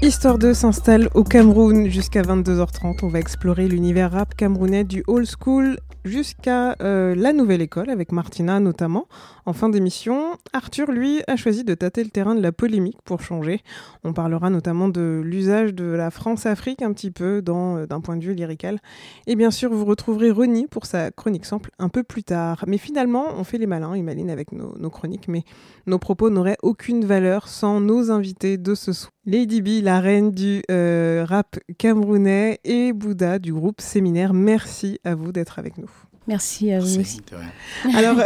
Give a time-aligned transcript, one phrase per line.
[0.00, 3.00] Histoire 2 s'installe au Cameroun jusqu'à 22h30.
[3.02, 8.12] On va explorer l'univers rap camerounais du old school jusqu'à euh, la nouvelle école avec
[8.12, 9.08] Martina notamment.
[9.44, 13.20] En fin d'émission, Arthur, lui, a choisi de tâter le terrain de la polémique pour
[13.20, 13.60] changer.
[14.04, 18.24] On parlera notamment de l'usage de la France-Afrique un petit peu euh, d'un point de
[18.24, 18.78] vue lyrical.
[19.26, 22.64] Et bien sûr, vous retrouverez Ronnie pour sa chronique sample un peu plus tard.
[22.68, 25.42] Mais finalement, on fait les malins et malines avec nos, chroniques, mais
[25.86, 29.12] nos propos n'auraient aucune valeur sans nos invités de ce soir.
[29.30, 34.32] Lady B, la reine du euh, rap camerounais, et Bouddha du groupe Séminaire.
[34.32, 35.90] Merci à vous d'être avec nous.
[36.28, 37.22] Merci à vous aussi.
[37.94, 38.18] Alors,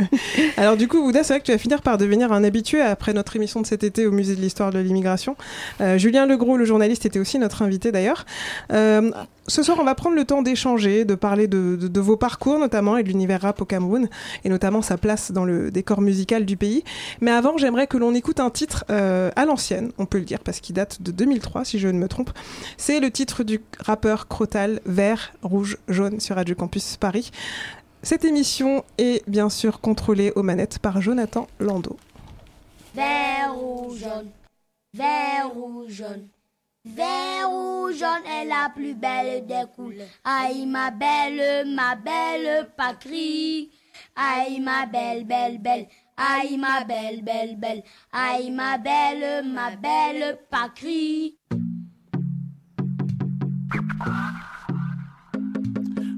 [0.56, 3.12] alors du coup, Ouda, c'est vrai que tu vas finir par devenir un habitué après
[3.12, 5.36] notre émission de cet été au Musée de l'Histoire de l'immigration.
[5.80, 8.26] Euh, Julien Legros, le journaliste, était aussi notre invité d'ailleurs.
[8.72, 9.10] Euh,
[9.48, 13.02] ce soir, on va prendre le temps d'échanger, de parler de, vos parcours notamment et
[13.02, 14.08] de l'univers rap au Cameroun,
[14.44, 16.84] et notamment sa place dans le décor musical du pays.
[17.22, 20.40] Mais avant, j'aimerais que l'on écoute un titre euh, à l'ancienne, on peut le dire,
[20.40, 22.30] parce qu'il date de 2003, si je ne me trompe.
[22.76, 27.30] C'est le titre du rappeur Crotal, Vert, Rouge, Jaune sur Radio Campus Paris.
[28.02, 31.96] Cette émission est bien sûr contrôlée aux manettes par Jonathan Lando.
[32.94, 34.30] Vert, rouge, jaune,
[34.94, 36.28] vert, rouge, jaune.
[36.84, 40.06] Vert ou jaune est la plus belle des couleurs.
[40.24, 43.70] Aïe ma belle, ma belle patrie.
[44.16, 45.86] Aïe ma belle, belle, belle.
[46.16, 47.82] Aïe ma belle, belle, belle.
[48.12, 51.36] Aïe ma belle, ma belle patrie.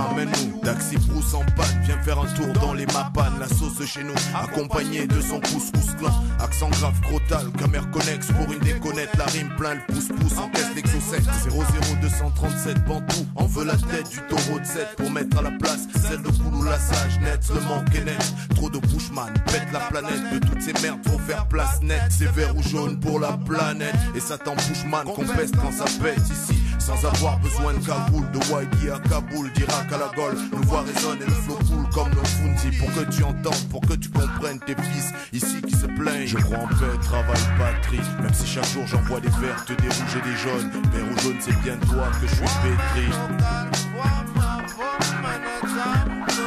[0.00, 3.48] tu m'amènes nous, Daxi Brousse en panne, viens faire un tour dans les mapanes, la
[3.48, 8.60] sauce chez nous, accompagné de son couscous clan, accent grave crotal, caméra connex pour une
[8.60, 14.08] déconnette, la rime plein le pouce-pouce, en caisse l'exocète, 00237 Bantou, on veut la tête
[14.10, 17.40] du taureau de 7 pour mettre à la place celle de Koulou la sage, net,
[17.54, 21.18] le manque est net, trop de bushman, pète la planète, de toutes ces merdes, faut
[21.18, 25.24] faire place nette, c'est vert ou jaune pour la planète, et ça t'en bushman qu'on
[25.24, 26.59] pèse quand ça pète ici,
[26.90, 30.82] sans avoir besoin de cagoule, de Wadi à Kaboul, d'Irak à la Gaule, nous voix
[30.82, 34.08] résonne et le flow cool comme nos Funzi, pour que tu entendes, pour que tu
[34.08, 38.46] comprennes tes fils, ici qui se plaignent, je crois en paix, travail, patrie, même si
[38.46, 41.76] chaque jour j'envoie des vertes, des rouges et des jaunes, vert ou jaune c'est bien
[41.76, 43.06] toi que je suis pétri.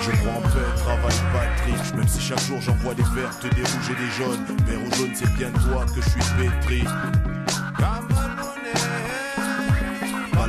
[0.02, 1.98] Je crois en paix, travail, patrie.
[1.98, 4.46] Même si chaque jour j'envoie des vertes, des rouges et des jaunes.
[4.68, 6.84] Vert ou jaune, c'est bien toi que je suis pétri.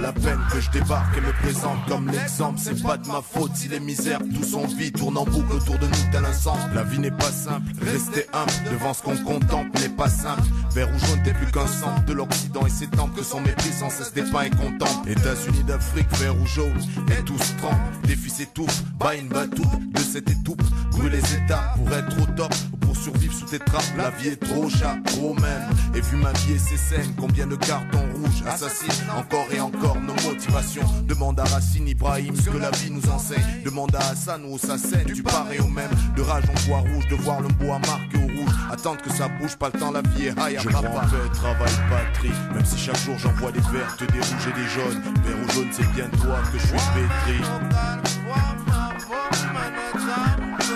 [0.05, 2.61] La peine que je débarque et me présente comme l'exemple.
[2.63, 5.79] C'est pas de ma faute si les misères tout sont vides, tournent en boucle autour
[5.79, 6.59] de nous tel un sang.
[6.75, 10.43] La vie n'est pas simple, rester humble devant ce qu'on contemple n'est pas simple.
[10.75, 13.89] Vert ou jaune, t'es plus qu'un centre de l'Occident et tant que son mépris sans
[13.89, 15.09] cesse dépeint et contemple.
[15.09, 16.79] États-Unis d'Afrique, vert ou jaune,
[17.09, 18.07] et tous tremblent.
[18.07, 20.63] Défi s'étouffe, bat une batoupe de cette étoupe.
[20.91, 22.53] Brûle les états pour être au top
[22.95, 23.83] pour survivre sous tes trappes.
[23.97, 25.63] La vie est trop chat, trop même.
[25.95, 29.97] Et vu ma vie et ses scènes, combien de cartons rouges assassinent encore et encore
[30.01, 30.85] nos motivations.
[31.07, 33.43] Demande à Racine Ibrahim ce que la vie nous enseigne.
[33.65, 35.91] Demande à Hassan ou au Sassen, tu parais au même.
[36.17, 38.55] De rage en bois rouge, de voir le bois marqué au rouge.
[38.71, 40.59] Attendre que ça bouge, pas le temps, la vie est high.
[40.61, 42.33] Je crois en travail, patrie.
[42.55, 45.03] Même si chaque jour j'envoie des vertes, des rouges et des jaunes.
[45.25, 47.39] Vert ou jaune, c'est bien toi que je suis pétri.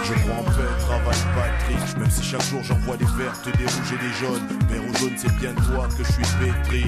[0.04, 0.47] Je crois
[1.98, 4.46] Même si chaque jour j'envoie des vertes, des rouges et des jaunes.
[4.68, 6.84] Vert ou jaune, c'est bien toi que je suis pétri.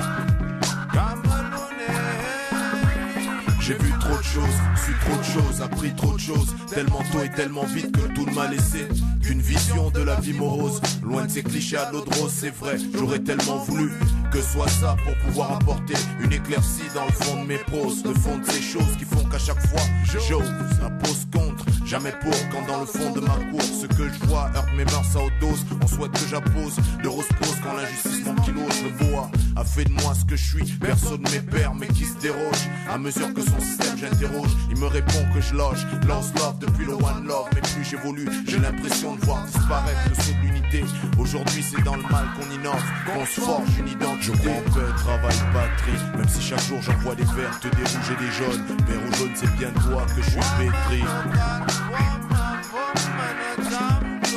[3.60, 7.22] J'ai vu trop de choses, su trop de choses, appris trop de choses, tellement tôt
[7.22, 8.86] et tellement vite que tout m'a laissé
[9.22, 10.80] qu'une vision de la vie morose.
[11.02, 13.90] Loin de ces clichés à l'eau de rose, c'est vrai, j'aurais tellement voulu
[14.30, 18.14] que soit ça pour pouvoir apporter une éclaircie dans le fond de mes proses, le
[18.14, 22.34] fond de ces choses qui font qu'à chaque fois j'ose, la pose contre, jamais pour
[22.52, 25.20] quand dans le fond de ma course, ce que je vois heurte mes mœurs à
[25.20, 29.64] haute dose, on souhaite que j'appose, de rose pose quand l'injustice m'ankylose, le bois a
[29.64, 32.98] fait de moi ce que je suis, personne ne m'épère mais qui se déroge, à
[32.98, 36.94] mesure que son système j'interroge, il me répond que je loge, lance love depuis le
[36.94, 40.84] one love, mais plus j'évolue, j'ai l'impression de voir disparaître le saut de l'unité.
[41.18, 44.19] Aujourd'hui, c'est dans le mal qu'on innove, qu'on se forge une identité.
[44.20, 46.18] Je crois en paix, travail, patrie.
[46.18, 48.66] Même si chaque jour j'envoie des vertes, des rouges et des jaunes.
[48.86, 51.02] Vert ou jaune, c'est bien toi que je suis pétri.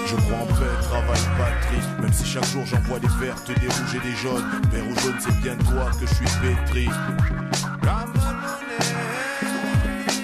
[0.07, 2.01] Je crois en paix, travail, patrie.
[2.01, 4.62] Même si chaque jour j'envoie des vertes, des rouges et des jaunes.
[4.71, 6.89] Vert ou jaune, c'est bien toi que je suis pétri.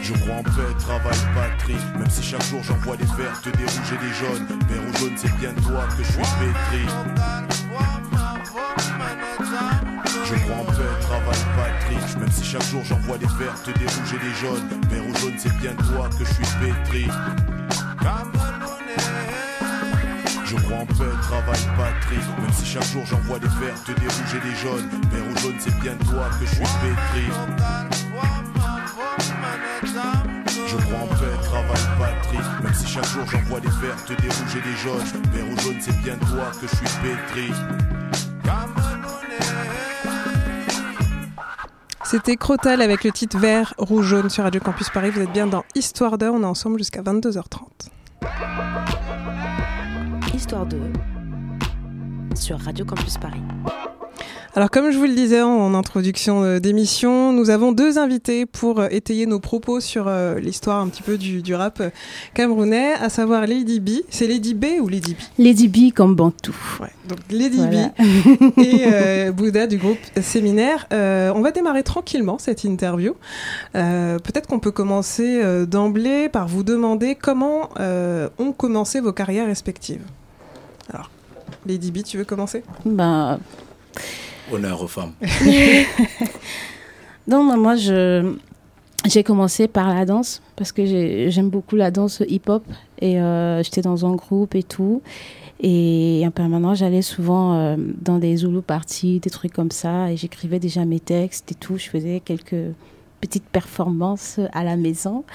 [0.01, 1.77] Je crois en paix, travail, patrie.
[1.97, 4.47] Même si chaque jour j'envoie des vertes, des rouges et des jaunes.
[4.69, 6.85] Vert ou jaune, c'est bien toi que je suis pétri.
[12.49, 14.67] Chaque jour j'envoie des vertes, des rouges et des jaunes.
[14.89, 17.07] Vert ou jaune, c'est bien toi que je suis pétri.
[20.45, 22.25] Je crois en paix, travail, patrie.
[22.41, 24.89] Même si chaque jour j'envoie des vertes, des rouges et des jaunes.
[25.11, 27.25] Vert ou jaune, c'est bien toi que je suis pétri.
[30.67, 32.63] Je crois en paix, travail, patrie.
[32.63, 35.21] Même si chaque jour j'envoie des vertes, des rouges et des jaunes.
[35.33, 37.98] Vert ou jaune, c'est bien toi que je suis pétri.
[42.11, 45.11] C'était Crotal avec le titre Vert, Rouge, Jaune sur Radio Campus Paris.
[45.11, 46.33] Vous êtes bien dans Histoire d'heure.
[46.33, 47.67] On est ensemble jusqu'à 22h30.
[50.33, 50.81] Histoire 2
[52.33, 53.43] sur Radio Campus Paris.
[54.55, 58.79] Alors comme je vous le disais en introduction euh, d'émission, nous avons deux invités pour
[58.79, 61.83] euh, étayer nos propos sur euh, l'histoire un petit peu du, du rap
[62.33, 63.89] camerounais, à savoir Lady B.
[64.09, 65.17] C'est Lady B ou Lady B?
[65.37, 66.55] Lady B comme Bantou.
[66.81, 67.89] Ouais, donc Lady Voilà.
[67.89, 70.87] B et euh, Bouddha du groupe Séminaire.
[70.93, 73.15] Euh, on va démarrer tranquillement cette interview.
[73.75, 80.01] Euh, Peut-être qu'on peut commencer d'emblée par vous demander comment ont commencé vos carrières respectives.
[80.91, 81.11] Alors,
[81.67, 82.63] Lady B, tu veux commencer?
[82.85, 83.39] Ben,
[84.51, 85.11] Honneur aux femmes.
[87.27, 88.33] non, mais moi, je,
[89.05, 92.63] j'ai commencé par la danse parce que j'ai- j'aime beaucoup la danse hip-hop
[93.01, 95.01] et euh, j'étais dans un groupe et tout.
[95.61, 100.15] Et en permanence, j'allais souvent euh, dans des Zulu parties, des trucs comme ça, et
[100.17, 101.77] j'écrivais déjà mes textes et tout.
[101.77, 102.55] Je faisais quelques
[103.19, 105.25] petites performances à la maison.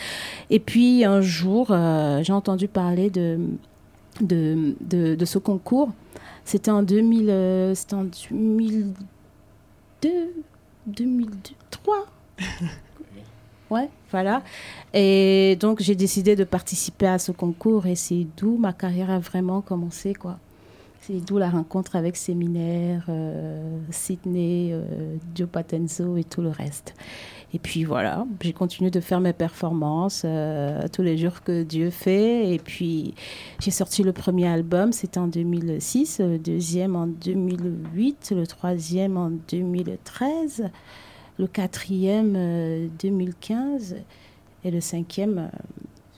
[0.49, 3.38] Et puis un jour, euh, j'ai entendu parler de,
[4.22, 5.90] de ce concours.
[6.44, 10.11] C'était en 2000, euh, c'était en 2002,
[10.87, 12.06] 2003.
[13.70, 14.43] Ouais, voilà.
[14.93, 19.19] Et donc j'ai décidé de participer à ce concours et c'est d'où ma carrière a
[19.19, 20.38] vraiment commencé, quoi.
[21.00, 26.94] C'est d'où la rencontre avec Séminaire, euh, Sydney, euh, Joe Patenzo et tout le reste.
[27.55, 31.91] Et puis voilà, j'ai continué de faire mes performances euh, tous les jours que Dieu
[31.91, 32.53] fait.
[32.53, 33.15] Et puis
[33.61, 39.31] j'ai sorti le premier album, c'était en 2006, le deuxième en 2008, le troisième en
[39.31, 40.69] 2013,
[41.39, 43.99] le quatrième euh, 2015
[44.65, 45.47] et le cinquième euh,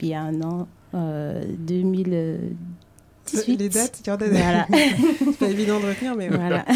[0.01, 3.59] il y a un an, euh, 2018.
[3.59, 4.65] Les dates, Voilà.
[5.19, 6.65] c'est pas évident de retenir, mais voilà.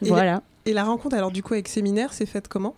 [0.00, 0.42] Voilà.
[0.68, 2.74] Et la rencontre, alors du coup, avec Séminaire, c'est faite comment?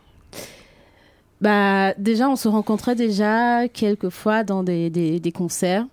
[1.41, 5.87] Bah, déjà, on se rencontrait déjà quelques fois dans des, des, des concerts,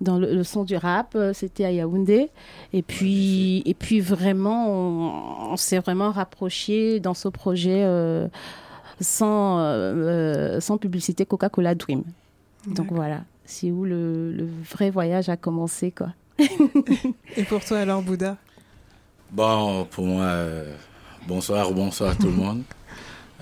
[0.00, 2.30] dans le, le son du rap, euh, c'était à Yaoundé.
[2.72, 8.26] Et puis, et puis vraiment, on, on s'est vraiment rapprochés dans ce projet euh,
[9.00, 12.02] sans, euh, sans publicité Coca-Cola Dream.
[12.66, 16.08] Donc voilà, c'est où le, le vrai voyage a commencé, quoi.
[17.36, 18.36] Et pour toi, alors, Bouddha?
[19.30, 20.74] Bon, pour moi, euh,
[21.26, 22.62] bonsoir, bonsoir à tout le monde.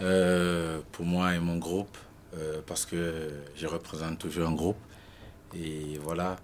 [0.00, 1.96] Euh, pour moi et mon groupe,
[2.36, 4.78] euh, parce que je représente toujours un groupe.
[5.54, 6.36] Et voilà,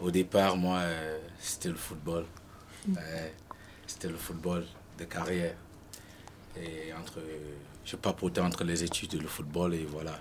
[0.00, 2.24] au départ, moi, euh, c'était le football.
[2.88, 3.34] Ouais,
[3.86, 4.64] c'était le football
[4.98, 5.54] de carrière.
[6.56, 7.20] Et entre,
[7.84, 10.18] je papotais entre les études et le football, et voilà.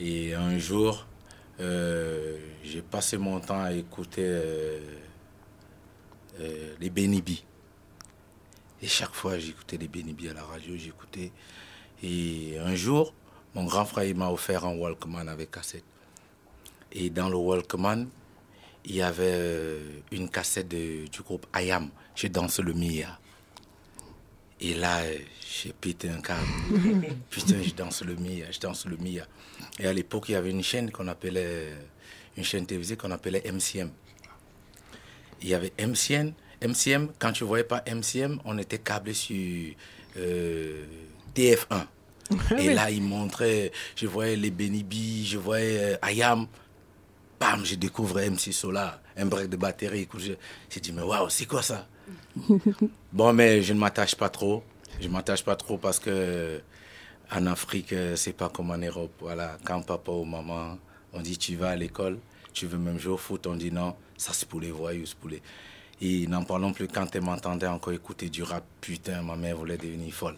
[0.00, 1.06] Et un jour,
[1.58, 4.40] j'ai passé mon temps à écouter
[6.80, 7.44] les Benibi.
[8.82, 11.32] Et chaque fois, j'écoutais les Benibi à la radio, j'écoutais.
[12.02, 13.14] Et un jour,
[13.54, 15.84] mon grand frère il m'a offert un Walkman avec cassette.
[16.92, 18.06] Et dans le Walkman,
[18.84, 23.18] il y avait euh, une cassette de- du groupe Ayam, Je danse le Mia.
[24.60, 25.18] Et là, euh,
[25.62, 26.46] j'ai pété un câble.
[27.30, 29.26] Putain, je danse le Mia, je danse le Mia.
[29.78, 31.72] Et à l'époque, il y avait une chaîne qu'on appelait,
[32.36, 33.90] une chaîne télévisée qu'on appelait MCM.
[35.42, 36.32] Il y avait MCM.
[36.62, 39.74] MCM, quand tu ne voyais pas MCM, on était câblé sur
[40.16, 40.84] euh,
[41.34, 41.86] TF1.
[42.58, 46.46] Et là, il montrait, je voyais les Benibi, je voyais euh, Ayam.
[47.38, 50.08] Bam, je découvre MC Solar, un break de batterie.
[50.70, 51.86] J'ai dit, mais waouh, c'est quoi ça?
[53.12, 54.62] Bon, mais je ne m'attache pas trop.
[55.00, 56.60] Je ne m'attache pas trop parce que
[57.30, 59.12] en Afrique, euh, c'est pas comme en Europe.
[59.20, 60.78] Voilà, quand papa ou maman,
[61.12, 62.18] on dit tu vas à l'école,
[62.52, 65.18] Tu veux même jouer au foot On dit non, ça c'est pour les voyous, c'est
[65.18, 65.42] pour les.
[66.00, 68.64] Et n'en parlons plus quand elle m'entendait encore écouter du rap.
[68.80, 70.36] Putain, ma mère voulait devenir folle.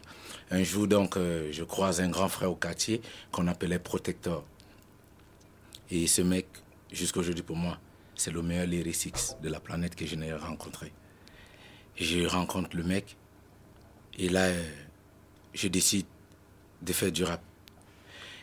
[0.50, 4.44] Un jour, donc, euh, je croise un grand frère au quartier qu'on appelait Protecteur.
[5.90, 6.46] Et ce mec,
[6.92, 7.78] jusqu'à aujourd'hui pour moi,
[8.14, 10.92] c'est le meilleur lyricix de la planète que je n'ai rencontré.
[11.96, 13.16] Je rencontre le mec
[14.18, 14.62] et là, euh,
[15.54, 16.06] je décide
[16.82, 17.40] de faire du rap.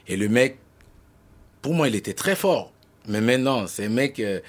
[0.07, 0.57] Et le mec,
[1.61, 2.71] pour moi, il était très fort.
[3.07, 4.19] Mais maintenant, c'est un mec.
[4.19, 4.39] Euh,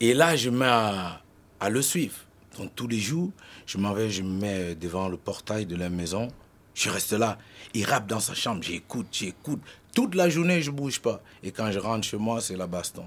[0.00, 1.22] et là, je mets à,
[1.60, 2.16] à le suivre.
[2.58, 3.32] Donc tous les jours,
[3.66, 6.28] je m'en vais, je me mets devant le portail de la maison.
[6.74, 7.38] Je reste là.
[7.74, 8.62] Il rappe dans sa chambre.
[8.62, 9.60] J'écoute, j'écoute.
[9.94, 11.22] Toute la journée, je bouge pas.
[11.42, 13.06] Et quand je rentre chez moi, c'est la baston.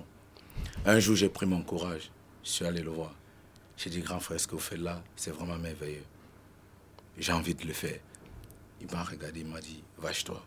[0.85, 2.11] Un jour, j'ai pris mon courage.
[2.43, 3.13] Je suis allé le voir.
[3.77, 6.03] J'ai dit, grand frère, ce que vous faites là, c'est vraiment merveilleux.
[7.17, 7.99] J'ai envie de le faire.
[8.81, 10.43] Il m'a regardé, il m'a dit, vache-toi.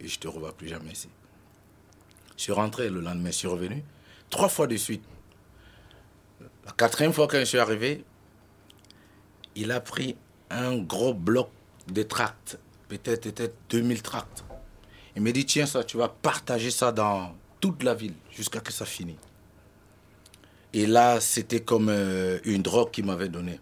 [0.00, 1.08] Et je te revois plus jamais ici.
[2.36, 3.82] Je suis rentré le lendemain, je suis revenu.
[4.30, 5.02] Trois fois de suite.
[6.66, 8.04] La quatrième fois que je suis arrivé,
[9.54, 10.16] il a pris
[10.50, 11.50] un gros bloc
[11.88, 14.44] de tracts, peut-être peut 2000 tracts.
[15.16, 18.72] Il m'a dit, tiens ça, tu vas partager ça dans toute la ville jusqu'à que
[18.72, 19.16] ça finisse.
[20.72, 23.60] Et là, c'était comme euh, une drogue qu'il m'avait donnée.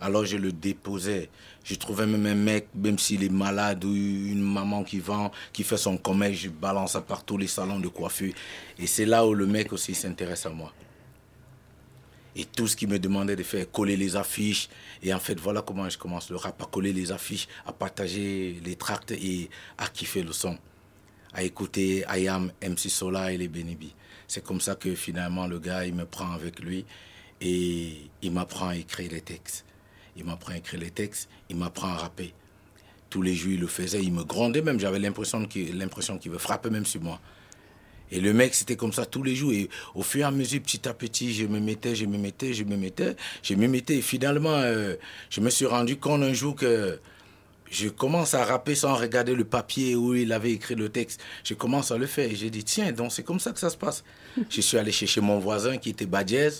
[0.00, 1.28] Alors je le déposais.
[1.62, 5.62] Je trouvais même un mec, même s'il est malade, ou une maman qui vend, qui
[5.62, 8.32] fait son commerce, je balance ça par tous les salons de coiffure.
[8.78, 10.72] Et c'est là où le mec aussi s'intéresse à moi.
[12.36, 14.68] Et tout ce qu'il me demandait de faire, coller les affiches.
[15.02, 18.60] Et en fait, voilà comment je commence le rap, à coller les affiches, à partager
[18.64, 20.56] les tracts et à kiffer le son.
[21.32, 23.94] À écouter Ayam, MC Sola et les Benibi.
[24.26, 26.84] C'est comme ça que finalement le gars, il me prend avec lui
[27.40, 29.64] et il m'apprend à écrire les textes.
[30.16, 32.32] Il m'apprend à écrire les textes, il m'apprend à rapper.
[33.08, 34.78] Tous les jours, il le faisait, il me grondait même.
[34.78, 37.20] J'avais l'impression qu'il veut frapper même sur moi.
[38.12, 39.52] Et le mec, c'était comme ça tous les jours.
[39.52, 42.52] Et au fur et à mesure, petit à petit, je me mettais, je me mettais,
[42.52, 43.96] je me mettais, je me mettais.
[43.98, 44.96] Et finalement, euh,
[45.30, 46.98] je me suis rendu compte un jour que
[47.70, 51.20] je commence à rapper sans regarder le papier où il avait écrit le texte.
[51.44, 52.30] Je commence à le faire.
[52.30, 54.02] Et j'ai dit, tiens, donc c'est comme ça que ça se passe.
[54.50, 56.50] je suis allé chercher mon voisin qui était Badiez,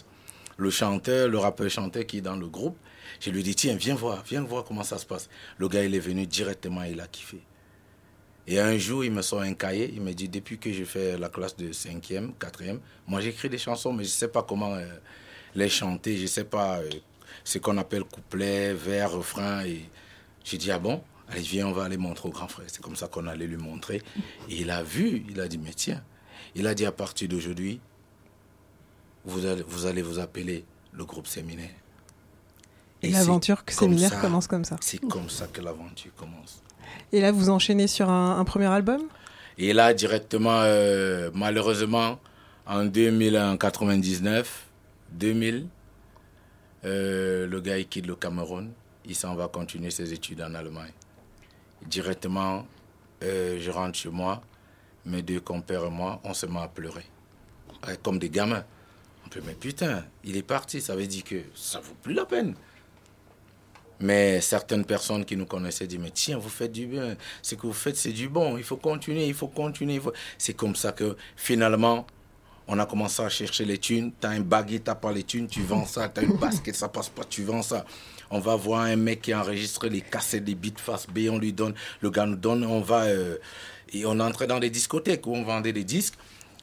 [0.56, 2.76] le chanteur, le rappeur chanteur qui est dans le groupe.
[3.20, 5.28] Je lui ai dit, tiens, viens voir, viens voir comment ça se passe.
[5.58, 7.42] Le gars, il est venu directement, il a kiffé.
[8.46, 11.18] Et un jour, il me sort un cahier, il me dit, depuis que je fais
[11.18, 14.74] la classe de 5e, 4e, moi j'écris des chansons, mais je ne sais pas comment
[14.74, 14.86] euh,
[15.54, 16.88] les chanter, je ne sais pas euh,
[17.44, 19.64] ce qu'on appelle couplet, vers, refrain.
[19.64, 19.88] Et
[20.44, 21.02] j'ai dit, ah bon?
[21.28, 22.66] Allez, viens, on va aller montrer au grand frère.
[22.68, 24.02] C'est comme ça qu'on allait lui montrer.
[24.48, 26.02] Et il a vu, il a dit, mais tiens,
[26.54, 27.80] il a dit, à partir d'aujourd'hui,
[29.24, 31.70] vous allez, vous allez vous appeler le groupe séminaire.
[33.02, 34.76] Et, l'aventure séminaire commence comme ça.
[34.80, 36.62] C'est comme ça que l'aventure commence.
[37.12, 39.02] Et là, vous enchaînez sur un, premier album?
[39.58, 42.18] Et là, directement, euh, malheureusement,
[42.66, 44.66] en 2099,
[45.12, 45.66] 2000,
[46.84, 48.70] euh, le gars quitte le Cameroun,
[49.04, 50.92] il s'en va continuer ses études en Allemagne.
[51.86, 52.66] Directement,
[53.22, 54.40] euh, je rentre chez moi,
[55.04, 57.04] mes deux compères et moi, on se met à pleurer.
[58.02, 58.64] Comme des gamins.
[59.24, 62.24] On peut, mais putain, il est parti, ça veut dire que ça vaut plus la
[62.26, 62.54] peine.
[64.00, 67.66] Mais certaines personnes qui nous connaissaient disent, mais tiens, vous faites du bien, ce que
[67.66, 70.00] vous faites, c'est du bon, il faut continuer, il faut continuer.
[70.38, 72.06] C'est comme ça que finalement,
[72.66, 74.12] on a commencé à chercher les thunes.
[74.18, 76.08] Tu as un baguette, tu pas les thunes, tu vends ça.
[76.08, 77.84] Tu as une basket, ça passe pas, tu vends ça.
[78.30, 81.38] On va voir un mec qui a enregistré les cassettes des beats face B, on
[81.38, 83.02] lui donne, le gars nous donne, on va.
[83.04, 83.36] Euh,
[83.92, 86.14] et on entrait dans des discothèques où on vendait des disques.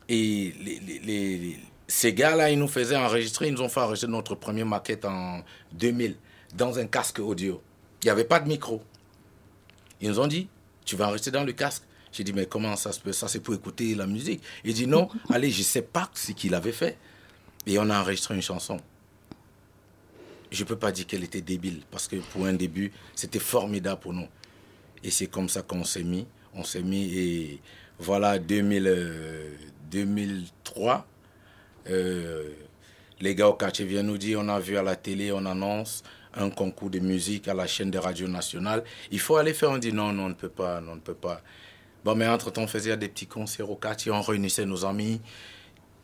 [0.07, 4.65] Et les, ces gars-là, ils nous faisaient enregistrer, ils nous ont fait enregistrer notre première
[4.65, 5.41] maquette en
[5.73, 6.15] 2000
[6.57, 7.61] dans un casque audio.
[8.01, 8.81] Il n'y avait pas de micro.
[10.01, 10.49] Ils nous ont dit,
[10.85, 11.83] tu vas rester dans le casque.
[12.11, 13.11] J'ai dit, mais comment ça se peut?
[13.11, 14.41] Ça, c'est pour écouter la musique.
[14.63, 16.97] Il dit, non, allez, je ne sais pas ce qu'il avait fait.
[17.65, 18.77] Et on a enregistré une chanson.
[20.49, 23.99] Je ne peux pas dire qu'elle était débile, parce que pour un début, c'était formidable
[23.99, 24.27] pour nous.
[25.03, 26.25] Et c'est comme ça qu'on s'est mis.
[26.53, 27.61] On s'est mis, et
[27.99, 29.57] voilà, 2000,
[29.91, 31.05] 2003,
[31.89, 32.53] euh, euh,
[33.19, 36.03] les gars au quartier viennent nous dire, on a vu à la télé, on annonce,
[36.35, 38.83] un concours de musique à la chaîne de radio nationale.
[39.11, 39.71] Il faut aller faire.
[39.71, 41.41] On dit non, non, on ne peut pas, on ne peut pas.
[42.03, 45.19] Bon, mais entre-temps, on faisait des petits concerts au quartier, on réunissait nos amis.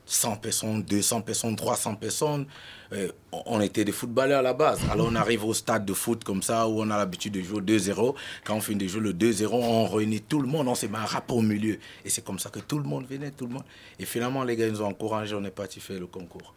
[0.06, 2.46] 100 personnes, 200 personnes, 300 personnes.
[2.92, 4.80] Euh, on était des footballeurs à la base.
[4.92, 7.62] Alors on arrive au stade de foot comme ça, où on a l'habitude de jouer
[7.62, 8.15] 2-0.
[8.44, 10.98] Quand on finit de jouer le 2-0, on réunit tout le monde, on se met
[10.98, 11.80] un rapport au milieu.
[12.03, 13.63] Et c'est comme ça que tout le monde venait, tout le monde.
[13.98, 16.53] Et finalement, les gars nous ont encouragés, on est parti faire le concours.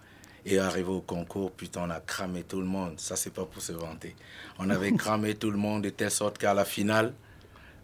[0.49, 3.00] Et arrivé au concours, putain, on a cramé tout le monde.
[3.00, 4.15] Ça, c'est pas pour se vanter.
[4.61, 7.12] On avait cramé tout le monde de telle sorte qu'à la finale,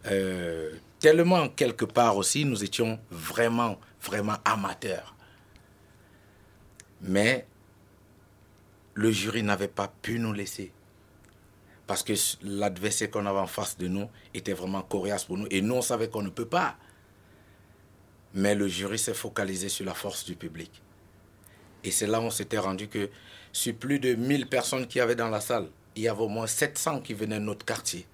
[0.07, 5.17] euh, tellement quelque part aussi, nous étions vraiment, vraiment amateurs.
[7.01, 7.49] Mais
[8.95, 10.73] le jury n'avait pas pu nous laisser.
[11.89, 12.13] Parce que
[12.45, 15.49] l'adversaire qu'on avait en face de nous était vraiment coriace pour nous.
[15.51, 16.77] Et nous, on savait qu'on ne peut pas.
[18.35, 20.81] Mais le jury s'est focalisé sur la force du public.
[21.85, 23.11] Et c'est là où on s'était rendu que
[23.53, 26.29] sur plus de 1000 personnes qui y avait dans la salle, il y avait au
[26.29, 28.07] moins 700 qui venaient de notre quartier.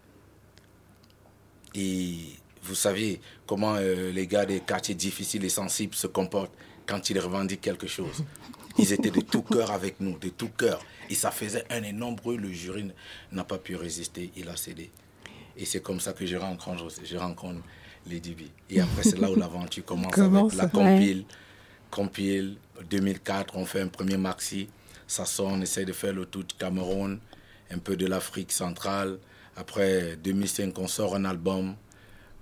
[1.75, 2.17] Et
[2.63, 6.55] vous saviez comment euh, les gars des quartiers difficiles et sensibles se comportent
[6.87, 8.25] quand ils revendiquent quelque chose.
[8.79, 10.81] Ils étaient de tout cœur avec nous, de tout cœur.
[11.11, 12.37] Et ça faisait un énorme bruit.
[12.37, 12.91] Le jury
[13.33, 14.31] n'a pas pu résister.
[14.37, 14.91] Il a cédé.
[15.57, 17.61] Et c'est comme ça que je rencontre, je rencontre
[18.09, 18.43] Lady B.
[18.71, 21.25] Et après, c'est là où l'aventure commence avec la compile.
[21.91, 24.69] Compile 2004, on fait un premier maxi.
[25.07, 27.19] Ça sort, on essaie de faire le tout du Cameroun,
[27.71, 29.19] un peu de l'Afrique centrale.
[29.57, 31.75] Après 2005, on sort un album.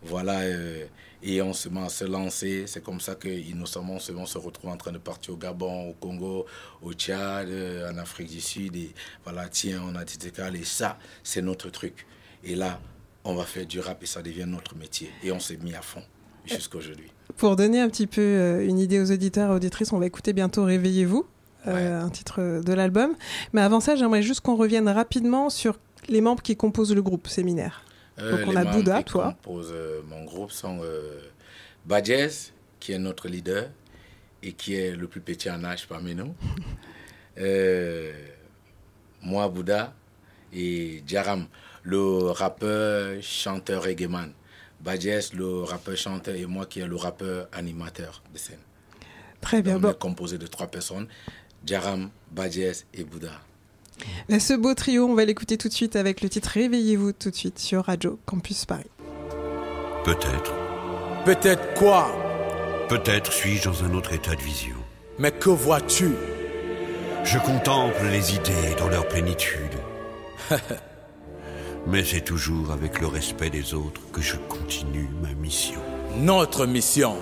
[0.03, 0.41] Voilà.
[0.41, 0.87] Euh,
[1.23, 2.67] et on se met à se lancer.
[2.67, 5.93] C'est comme ça que innocemment, on se retrouve en train de partir au Gabon, au
[5.95, 6.47] Congo,
[6.83, 8.77] au Tchad, euh, en Afrique du Sud.
[8.77, 12.07] Et voilà, tiens, on a dit Et ça, c'est notre truc.
[12.45, 12.81] Et là,
[13.25, 15.11] on va faire du rap et ça devient notre métier.
[15.23, 16.03] Et on s'est mis à fond
[16.45, 17.11] jusqu'à aujourd'hui.
[17.37, 20.33] Pour donner un petit peu euh, une idée aux auditeurs et auditrices, on va écouter
[20.33, 21.27] bientôt Réveillez-vous,
[21.67, 23.15] euh, un titre de l'album.
[23.53, 25.79] Mais avant ça, j'aimerais juste qu'on revienne rapidement sur
[26.09, 27.83] les membres qui composent le groupe Séminaire.
[28.19, 29.37] Euh, Donc on a Bouddha, toi.
[29.43, 29.75] Compose,
[30.09, 30.81] mon groupe sont
[31.85, 33.69] Badjez, qui est notre leader
[34.43, 36.35] et qui est le plus petit en âge parmi nous.
[39.23, 39.93] moi, Bouddha
[40.53, 41.47] et Jaram
[41.87, 44.33] le rappeur, chanteur reggae man.
[44.81, 48.59] Badjes, le rappeur, chanteur, et moi qui est le rappeur, animateur de scène.
[49.41, 49.81] Très bien.
[49.83, 51.07] on est composé de trois personnes,
[51.65, 53.41] Jaram, Badjes et Bouddha.
[54.29, 57.37] ce beau trio, on va l'écouter tout de suite avec le titre Réveillez-vous tout de
[57.37, 58.91] suite sur Radio Campus Paris.
[60.05, 60.53] Peut-être.
[61.25, 62.09] Peut-être quoi?
[62.89, 64.77] Peut-être suis-je dans un autre état de vision.
[65.19, 66.11] Mais que vois-tu?
[67.25, 69.75] Je contemple les idées dans leur plénitude.
[71.89, 75.81] Mais c'est toujours avec le respect des autres que je continue ma mission.
[76.19, 77.15] Notre mission.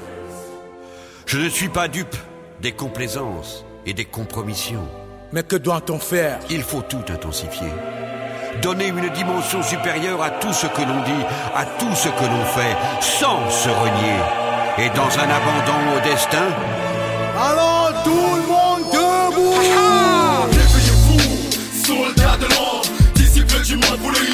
[1.26, 2.16] Je ne suis pas dupe
[2.62, 4.88] des complaisances et des compromissions.
[5.32, 6.38] Mais que doit-on faire?
[6.48, 7.68] Il faut tout intensifier.
[8.62, 11.24] Donner une dimension supérieure à tout ce que l'on dit,
[11.54, 14.18] à tout ce que l'on fait, sans se renier.
[14.78, 16.48] Et dans un abandon au destin?
[17.36, 19.60] Allons tout le monde debout
[20.52, 22.74] Réveillez-vous, soldats de l'ombre
[23.64, 24.33] du monde pour le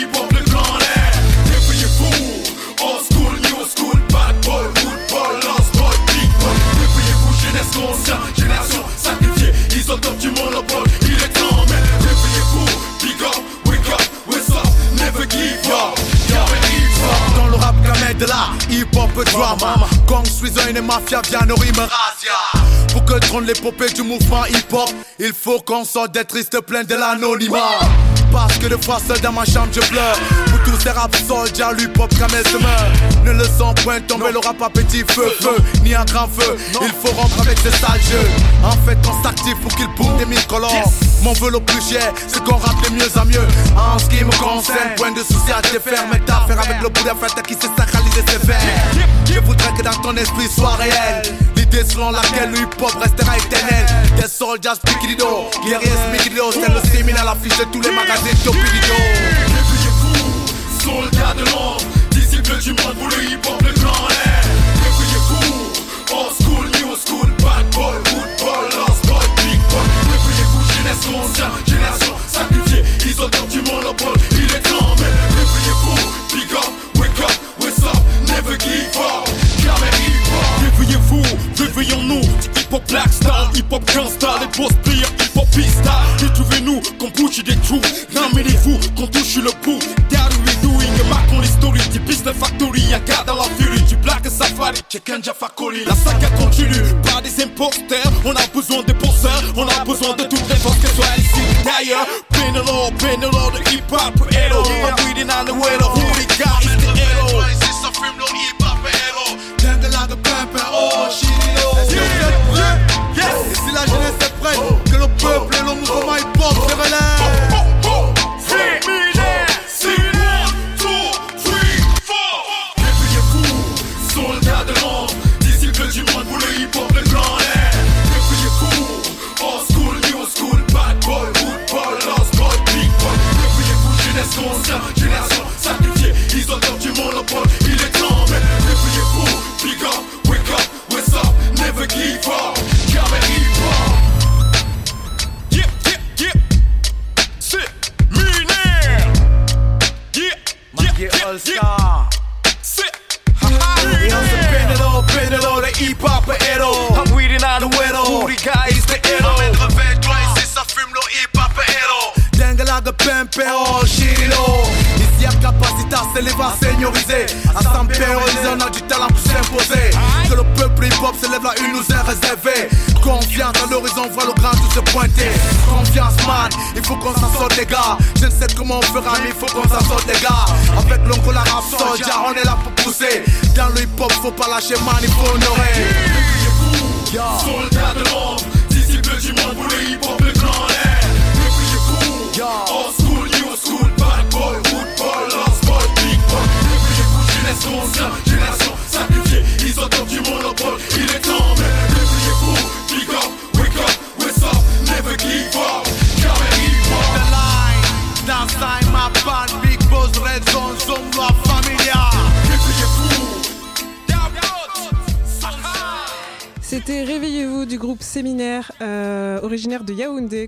[18.20, 19.86] rap de la hip-hop drama.
[20.06, 25.32] Gang, Suizon et Mafia au rime razzia Pour que trône l'épopée du mouvement hip-hop Il
[25.32, 27.78] faut qu'on sorte des tristes plaintes de l'anonymat.
[28.32, 30.18] Parce que de fois seul dans ma chambre je pleure.
[30.46, 34.32] Pour tous ces rap soldiers, lui pop camel se meurt Ne le sens point tomber
[34.32, 37.70] le rap à petit feu feu Ni un grand feu, il faut rompre avec ces
[37.70, 38.28] sales jeux
[38.64, 40.68] En fait on s'active pour qu'il boum des mille colons
[41.22, 43.46] Mon vœu le plus cher, c'est qu'on rappe de mieux en mieux.
[43.76, 46.80] En ce qui me concerne, point de souci à te faire Mais t'as affaire avec
[46.82, 48.60] le bout d'un fait qui s'est sacralisé ses vers.
[49.26, 51.22] Je voudrais que dans ton esprit soit réel.
[51.56, 53.86] L'idée selon laquelle le hip-hop restera éternel.
[54.16, 58.20] Des soldiers speakidido, guerriers speakidido C'est le séminaire à l'affiche de tous les magasins
[59.80, 61.80] Réveillez-vous, soldats de l'ombre,
[62.58, 64.42] du monde pour le hip-hop, le grand air.
[64.82, 65.72] Réveillez-vous,
[66.12, 69.86] old school, new school, bad boy, good boy, lost boy, big boy.
[70.10, 76.00] Réveillez-vous, jeunesse consciente, génération sacrifiée, isotope du monopole, il est temps, mais réveillez-vous,
[76.34, 79.28] big up, wake up, what's up, never give up,
[79.62, 80.44] jamais hip hop.
[80.60, 81.22] Réveillez-vous,
[81.56, 82.24] réveillons-nous,
[82.56, 86.02] hip-hop black star, hip-hop gangsta, les boss players, hip-hop pista.
[86.20, 87.80] Retrouvez-nous, qu'on bouge des trous.
[88.14, 89.80] Ramenez-vous, qu'on touche le bout.
[90.46, 90.69] We doing,
[91.10, 92.82] marquons l'histoire du business factory.
[92.88, 94.78] Y'a garde dans la furie du black safari.
[94.88, 95.84] Check Jaffa Coli.
[95.84, 98.12] La saga continue, pas des imposteurs.
[98.24, 101.42] On a besoin de penseurs, on a besoin de toutes les forces que soit ici.
[101.64, 104.62] D'ailleurs, Penelo, Penelo, de hip hop, hello.
[104.86, 105.99] I'm breathing on the well,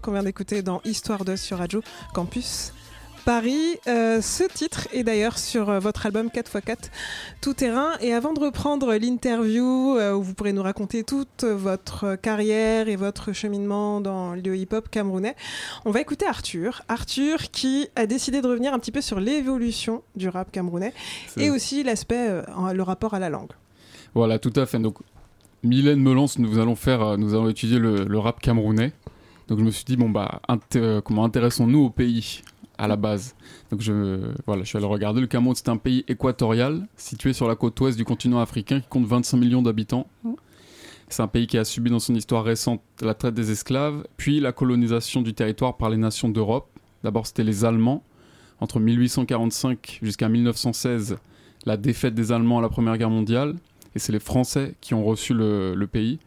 [0.03, 1.81] qu'on vient d'écouter dans Histoire de sur Radio
[2.13, 2.73] Campus
[3.25, 3.79] Paris.
[3.87, 6.91] Euh, ce titre est d'ailleurs sur euh, votre album 4x4
[7.41, 7.93] Tout Terrain.
[8.01, 12.97] Et avant de reprendre l'interview euh, où vous pourrez nous raconter toute votre carrière et
[12.97, 15.37] votre cheminement dans le hip-hop camerounais,
[15.85, 16.83] on va écouter Arthur.
[16.89, 20.93] Arthur qui a décidé de revenir un petit peu sur l'évolution du rap camerounais
[21.37, 23.53] et aussi l'aspect, le rapport à la langue.
[24.15, 24.81] Voilà, tout à fait.
[24.81, 24.97] Donc,
[25.63, 28.93] Mylène me lance, nous allons faire, nous allons étudier le, le rap camerounais.
[29.53, 32.41] Donc, je me suis dit, bon, bah, inté- euh, comment intéressons-nous au pays
[32.79, 33.35] à la base?
[33.71, 35.21] Donc, je, voilà, je suis allé regarder.
[35.21, 38.89] Le Cameroun, c'est un pays équatorial, situé sur la côte ouest du continent africain, qui
[38.89, 40.07] compte 25 millions d'habitants.
[41.11, 44.41] C'est un pays qui a subi dans son histoire récente la traite des esclaves, puis
[44.41, 46.71] la colonisation du territoire par les nations d'Europe.
[47.05, 48.03] D'abord, c'était les Allemands.
[48.59, 51.19] Entre 1845 jusqu'à 1916,
[51.67, 53.57] la défaite des Allemands à la Première Guerre mondiale.
[53.95, 56.21] Et c'est les Français qui ont reçu le, le pays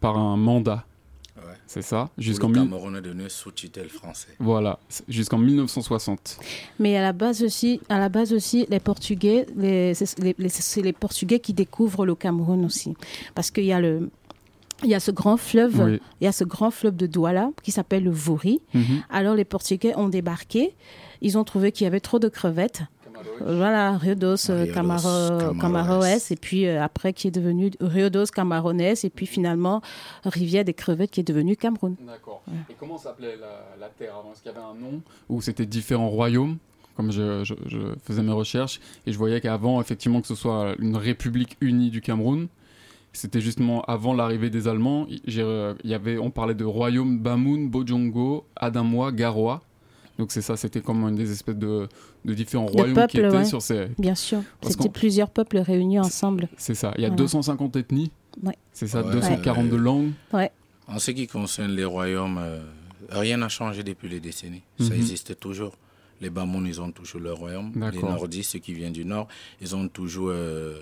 [0.00, 0.84] par un mandat.
[1.70, 4.28] C'est ça Jusqu'en le mille- Cameroun est devenu sous tutelle français.
[4.40, 6.38] Voilà, jusqu'en 1960.
[6.78, 10.48] Mais à la base aussi, à la base aussi, les Portugais, les- c'est les, les-
[10.48, 12.94] c'est les Portugais qui découvrent le Cameroun aussi,
[13.34, 14.10] parce qu'il y a le
[14.84, 16.00] il y a ce grand fleuve, Oui.
[16.20, 18.60] il y a ce grand fleuve de Douala qui s'appelle le Vouri.
[18.74, 19.02] Mhm.
[19.10, 20.72] Alors les Portugais ont débarqué,
[21.20, 22.82] ils ont trouvé qu'il y avait trop de crevettes.
[23.40, 25.02] Voilà, Riodos, euh, Riodos, Camaro,
[25.38, 25.60] Camaroès.
[25.60, 29.80] Camaroès, et puis euh, après qui est devenu Riodos, Camaronès, et puis finalement
[30.24, 31.96] Rivière des crevettes qui est devenu Cameroun.
[32.06, 32.42] D'accord.
[32.70, 34.32] Et comment s'appelait la, la terre avant?
[34.32, 35.00] Est-ce qu'il y avait un nom?
[35.28, 36.58] Ou c'était différents royaumes?
[36.96, 40.74] Comme je, je- je faisais mes recherches, et je voyais qu'avant, effectivement, que ce soit
[40.80, 42.48] une république unie du Cameroun,
[43.12, 45.06] c'était justement avant l'arrivée des Allemands,
[45.38, 49.62] euh, il y avait, on parlait de royaume Bamoun, Bojongo, Adamois, Garoua.
[50.18, 51.88] Donc c'est ça, c'était comme une des espèces de,
[52.24, 53.44] de différents De royaumes qui peuples, étaient ouais.
[53.44, 53.86] sur ces...
[53.98, 56.48] Bien sûr, c'était plusieurs peuples réunis ensemble.
[56.56, 57.16] C'est ça, il y a Voilà.
[57.22, 58.10] 250 ethnies,
[58.42, 58.56] Ouais.
[58.72, 59.12] c'est ça, Ouais.
[59.12, 59.82] 242 Ouais.
[59.82, 60.10] langues.
[60.32, 60.50] Ouais.
[60.88, 62.58] En ce qui concerne les royaumes, euh,
[63.10, 64.62] rien n'a changé depuis les décennies.
[64.80, 64.92] Ça Mhm.
[64.94, 65.74] existe toujours.
[66.20, 67.72] Les Bamoun, ils ont toujours leur royaume.
[67.92, 68.00] Les.
[68.02, 69.28] Nordistes, ceux qui viennent du Nord,
[69.60, 70.80] ils ont toujours euh,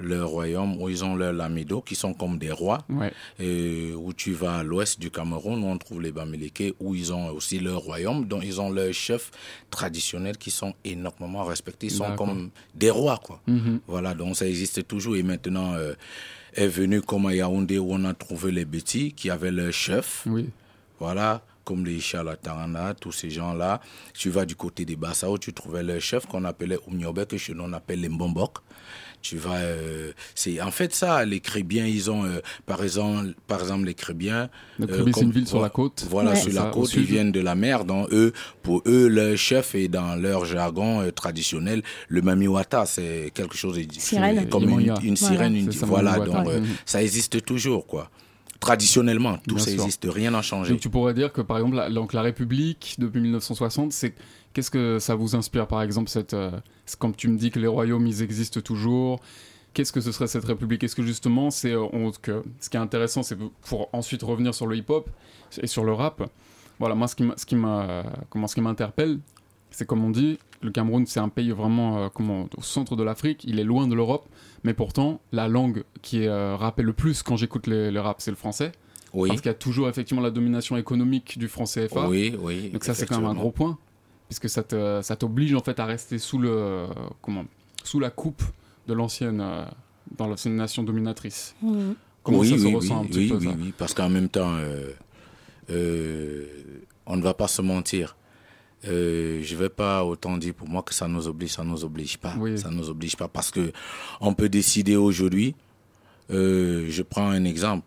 [0.00, 2.78] leur royaume où ils ont leurs lamidos qui sont comme des rois.
[2.88, 3.12] Ouais.
[3.38, 7.12] Et où tu vas à l'ouest du Cameroun, où on trouve les Bamileke, où ils
[7.12, 9.30] ont aussi leur royaume, dont ils ont leurs chefs
[9.70, 11.86] traditionnels qui sont énormément respectés.
[11.86, 13.40] Ils sont comme des rois, quoi.
[13.46, 13.80] Mhm.
[13.86, 15.16] Voilà, donc ça existe toujours.
[15.16, 15.94] Et maintenant, euh,
[16.54, 20.24] est venu comme à Yaoundé où on a trouvé les Bétis qui avaient leur chef.
[20.26, 20.48] Oui.
[20.98, 23.80] Voilà, comme les Chalatarana, tous ces gens-là.
[24.14, 27.52] Tu vas du côté des Bassao, tu trouvais leur chef qu'on appelait Oumniobe, que chez
[27.52, 28.58] nous on appelle les Mbombok.
[29.28, 31.24] Tu vas, euh, c'est en fait ça.
[31.24, 34.48] Les Crébiens, ils ont, euh, par exemple, par exemple les Crébiens.
[34.78, 36.06] Le Créby, c'est une ville sur la côte.
[36.08, 36.36] Voilà, Ouais.
[36.36, 37.84] sur la Ça, côte, ils viennent de la mer.
[37.84, 41.82] Donc eux, pour eux, leur chef est dans leur jargon euh, traditionnel.
[42.08, 44.40] Le mamiwata, c'est quelque chose de Sirène.
[44.40, 45.16] c'est comme une, une Voilà.
[45.16, 46.18] sirène, une, ça, voilà.
[46.18, 46.62] Donc euh, Ouais.
[46.84, 48.10] ça existe toujours, quoi.
[48.60, 49.80] Traditionnellement, tout Bien ça sûr.
[49.82, 50.70] existe, rien n'a changé.
[50.72, 54.14] Donc tu pourrais dire que par exemple la, donc la République depuis 1960, c'est
[54.56, 56.50] qu'est-ce que ça vous inspire par exemple cette euh,
[56.86, 59.20] c'est comme tu me dis que les royaumes ils existent toujours.
[59.74, 60.82] Qu'est-ce que ce serait cette République?
[60.82, 63.36] Est-ce que justement c'est euh, que ce qui est intéressant c'est
[63.68, 65.10] pour ensuite revenir sur le hip-hop
[65.60, 66.22] et sur le rap.
[66.78, 69.18] Voilà moi ce qui ce qui m'a comment ce qui m'interpelle
[69.70, 73.02] c'est comme on dit le Cameroun c'est un pays vraiment euh, comment au centre de
[73.02, 74.26] l'Afrique, il est loin de l'Europe,
[74.64, 78.22] mais pourtant la langue qui est euh, rappée le plus quand j'écoute les- le rap
[78.22, 78.72] c'est le français.
[79.12, 79.28] Oui.
[79.28, 82.08] Parce qu'il y a toujours effectivement la domination économique du franc CFA.
[82.08, 82.70] Oui, oui.
[82.70, 83.78] Donc ça c'est quand même un gros point,
[84.28, 86.86] puisque ça te- ça t'oblige en fait à rester sous le
[87.22, 87.44] comment
[87.84, 88.42] sous la coupe
[88.88, 89.64] de l'ancienne euh,
[90.16, 91.54] dans l'ancienne nation dominatrice.
[91.62, 91.94] Mhm.
[92.22, 93.94] Comment oui, ça se oui, ressent oui, un petit oui, peu oui, ça oui, parce
[93.94, 94.90] qu'en même temps, euh,
[95.70, 96.44] euh,
[97.06, 98.16] on ne va pas se mentir.
[98.86, 102.18] euh, je vais pas autant dire pour moi que ça nous oblige, ça nous oblige
[102.18, 102.34] pas.
[102.56, 103.72] Ça nous oblige pas parce que
[104.20, 105.54] on peut décider aujourd'hui.
[106.30, 107.84] Euh, je prends un exemple.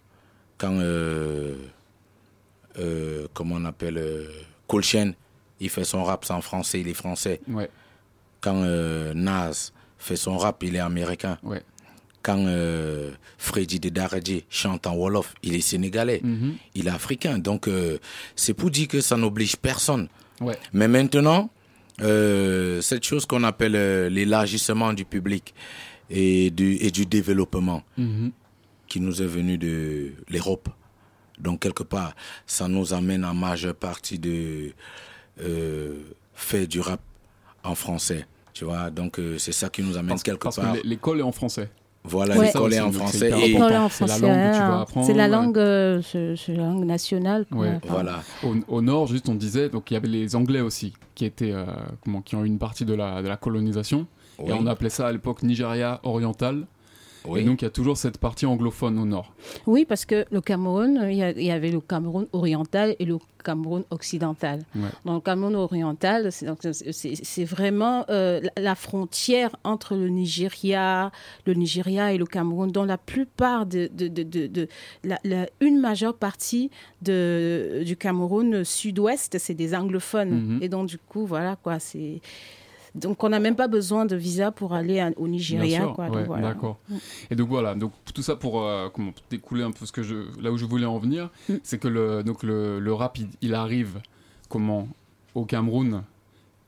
[0.57, 1.55] Quand, euh,
[2.79, 4.27] euh, comment on appelle, euh,
[4.67, 5.13] Colchen,
[5.59, 7.41] il fait son rap, c'est en français, il est français.
[7.47, 7.69] Ouais.
[8.41, 11.37] Quand euh, Nas fait son rap, il est américain.
[11.43, 11.61] Ouais.
[12.21, 16.19] Quand euh, Freddy Dedaradje chante en Wolof, il est sénégalais.
[16.23, 16.55] Mhm.
[16.75, 17.37] Il est africain.
[17.37, 17.97] Donc, euh,
[18.35, 20.07] c'est pour dire que ça n'oblige personne.
[20.41, 20.57] Ouais.
[20.73, 21.49] Mais maintenant,
[22.01, 25.53] euh, cette chose qu'on appelle euh, l'élargissement du public
[26.09, 28.31] et du, et du développement Mhm.
[28.87, 30.69] qui nous est venu de l'Europe.
[31.39, 34.71] Donc, quelque part, ça nous amène en majeure partie de
[35.41, 35.95] euh,
[36.33, 36.99] faire du rap
[37.63, 38.25] en français.
[38.53, 40.73] Tu vois, donc euh, c'est ça qui nous amène Parce, quelque parce part.
[40.73, 41.69] que l'é- l'école est en français.
[42.03, 42.47] Voilà, Ouais.
[42.47, 43.29] l'école est en français.
[43.29, 46.63] Et en la français, langue que tu vas apprendre, C'est la langue, euh, c'est la
[46.63, 47.45] langue nationale.
[47.51, 47.77] Ouais.
[47.87, 48.21] Voilà.
[48.43, 51.51] Au, au nord, juste on disait, donc il y avait les Anglais aussi, qui étaient,
[51.51, 51.65] euh,
[52.03, 54.07] comment, qui ont eu une partie de la, de la colonisation.
[54.39, 54.49] Oui.
[54.49, 56.65] Et on appelait ça à l'époque Nigeria oriental.
[57.25, 57.41] Oui.
[57.41, 59.33] Et donc il y a toujours cette partie anglophone au nord.
[59.67, 64.59] Oui, parce que le Cameroun, il y, avait le Cameroun oriental et le Cameroun occidental.
[64.75, 64.87] Ouais.
[65.05, 71.11] Dans le Cameroun oriental, c'est vraiment euh, la- frontière entre le Nigeria,
[71.45, 74.67] le Nigeria et le Cameroun, dont la plupart de, de, de, de- de-
[75.03, 76.69] la, la- une majeure partie
[77.01, 80.55] de, du Cameroun sud-ouest, c'est des anglophones.
[80.55, 80.59] Mhm.
[80.61, 82.21] Et donc du coup, voilà quoi, c'est
[82.99, 86.49] donc on n'a même pas besoin de visa pour aller à- au Nigeria, ouais, voilà.
[86.49, 86.77] d'accord.
[87.31, 90.15] Et donc voilà, donc tout ça pour euh, comment découler un peu ce que je,
[90.41, 91.53] là où je voulais en venir, Mm.
[91.63, 93.99] c'est que le, donc le, le rap il, il arrive
[94.49, 94.87] comment
[95.35, 96.03] au Cameroun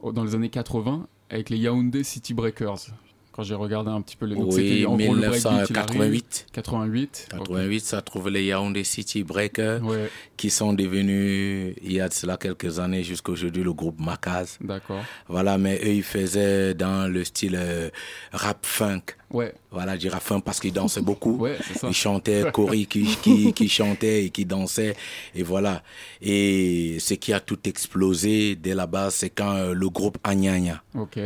[0.04, 2.88] dans les années 80 avec les Yaoundé City Breakers.
[3.34, 6.02] Quand j'ai regardé un petit peu les donc Oui, en gros le breakbeat, il arrive.
[6.02, 6.48] 1988.
[6.52, 7.28] 88.
[7.32, 7.40] ok.
[7.48, 12.14] 88, ça trouve les Yaoundé City Breakers Ouais, qui sont devenus, il y a de
[12.14, 14.58] cela quelques années jusqu'à aujourd'hui, le groupe Makaz.
[14.60, 15.02] d'accord.
[15.30, 17.90] Voilà, mais eux, ils faisaient dans le style euh,
[18.34, 19.02] rap funk.
[19.30, 21.38] Ouais, Voilà, du rap funk parce qu'ils dansaient beaucoup.
[21.38, 21.88] ouais, ça.
[21.88, 24.94] Ils chantaient, Cory qui, qui, qui chantait et qui dansait.
[25.36, 25.84] Et voilà.
[26.22, 30.84] Et ce qui a tout explosé dès la base, c'est quand euh, le groupe Agnagna
[30.96, 31.18] Ok.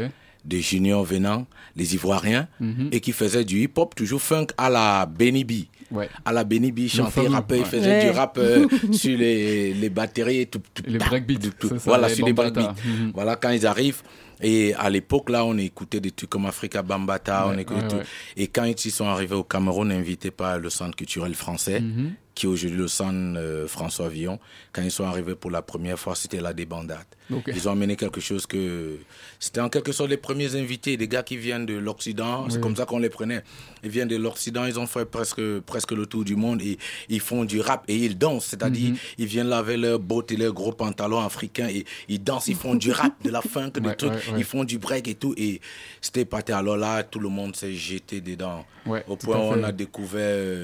[0.46, 2.90] De Junior venant, les Ivoiriens, Mhm.
[2.92, 5.52] et qui faisait du hip-hop toujours funk à la Benny B.
[5.92, 6.10] Ouais.
[6.26, 7.66] À la Benny B, chantait, fameux, rappait, il ouais.
[7.70, 10.62] faisait du rap euh, sur les, les batteries et tout.
[10.86, 11.50] les breakbeats,
[11.86, 12.76] Voilà, les sur les breakbeats.
[12.86, 13.12] Mhm.
[13.14, 14.02] Voilà, quand ils arrivent.
[14.42, 17.88] Et à l'époque, là, on écoutait des trucs comme Africa Bambata, Ouais, on écoutait ouais,
[17.88, 17.96] tout.
[17.98, 18.04] ouais.
[18.36, 22.14] Et quand ils sont arrivés au Cameroun, invités par le Centre culturel français, Mhm.
[22.36, 24.40] Qui est aujourd'hui le Centre euh, François Villon,
[24.74, 27.06] quand ils sont arrivés pour la première fois, c'était la débandade.
[27.34, 27.46] Ok.
[27.48, 28.98] Ils ont amené quelque chose que...
[29.40, 32.76] C'était en quelque sorte les premiers invités, des gars qui viennent de l'Occident, c'est comme
[32.76, 33.42] ça qu'on les prenait.
[33.84, 36.78] Ils viennent de l'Occident, ils ont fait presque, presque le tour du monde et
[37.10, 38.98] ils font du rap et ils dansent, c'est-à-dire Mhm.
[39.18, 42.56] ils viennent là avec leurs bottes et leurs gros pantalons africains et ils dansent, ils
[42.56, 44.40] font du rap, de la funk, des Ouais, trucs, ouais, ouais.
[44.40, 45.62] ils font du break et tout et
[46.02, 46.52] c'était parti.
[46.52, 48.66] Alors là, tout le monde s'est jeté dedans.
[49.08, 50.62] Au point où on a découvert euh,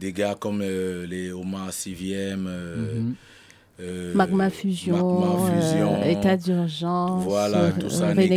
[0.00, 3.14] des gars comme euh, les Omar 6e, euh, Mhm.
[3.80, 8.28] euh, Magma Fusion, Magma Fusion, euh, État d'urgence, voilà, tout ça, tout ça, les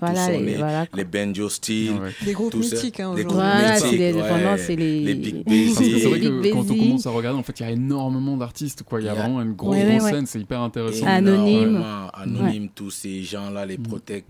[0.00, 0.86] Voilà, tout ça, les- les, voilà.
[0.94, 2.10] les Benjo Steel, Ouais.
[2.24, 3.34] Des groupes tout mythiques, hein, les aujourd'hui.
[3.34, 6.40] Voilà, c'est mythiques, les- ouais, c'est les- les Big Parce que Busy, c'est vrai que
[6.42, 9.00] Big quand on commence à regarder, en fait, il y a énormément d'artistes, quoi.
[9.00, 10.10] Il y a vraiment une grosse, Ouais, ouais, grosse ouais.
[10.12, 11.06] scène, c'est hyper intéressant.
[11.06, 11.82] Anonyme.
[12.14, 14.24] anonyme, tous ces gens-là, les protègent.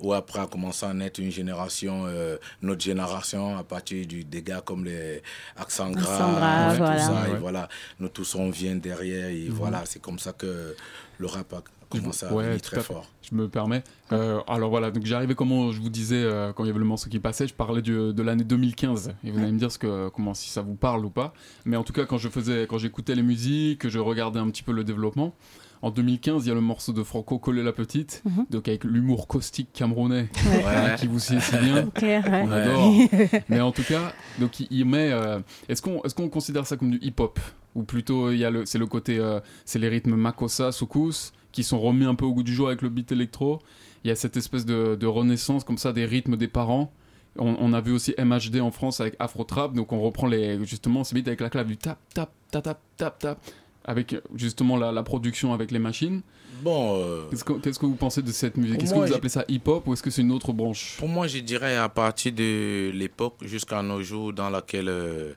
[0.00, 4.42] Ou après a commencé à naître une génération, euh, notre génération, à partir du, des
[4.42, 5.22] gars comme les
[5.56, 6.98] accents gras, Accents gras, tout voilà.
[6.98, 7.30] ça, Ouais.
[7.32, 9.34] et voilà, nous tous on vient derrière, Mhm.
[9.36, 10.74] et voilà, c'est comme ça que
[11.18, 13.06] le rap a commencé à Ouais, venir très fort.
[13.28, 13.82] Je me permets.
[14.12, 16.84] Euh, alors voilà, donc j'arrivais, comment je vous disais, euh, quand il y avait le
[16.84, 19.14] morceau qui passait, je parlais du- de l'année 2015.
[19.24, 21.32] Et vous allez me dire ce que, comment, si ça vous parle ou pas.
[21.64, 24.48] Mais en tout cas, quand je faisais, quand j'écoutais les musiques, que je regardais un
[24.50, 25.34] petit peu le développement,
[25.82, 28.46] en 2015, il y a le morceau de Franco Coller la Petite, Mhm.
[28.50, 30.64] donc avec l'humour caustique camerounais, Ouais.
[30.66, 31.88] hein, qui vous sied si bien.
[32.02, 32.22] Ouais.
[32.44, 32.92] On adore.
[33.48, 35.10] Mais en tout cas, donc il, il met.
[35.12, 35.38] euh,
[35.68, 37.38] est-ce qu'on est-ce qu'on considère ça comme du hip-hop?
[37.74, 41.32] Ou plutôt il y a le c'est le côté euh, c'est les rythmes makossa, soukous
[41.52, 43.60] qui sont remis un peu au goût du jour avec le beat électro.
[44.04, 46.92] Il y a cette espèce de, de renaissance comme ça des rythmes des parents.
[47.38, 50.64] On, on a vu aussi MHD en France avec Afro Trap, donc on reprend les
[50.64, 53.40] justement ces beats avec la clave du tap tap tap tap tap tap
[53.88, 56.20] avec justement la, la production avec les machines.
[56.62, 58.82] Bon, euh, Qu'est-ce que, qu'est-ce que vous pensez de cette musique?
[58.82, 60.96] Est-ce que vous appelez ça hip-hop ou est-ce que c'est une autre branche?
[60.98, 65.32] Pour moi, je dirais à partir de l'époque jusqu'à nos jours dans laquelle euh,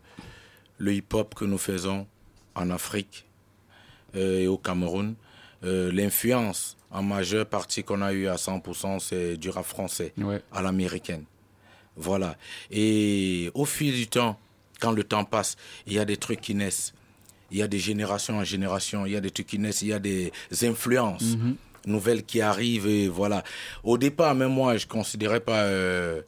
[0.79, 2.05] le hip-hop que nous faisons
[2.55, 3.25] en Afrique
[4.15, 5.15] euh, et au Cameroun,
[5.63, 10.41] l'influence en majeure partie qu'on a eu à 100%, c'est du rap français Ouais.
[10.51, 11.23] à l'américaine.
[11.95, 12.35] Voilà.
[12.71, 14.37] Et au fil du temps,
[14.79, 15.55] quand le temps passe,
[15.87, 16.93] il y a des trucs qui naissent.
[17.51, 19.89] Il y a des générations en génération, il y a des trucs qui naissent, il
[19.89, 20.31] y a des
[20.63, 21.55] influences Mhm.
[21.87, 23.43] nouvelles qui arrivent et voilà.
[23.83, 26.21] Au départ, même moi, je considérais pas euh,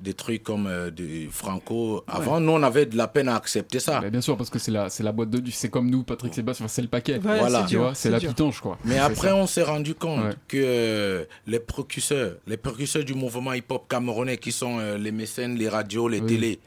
[0.00, 2.02] des trucs comme euh, du Franco.
[2.08, 4.00] Avant, nous, on avait de la peine à accepter ça.
[4.00, 5.50] Mais bien sûr, parce que c'est la, c'est la boîte de du.
[5.52, 7.14] C'est comme nous, Patrick Sébastien, c'est le paquet.
[7.24, 7.60] Ouais, Voilà.
[7.60, 8.30] c'est tu dur, vois, c'est la dur.
[8.30, 8.78] pitanche, quoi.
[8.84, 9.36] Mais après, ça.
[9.36, 10.34] on s'est rendu compte Ouais.
[10.48, 15.56] que euh, les précurseurs, les précurseurs du mouvement hip-hop camerounais, qui sont euh, les mécènes,
[15.56, 16.26] les radios, les Oui.
[16.26, 16.58] télés,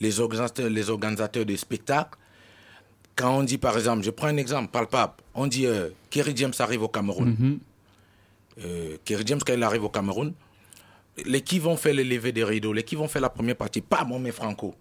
[0.00, 2.18] les organisateurs, les organisateurs des spectacles,
[3.16, 6.52] quand on dit, par exemple, je prends un exemple palpable, on dit euh, Kerry James
[6.58, 7.36] arrive au Cameroun.
[7.38, 7.58] Mhm.
[8.64, 10.32] Euh, Kerry James, quand il arrive au Cameroun,
[11.26, 13.80] les qui vont faire le lever des rideaux, les qui vont faire la première partie,
[13.80, 14.74] pas on met Franco.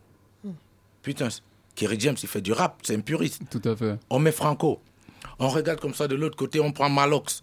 [1.04, 1.30] Putain,
[1.76, 3.42] Kerry James, il fait du rap, c'est un puriste.
[3.50, 3.98] Tout à fait.
[4.10, 4.80] On met Franco.
[5.40, 7.42] On regarde comme ça de l'autre côté, on prend Malox.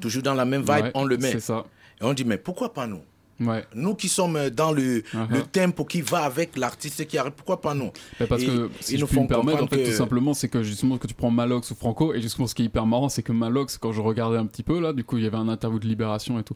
[0.00, 1.32] Toujours dans la même vibe, Ouais, on le met.
[1.32, 1.64] c'est ça.
[2.00, 3.02] Et on dit, mais pourquoi pas nous?
[3.40, 3.64] Ouais.
[3.74, 5.28] Nous qui sommes euh, dans le, Uh-huh.
[5.30, 7.90] le tempo qui va avec l'artiste qui arrive, pourquoi pas nous?
[8.28, 10.48] Parce Et que, si ils je nous puis me font permettre, en tout simplement, c'est
[10.48, 13.08] que justement, que tu prends Malox ou Franco, et justement, ce qui est hyper marrant,
[13.08, 15.36] c'est que Malox, quand je regardais un petit peu, là, du coup, il y avait
[15.38, 16.54] un interview de Libération et tout.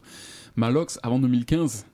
[0.55, 1.85] Malox, avant 2015,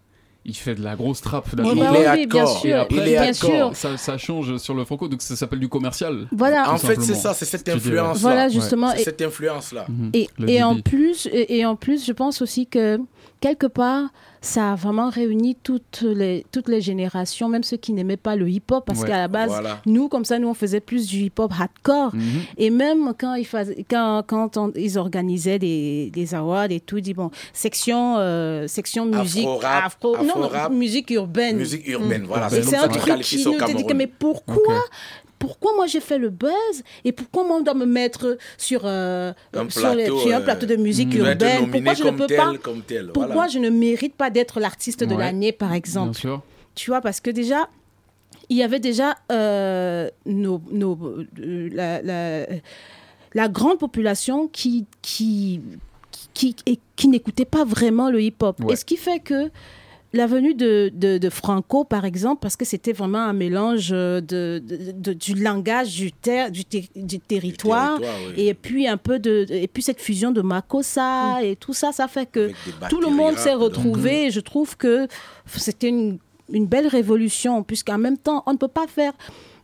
[0.46, 1.56] il fait de la grosse trappe.
[1.56, 3.72] Bah oui, bien sûr, après, il est bien sûr.
[3.76, 6.28] Ça, ça change sur le Franco, donc ça s'appelle du commercial.
[6.34, 6.72] Voilà.
[6.72, 7.98] En fait, c'est ça, c'est cette Je dirais.
[8.00, 8.20] influence-là.
[8.22, 8.94] Voilà, justement.
[8.94, 9.86] Et- cette influence-là.
[9.90, 10.10] Mhm.
[10.14, 10.84] Et, Le et en débit.
[10.84, 13.00] plus, et, et en plus, je pense aussi que
[13.44, 14.06] quelque part,
[14.40, 18.48] ça a vraiment réuni toutes les, toutes les générations, même ceux qui n'aimaient pas le
[18.50, 19.82] hip-hop, parce Ouais, qu'à la base, voilà.
[19.86, 22.16] nous, comme ça, nous, on faisait plus du hip-hop hardcore.
[22.16, 22.24] Mhm.
[22.58, 23.46] Et même quand ils,
[23.90, 28.66] quand, quand on- ils organisaient des, des awards et tout, ils disent, bon, section, euh,
[28.68, 31.58] section musique, Afro-rap, afro, non, musique urbaine.
[31.58, 32.50] Musique urbaine, voilà.
[32.50, 34.80] C'est un truc qui nous dit mais pourquoi
[35.46, 39.34] pourquoi moi j'ai fait le buzz et pourquoi moi on doit me mettre sur, euh,
[39.54, 42.04] Un sur, les- plateau, sur un euh, plateau de musique dois être urbaine Pourquoi je
[42.06, 43.50] ne peux tel, pas comme tel, Pourquoi voilà.
[43.50, 45.20] je ne mérite pas d'être l'artiste de Ouais.
[45.26, 46.42] l'année par exemple Bien sûr.
[46.76, 47.68] Tu vois parce que déjà
[48.50, 50.98] il y avait déjà euh, nos, nos-
[51.40, 52.46] euh, la, la-
[53.34, 55.60] la grande population qui qui
[56.34, 58.60] qui, qui, qui n'écoutait pas vraiment le hip-hop.
[58.64, 58.74] Ouais.
[58.74, 59.52] Et ce qui fait que
[60.16, 64.20] la venue de, de, de Franco, par exemple, parce que c'était vraiment un mélange de,
[64.22, 64.62] de-
[64.94, 68.44] de- du langage du, ter- du, ter- du territoire, territoire, oui.
[68.48, 72.08] et puis un peu de et puis cette fusion de Makossa et tout ça, ça
[72.08, 72.52] fait que
[72.90, 74.26] tout le monde s'est retrouvé.
[74.28, 75.08] Et je trouve que
[75.48, 76.20] c'était une,
[76.52, 79.14] une belle révolution, puisqu'en même temps, on ne peut pas faire.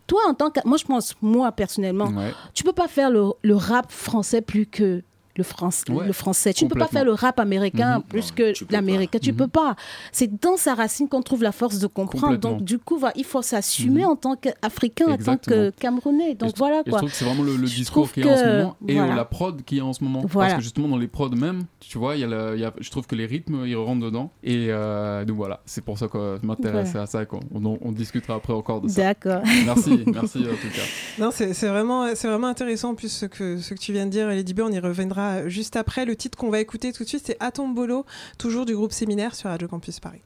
[0.08, 0.60] Toi, en tant que.
[0.66, 2.34] Moi, je pense, moi, personnellement, Ouais.
[2.56, 5.04] tu peux pas faire le, le rap français plus que
[5.40, 6.54] le, France, Ouais, le français.
[6.54, 8.04] Tu ne peux pas faire le rap américain Mhm.
[8.04, 9.20] plus Non, que l'américain.
[9.22, 9.38] Tu Mhm.
[9.38, 9.76] peux pas.
[10.12, 12.38] C'est dans sa racine qu'on trouve la force de comprendre.
[12.38, 14.10] Donc, du coup, va- il faut s'assumer Mhm.
[14.10, 15.72] en tant qu'Africain, en tant que.
[15.72, 16.36] Camerounais.
[16.36, 17.00] Donc, je- voilà et je quoi.
[17.00, 19.14] trouve que c'est vraiment le, le discours y a en ce moment et voilà.
[19.14, 20.22] euh, la prod qu'il y a en ce moment.
[20.28, 20.50] Voilà.
[20.50, 22.66] Parce que justement, dans les prods même, tu vois, il y a le- il y
[22.66, 24.32] a- je trouve que les rythmes, ils rentrent dedans.
[24.44, 27.04] Et euh, donc voilà, c'est pour ça que je m'intéresse Voilà.
[27.04, 27.26] à ça.
[27.26, 27.40] quoi.
[27.54, 29.02] On, on discutera après encore de ça.
[29.04, 29.42] D'accord.
[29.66, 30.82] Merci, merci en tout cas.
[31.24, 34.12] Non, c'est vraiment, c'est vraiment intéressant en plus ce que, ce que tu viens de
[34.12, 34.62] dire, Lady B.
[34.62, 36.06] On y reviendra juste après.
[36.06, 38.06] Le titre qu'on va écouter tout de suite, c'est Atombolo,
[38.38, 40.22] toujours du groupe Séminaire sur Radio Campus Paris.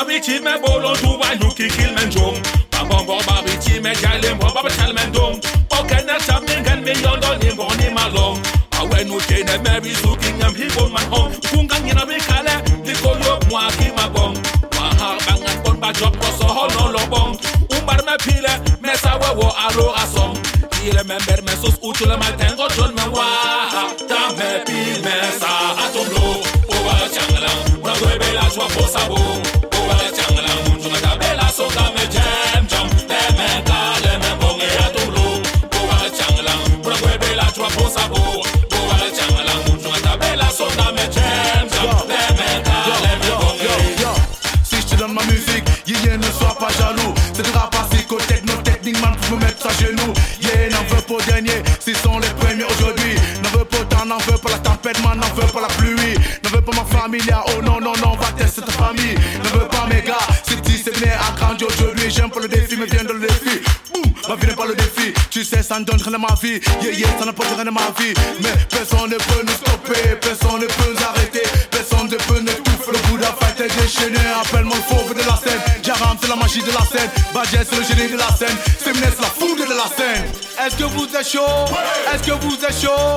[0.00, 2.40] Bobby team me bolo do a you can kill me jong.
[2.72, 5.36] Bam bam bam Bobby team me gyal him bam bam tell me dong.
[5.76, 8.40] Okay na something can me yon don him born him along.
[8.80, 11.32] I when you say that Mary looking him he born man home.
[11.52, 14.40] Kungang yina be kale the kolo mwa ki ma bong.
[14.72, 17.36] Wahal bang at bon ba job koso ho no lo bong.
[17.68, 20.32] Umbar me pile me sawe wo alo asong.
[20.80, 23.28] Ile me ber me sus utule me tengo chon me wa.
[24.08, 26.40] Ta me pile me sa atom lo.
[26.72, 27.84] Owa changlang.
[27.84, 29.49] Bravo bela chwa posabong.
[62.70, 63.60] Défi, mais viens de le défi.
[63.92, 65.12] Boum, ma vie n'est pas le défi.
[65.30, 66.60] Tu sais, ça ne donne rien à ma vie.
[66.82, 68.14] Yeah, yeah, ça n'a pas de rien à ma vie.
[68.42, 71.42] Mais personne ne peut nous stopper, personne ne peut nous arrêter.
[71.70, 72.92] Personne ne peut nous étouffer.
[72.92, 74.18] Le la fête est déchaîné.
[74.42, 75.60] Appelle-moi le fauve de la scène.
[75.82, 77.10] Jaram c'est la magie de la scène.
[77.34, 78.56] Badger, c'est le génie de la scène.
[78.82, 80.24] Semnes, la foudre de la scène.
[80.64, 81.64] Est-ce que vous êtes chaud?
[82.12, 83.14] Est-ce que vous êtes chaud?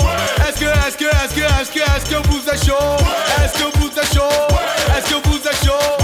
[0.47, 2.97] Est-ce que, est-ce que, est-ce que, est-ce que, est-ce que vous êtes chaud?
[3.43, 4.58] Est-ce que vous êtes chaud?
[4.97, 6.03] Est-ce que vous êtes chaud?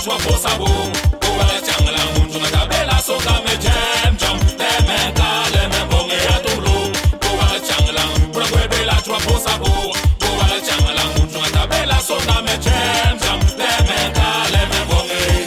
[0.00, 0.92] Bebe la joie pour sa boum.
[1.22, 4.38] Oba changala, mun tuna tabela soka me jam jam.
[4.58, 6.92] Le men ka, le men bonge a tumlu.
[7.14, 8.02] Oba changala,
[8.34, 9.92] una bebe la joie pour sa boum.
[10.22, 13.40] Oba changala, mun tuna tabela soka me jam jam.
[13.58, 15.46] Le men ka, le men bonge.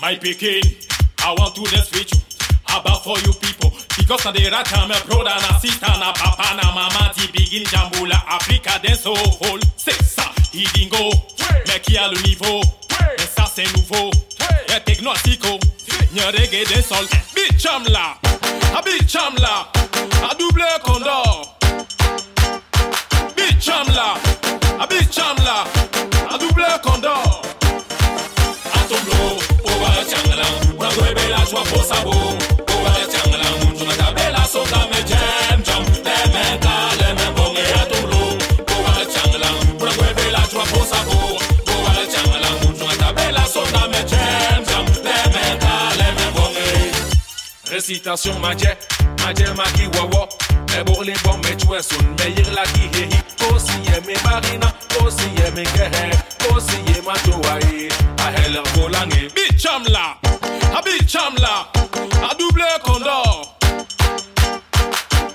[0.00, 0.62] My pikin,
[1.24, 2.20] I want to dance with you.
[2.68, 3.72] About for you people?
[3.96, 7.64] Because na the rat and my brother na sister na papa na mama ti begin
[7.64, 9.60] jambula Africa dance so whole.
[9.76, 11.10] C'est ça, hidingo.
[11.68, 12.60] Mais qui a le niveau?
[13.66, 14.10] Mais ça c'est nouveau.
[14.68, 15.58] Et technotico.
[16.12, 17.06] Nya reggae des sol.
[17.34, 18.16] Bicham là.
[18.76, 19.68] A bicham là.
[20.30, 21.56] A double condor.
[23.36, 24.14] Bicham là.
[24.80, 25.64] A bicham là.
[26.32, 27.42] A double condor.
[28.74, 29.38] Atomblo.
[29.64, 30.46] Oba changala.
[30.78, 31.96] Una nueve la joie pour sa
[47.86, 48.76] sitasyon madje,
[49.22, 50.28] madje magi wawo
[50.78, 54.72] E bor le bom me chwe son, me yir la ki hehi Kosiye me marina,
[54.92, 56.10] kosiye me kehe
[56.42, 61.34] Kosiye ma towa e, a ah, hele volange Bi cham la, a ah, bi cham
[61.38, 61.54] la,
[62.28, 63.54] a double kondor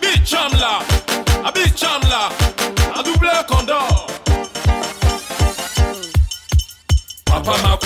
[0.02, 0.91] Bi cham la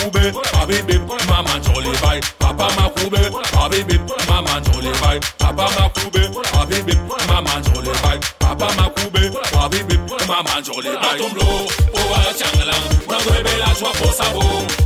[0.05, 2.19] Papa Makube, Habibi, Mama Jolly Bye.
[2.37, 3.17] Papa Makube,
[3.53, 3.97] Habibi,
[4.27, 5.19] Mama Jolly Bye.
[5.39, 6.21] Papa Makube,
[6.53, 6.95] Habibi,
[7.27, 8.19] Mama Jolly Bye.
[8.39, 9.97] Papa Makube, Habibi,
[10.27, 11.17] Mama Jolly Bye.
[11.17, 14.84] Atomblo, Owa Changalang, Nagwebe la joie pour sa boum.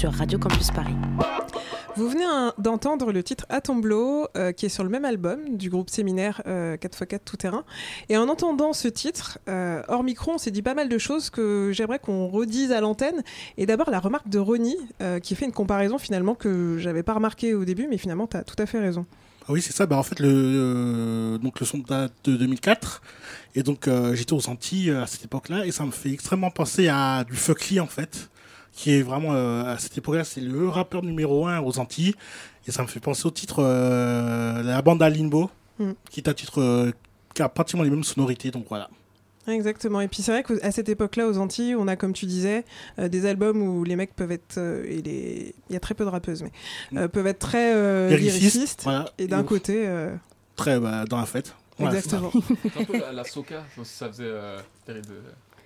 [0.00, 0.94] Sur Radio Campus Paris.
[1.94, 2.24] Vous venez
[2.56, 6.78] d'entendre le titre Atomblo, euh, qui est sur le même album du groupe séminaire euh,
[6.78, 7.64] 4x4 Tout Terrain.
[8.08, 11.28] Et en entendant ce titre, euh, hors micro, on s'est dit pas mal de choses
[11.28, 13.22] que j'aimerais qu'on redise à l'antenne.
[13.58, 17.12] Et d'abord, la remarque de Ronnie, euh, qui fait une comparaison finalement que j'avais pas
[17.12, 19.04] remarqué au début, mais finalement, tu as tout à fait raison.
[19.50, 19.84] Ah oui, c'est ça.
[19.86, 23.02] Bah, en fait, le, euh, donc, le son date de 2004.
[23.56, 25.66] Et donc, euh, j'étais aux Antilles euh, à cette époque-là.
[25.66, 28.30] Et ça me fait extrêmement penser à du Fuckly, en fait.
[28.80, 32.14] Qui est vraiment, euh, à cette époque-là, c'est le rappeur numéro un aux Antilles.
[32.66, 35.50] Et ça me fait penser au titre euh, La bande à Limbo.
[35.78, 35.90] Mm.
[36.10, 36.90] Qui est un titre euh,
[37.34, 38.50] qui a pratiquement les mêmes sonorités.
[38.50, 38.88] Donc voilà.
[39.46, 40.00] Exactement.
[40.00, 42.64] Et puis c'est vrai qu'à cette époque-là, aux Antilles, on a, comme tu disais,
[42.98, 45.54] euh, des albums où les mecs peuvent être, euh, et les...
[45.68, 48.82] il y a très peu de rappeuses, mais euh, peuvent être très euh, Lyricistes, lyricistes.
[48.84, 49.10] voilà.
[49.18, 50.14] Et d'un côté, euh,
[50.56, 51.54] Très bah, dans la fête.
[51.78, 52.30] Exactement.
[52.32, 55.08] C'est un peu la, la soca, ça faisait euh, terrible.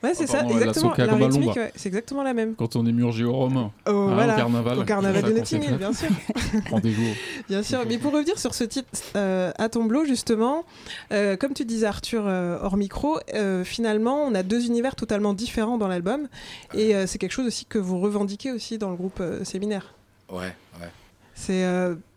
[0.05, 0.95] Ouais, c'est Ah, ça, exactement.
[0.97, 2.55] La rythmique, ouais, c'est exactement la même.
[2.55, 3.73] Quand on est murgé au Romain.
[3.87, 4.79] Oh, Hein, voilà, Au carnaval.
[4.79, 6.09] au carnaval de ça qu'on Notting Hill, bien sûr.
[6.71, 7.13] Rendez-vous.
[7.49, 10.65] Bien sûr, mais pour revenir sur ce titre euh, à Tomblo, justement,
[11.13, 15.35] euh, comme tu disais Arthur euh, hors micro, euh, finalement, on a deux univers totalement
[15.35, 16.29] différents dans l'album,
[16.75, 19.95] et c'est quelque chose aussi que vous revendiquez aussi dans le groupe séminaire.
[20.31, 20.89] Ouais, ouais.
[21.35, 21.65] C'est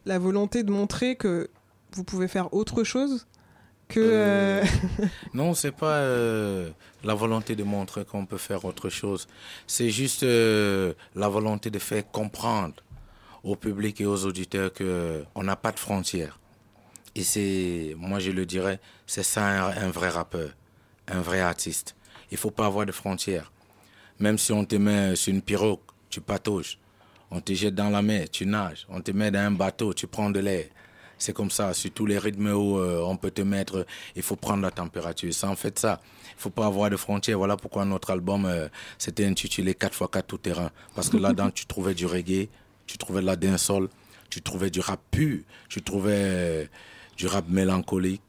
[0.05, 1.49] la volonté de montrer que
[1.93, 3.25] vous pouvez faire autre chose
[3.87, 3.99] que.
[3.99, 4.63] Euh,
[4.99, 6.69] euh, Non, c'est pas euh,
[7.03, 9.27] la volonté de montrer qu'on peut faire autre chose.
[9.65, 12.75] C'est juste euh, la volonté de faire comprendre
[13.43, 16.39] au public et aux auditeurs que on n'a pas de frontières.
[17.15, 20.49] Et c'est, moi je le dirais, c'est ça un, un vrai rappeur,
[21.07, 21.95] un vrai artiste.
[22.31, 23.51] Il faut pas avoir de frontières.
[24.19, 25.79] Même si on te met sur une pirogue,
[26.09, 26.77] tu patauges.
[27.29, 28.85] On te jette dans la mer, tu nages.
[28.89, 30.65] On te met dans un bateau, tu prends de l'air.
[31.17, 34.35] C'est comme ça, sur tous les rythmes où euh, on peut te mettre, il faut
[34.35, 35.33] prendre la température.
[35.33, 35.99] C'est en fait ça.
[36.37, 37.39] Il faut pas avoir de frontières.
[37.39, 38.67] Voilà pourquoi notre album, euh,
[38.99, 40.69] c'était intitulé 4x4 tout terrain.
[40.93, 42.47] Parce que là-dedans, tu trouvais du reggae,
[42.85, 43.89] tu trouvais de la dancehall,
[44.29, 46.65] tu trouvais du rap pur, tu trouvais euh,
[47.17, 48.21] du rap mélancolique,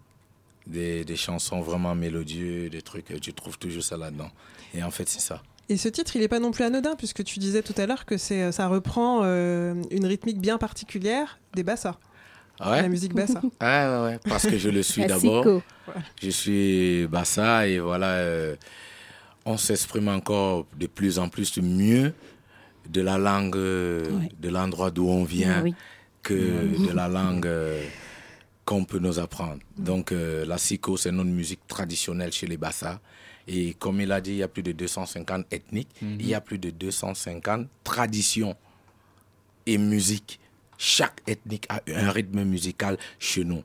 [0.66, 4.30] des, chansons vraiment mélodieux, des trucs, euh, tu trouves toujours ça là-dedans.
[4.72, 5.42] Et en fait, c'est ça.
[5.68, 8.06] Et ce titre, il n'est pas non plus anodin, puisque tu disais tout à l'heure
[8.06, 11.98] que ça reprend une rythmique bien particulière des bassas.
[12.60, 12.82] Ouais?
[12.82, 13.40] La musique Bassa.
[13.42, 15.44] Ouais, ouais, ouais, parce que je le suis d'abord.
[16.20, 18.56] Je suis Bassa et voilà, euh,
[19.44, 22.12] on s'exprime encore de plus en plus mieux
[22.88, 24.02] de la langue, euh,
[24.40, 25.74] de l'endroit d'où on vient, Oui.
[26.22, 27.82] que de la langue euh,
[28.64, 29.58] qu'on peut nous apprendre.
[29.76, 33.00] Donc euh, la siko, c'est notre musique traditionnelle chez les Bassa.
[33.46, 36.40] Et comme il a dit, il y a plus de 250 ethniques, il y a
[36.40, 38.54] plus de 250 traditions
[39.64, 40.38] et musique.
[40.78, 43.62] Chaque ethnique a un rythme musical chez nous.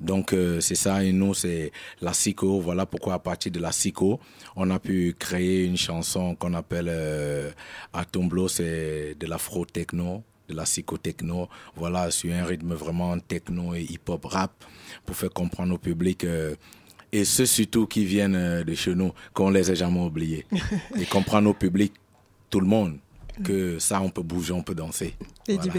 [0.00, 2.60] Donc euh, c'est ça et nous c'est la SICO.
[2.60, 4.20] Voilà pourquoi à partir de la SICO,
[4.54, 7.50] on a pu créer une chanson qu'on appelle euh,
[7.92, 11.48] Atomblo, c'est de l'afro techno, de la SICO techno.
[11.76, 14.52] Voilà sur un rythme vraiment techno et hip hop rap
[15.04, 16.24] pour faire comprendre au public.
[16.24, 16.54] euh,
[17.12, 20.44] et ceux surtout qui viennent euh, de chez nous, qu'on les ait jamais oubliés.
[21.00, 21.92] et comprendre au public,
[22.50, 22.98] tout le monde,
[23.44, 25.14] que ça on peut bouger, on peut danser.
[25.48, 25.72] Et Voilà.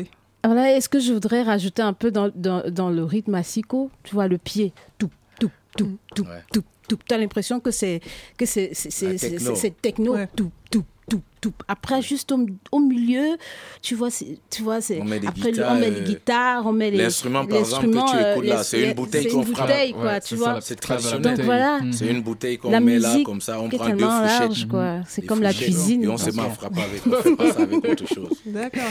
[0.48, 3.92] Alors là, est-ce que je voudrais rajouter un peu dans, dans, dans le rythme asico,
[4.04, 5.10] tu vois, le pied, tout,
[5.42, 6.98] tout, tout, tout, tout, tout.
[7.06, 8.00] Tu as l'impression que c'est
[8.38, 10.14] que c'est c'est- c'est- c'est- techno.
[10.14, 11.52] techno, tout, tout, tout, tout.
[11.68, 13.36] Après, juste au, au milieu,
[13.82, 16.04] tu vois, c'est- tu vois, c'est On met des après guitares, on met les euh,
[16.06, 19.24] guitar, on met les L'instrument, par exemple, que tu euh, écoutes là, c'est une bouteille
[19.24, 19.68] c'est qu'on une frappe.
[19.68, 20.62] bouteille, quoi, Ouais, tu c'est vois.
[20.62, 21.36] C'est traditionnel.
[21.36, 21.80] Donc voilà.
[21.82, 21.92] Mhm.
[21.92, 25.00] C'est une bouteille qu'on met là, comme ça, on prend deux large, quoi.
[25.10, 26.04] C'est comme la cuisine.
[26.06, 28.30] Et on se met avec, on fait pas ça avec autre chose.
[28.46, 28.82] D'accord.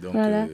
[0.00, 0.46] Donc, Voilà.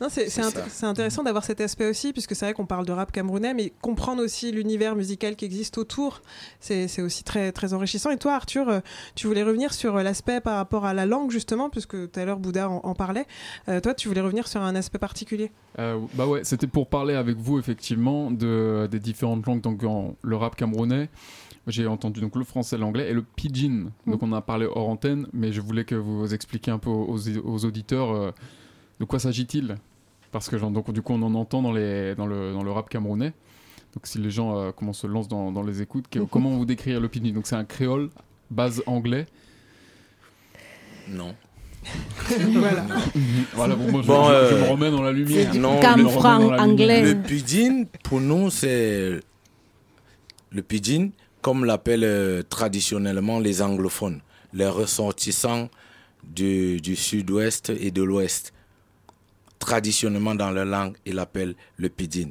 [0.00, 0.64] Non, c'est c'est C'est int- ça.
[0.68, 3.72] c'est intéressant d'avoir cet aspect aussi, puisque c'est vrai qu'on parle de rap camerounais, mais
[3.82, 6.22] comprendre aussi l'univers musical qui existe autour,
[6.60, 8.10] c'est c'est aussi très, très enrichissant.
[8.10, 8.80] Et toi, Arthur, euh,
[9.14, 12.24] tu voulais revenir sur euh, l'aspect par rapport à la langue, justement, puisque tout à
[12.24, 13.26] l'heure Bouddha en, en parlait.
[13.68, 15.50] Euh, toi, tu voulais revenir sur un aspect particulier.
[15.78, 20.14] Euh, bah ouais, c'était pour parler avec vous effectivement de, des différentes langues, donc en-
[20.22, 21.08] le rap camerounais.
[21.66, 23.90] J'ai entendu donc le français, l'anglais et le pidgin.
[24.06, 26.88] Donc on en a parlé hors antenne, mais je voulais que vous expliquiez un peu
[26.88, 28.30] aux, aux auditeurs euh,
[29.00, 29.76] de quoi s'agit-il.
[30.32, 32.70] Parce que genre, donc, du coup on en entend dans, les, dans, le, dans le
[32.70, 33.32] rap camerounais.
[33.94, 36.66] Donc si les gens euh, comment se lancent dans, dans les écoutes, que- comment vous
[36.66, 38.10] décrire le pidgin Donc c'est un créole,
[38.50, 39.26] base anglais.
[41.08, 41.34] Non.
[42.52, 42.84] voilà.
[43.54, 45.54] voilà, bon, moi je, Bon, je- je euh, me remets dans la lumière.
[45.54, 46.60] non, remets franc lumière.
[46.62, 47.02] anglais.
[47.02, 49.20] Le pidgin, pour nous, c'est
[50.50, 51.10] le pidgin,
[51.40, 54.20] comme l'appellent euh, traditionnellement les anglophones,
[54.52, 55.70] les ressortissants
[56.24, 58.52] du, du sud-ouest et de l'ouest.
[59.58, 62.30] Traditionnellement, dans leur langue, ils l'appellent le pidgin.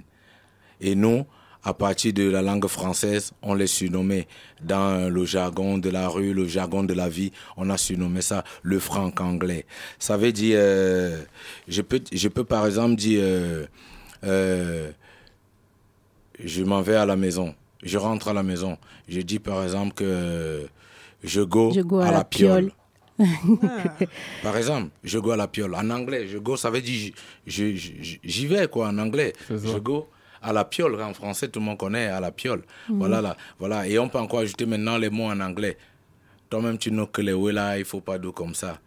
[0.79, 1.25] Et nous,
[1.63, 4.27] à partir de la langue française, on les surnommait
[4.63, 8.43] dans le jargon de la rue, le jargon de la vie, on a surnommé ça
[8.63, 9.65] le franc anglais.
[9.99, 11.23] Ça veut dire, euh,
[11.67, 13.65] je peux, je peux par exemple dire, euh,
[14.23, 14.91] euh,
[16.41, 17.53] je m'en vais à la maison,
[17.83, 18.77] je rentre à la maison,
[19.09, 20.67] je dis par exemple que
[21.23, 22.65] je go, Je go à, à la la piole.
[22.67, 22.71] piole.
[24.43, 25.73] Par exemple, je go à la piole.
[25.75, 27.13] En anglais, je go, ça veut dire
[27.45, 29.33] j'y vais, quoi, en anglais.
[29.49, 30.07] Je go
[30.41, 31.01] à la piole.
[31.01, 32.63] En français, tout le monde connaît à la piole.
[32.89, 33.87] Voilà, là, voilà.
[33.87, 35.77] Et on peut encore ajouter maintenant les mots en anglais.
[36.49, 38.79] Toi-même, tu know que les là, il faut pas d'eau comme ça.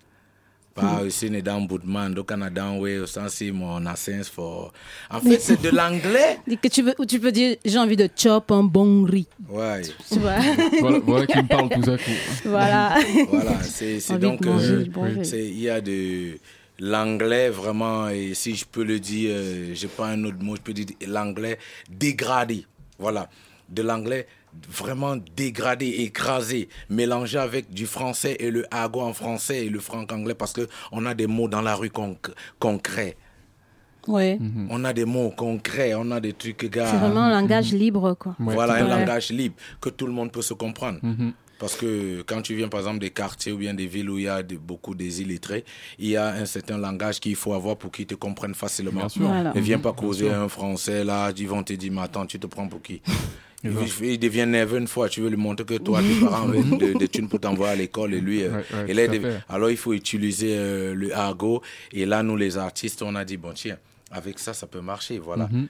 [0.80, 4.28] Pas aussi né dans Boudman, donc on a dans ouais, au sens si mon essence
[4.28, 4.72] for.
[5.10, 6.38] En fait, c'est de l'anglais.
[6.62, 9.26] Que tu veux, ou tu peux dire j'ai envie de chop un bon riz.
[9.48, 9.82] Ouais.
[10.12, 10.36] Tu vois
[10.80, 12.10] voilà, voilà qui me parle tout à coup.
[12.44, 12.98] Voilà.
[13.30, 14.44] Voilà, c'est donc.
[14.46, 14.84] euh,
[15.32, 16.38] Il y a de
[16.78, 20.60] l'anglais vraiment, et si je peux le dire, euh, j'ai pas un autre mot, je
[20.62, 21.58] peux dire l'anglais
[21.90, 22.64] dégradé.
[22.98, 23.28] Voilà,
[23.68, 24.26] de l'anglais
[24.68, 30.04] vraiment dégradé, écrasé, mélangé avec du français et le argot en français et le franc
[30.10, 32.16] anglais parce que on a des mots dans la rue qu'on
[32.58, 33.16] qu'on crée.
[34.08, 34.38] Ouais.
[34.70, 35.32] On a des mots
[35.62, 36.86] crée, on a des trucs, gars.
[36.86, 38.34] C'est vraiment un langage libre, quoi.
[38.38, 40.98] Voilà, un langage libre que tout le monde peut se comprendre.
[41.58, 44.24] Parce que quand tu viens par exemple des quartiers ou bien des villes où il
[44.24, 45.66] y a de- beaucoup des illettrés,
[45.98, 49.00] il y a un certain langage qu'il faut avoir pour qu'ils te comprennent facilement.
[49.00, 49.26] Bien sûr.
[49.26, 49.52] Voilà.
[49.54, 52.46] Ne viens pas causer un français là, ils vont te dire, mais attends, tu te
[52.46, 53.02] prends pour qui?
[53.64, 56.48] Il, il devient nerveux une fois, tu veux lui montrer que toi, tes parents
[56.82, 59.12] de- des thunes pour t'envoyer à l'école et lui, euh, Ouais, ouais, et là, tout
[59.12, 59.40] à il dev- fait.
[59.48, 61.60] alors il faut utiliser euh, le argot.
[61.92, 63.76] Et là, nous les artistes, on a dit, bon tiens,
[64.10, 65.48] avec ça, ça peut marcher, voilà.
[65.52, 65.66] Mhm.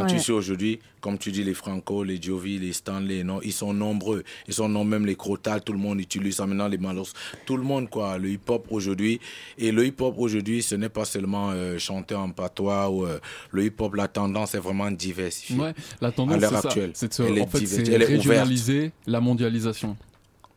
[0.00, 3.52] Quand tu sais aujourd'hui, comme tu dis, les Franco, les Jovi, les Stanley, non, ils
[3.52, 4.24] sont nombreux.
[4.48, 7.06] Ils sont nombreux, même les Crotal, tout le monde utilise ça maintenant, les Malos.
[7.46, 9.20] Tout le monde, quoi, le hip-hop aujourd'hui.
[9.58, 13.18] Et le hip-hop aujourd'hui, ce n'est pas seulement euh, chanter en patois ou euh,
[13.52, 15.58] le hip-hop, la tendance est vraiment diversifiée.
[15.60, 16.68] Ouais, la à tendance, l'heure c'est ça.
[16.68, 16.90] actuelle.
[16.94, 18.18] C'est de se- Elle est en fait, diversifiée, c'est elle est ouverte.
[18.26, 19.96] régionaliser la mondialisation.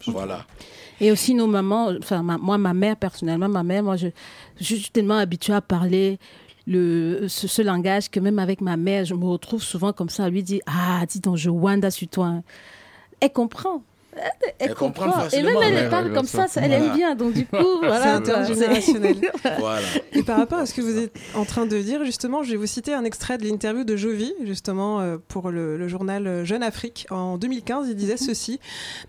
[0.05, 0.45] Voilà.
[1.01, 4.07] Et aussi nos mamans, enfin ma- moi ma mère personnellement, ma mère, moi je,
[4.59, 6.17] je suis tellement habituée à parler
[6.67, 10.29] le, ce, langage que même avec ma mère, je me retrouve souvent comme ça à
[10.29, 12.41] lui dire ah dis donc je wanda sur toi.
[13.19, 13.81] Elle comprend.
[14.59, 15.27] Elle, comprend.
[15.29, 17.15] Et même elle parle comme ça, elle aime bien.
[17.15, 18.01] Donc du coup, voilà.
[18.01, 19.31] C'est intergénérationnel.
[19.59, 19.81] voilà.
[20.13, 22.57] Et par rapport à ce que vous êtes en train de dire, justement, je vais
[22.57, 27.07] vous citer un extrait de l'interview de Jovi, justement, euh, pour le, journal Jeune Afrique.
[27.09, 28.59] En 2015, il disait ceci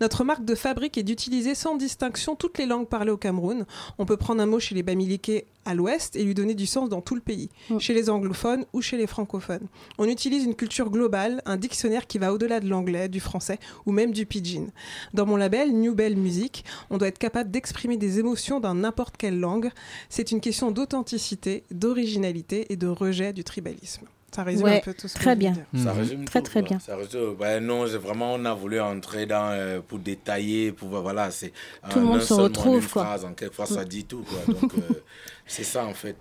[0.01, 3.67] Notre marque de fabrique est d'utiliser sans distinction toutes les langues parlées au Cameroun.
[3.99, 6.89] On peut prendre un mot chez les Bamileke à l'ouest et lui donner du sens
[6.89, 7.79] dans tout le pays, mm.
[7.79, 9.67] chez les anglophones ou chez les francophones.
[9.99, 13.93] On utilise une culture globale, un dictionnaire qui va au-delà de l'anglais, du français ou
[13.93, 14.69] même du pidgin.
[15.15, 19.17] Dans mon label New Bell Music, on doit être capable d'exprimer des émotions dans n'importe
[19.17, 19.71] quelle langue.
[20.09, 24.07] C'est une question d'authenticité, d'originalité et de rejet du tribalisme.
[24.35, 25.55] Ça résume un peu tout ce très bien.
[25.75, 26.79] Ça résume très très bien.
[26.79, 31.31] Ça résume, ben non, vraiment on a voulu entrer dans euh, pour détailler, pour voilà,
[31.31, 31.53] c'est
[31.91, 33.05] tout le monde se retrouve une quoi.
[33.05, 34.55] Phrase, en quelque fois ça dit tout quoi.
[34.55, 35.03] Donc euh,
[35.47, 36.17] c'est ça en fait.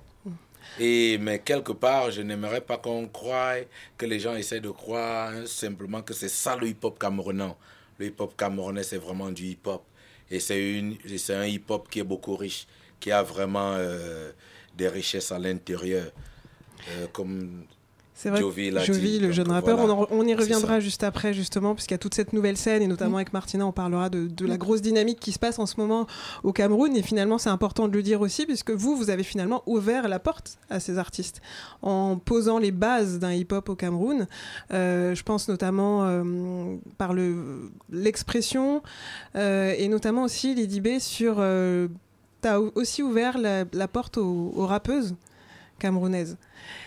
[0.80, 3.56] Et mais quelque part, je n'aimerais pas qu'on croie
[3.98, 7.56] que les gens essaient de croire hein, simplement que c'est ça le hip-hop camerounais.
[7.98, 9.84] Le hip-hop camerounais, c'est vraiment du hip-hop.
[10.30, 12.68] Et c'est un hip-hop qui est beaucoup riche,
[13.00, 14.32] qui a vraiment euh,
[14.76, 16.12] des richesses à l'intérieur.
[17.14, 17.66] comme
[18.18, 19.78] c'est vrai, Jovi, le jeune rappeur,
[20.10, 23.12] on, y reviendra juste après, justement, puisqu'il y a toute cette nouvelle scène, et notamment
[23.12, 23.18] mm.
[23.18, 24.58] avec Martina, on parlera de, la mm.
[24.58, 26.08] grosse dynamique qui se passe en ce moment
[26.44, 26.98] au Cameroun.
[26.98, 30.18] Et finalement, c'est important de le dire aussi, puisque vous, vous avez finalement ouvert la
[30.18, 31.42] porte à ces artistes
[31.84, 34.26] en posant les bases d'un hip-hop au Cameroun.
[34.74, 37.14] Euh, je pense notamment euh, par
[37.92, 38.82] l'expression,
[39.36, 41.36] euh, et notamment aussi Lady B sur.
[41.36, 45.14] tu as aussi ouvert la, porte aux rappeuses
[45.78, 46.38] camerounaises.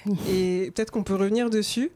[0.28, 1.90] Et peut-être qu'on peut revenir dessus.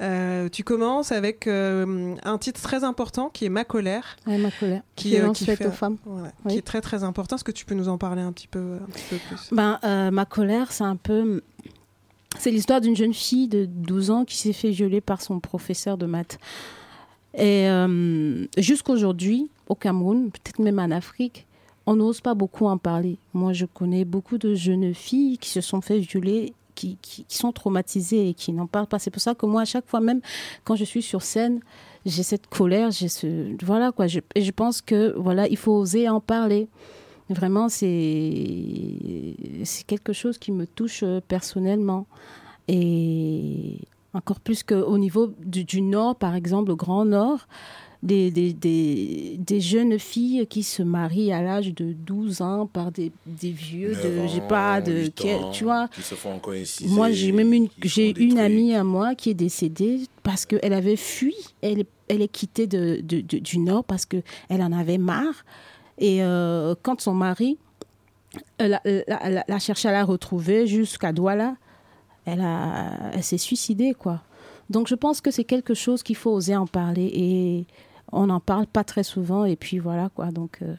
[0.00, 4.16] Euh, tu commences avec euh, un titre très important qui est Ma colère.
[4.26, 4.82] ma colère.
[4.96, 5.98] Qui, euh, qui fait, aux femmes.
[6.48, 7.36] Qui est très très important.
[7.36, 9.48] Est-ce que tu peux nous en parler un petit peu, un petit peu plus?
[9.52, 9.78] Ben,
[10.10, 11.42] Ma colère, c'est un peu.
[12.38, 15.98] C'est l'histoire d'une jeune fille de 12 ans qui s'est fait violer par son professeur
[15.98, 16.38] de maths.
[17.34, 17.68] Et
[18.56, 21.46] jusqu'aujourd'hui, au Cameroun, peut-être même en Afrique,
[21.86, 23.18] on n'ose pas beaucoup en parler.
[23.34, 28.30] Moi, je connais beaucoup de jeunes filles qui se sont fait violer qui, sont traumatisés
[28.30, 28.98] et qui n'en parlent pas.
[28.98, 30.20] C'est pour ça que moi, à chaque fois, même
[30.64, 31.60] quand je suis sur scène,
[32.06, 34.06] j'ai cette colère, j'ai ce voilà quoi.
[34.34, 36.68] Et je pense que voilà, il faut oser en parler.
[37.28, 42.06] Vraiment, c'est c'est quelque chose qui me touche euh, personnellement
[42.66, 43.78] et
[44.14, 47.46] encore plus qu'au niveau du, du, Nord, par exemple, au Grand Nord
[48.02, 52.90] des, des, des, des, jeunes filles qui se marient à l'âge de 12 ans par
[52.92, 55.08] des, des vieux de, j'ai pas, de,
[55.52, 55.88] tu vois.
[55.88, 56.40] Qui se font
[56.86, 60.96] Moi, j'ai même une, j'ai une amie à moi qui est décédée parce qu'elle avait
[60.96, 65.44] fui, elle, elle est quittée de, de, du Nord parce qu'elle en avait marre.
[65.98, 67.58] Et euh, quand son mari
[68.58, 68.80] l'a,
[69.46, 71.56] l'a, cherché à la retrouver jusqu'à Douala,
[72.24, 74.22] elle, a, elle s'est suicidée, quoi.
[74.70, 77.10] Donc je pense que c'est quelque chose qu'il faut oser en parler.
[77.12, 77.66] Et
[78.12, 80.74] on n'en parle pas très souvent et puis voilà quoi donc euh,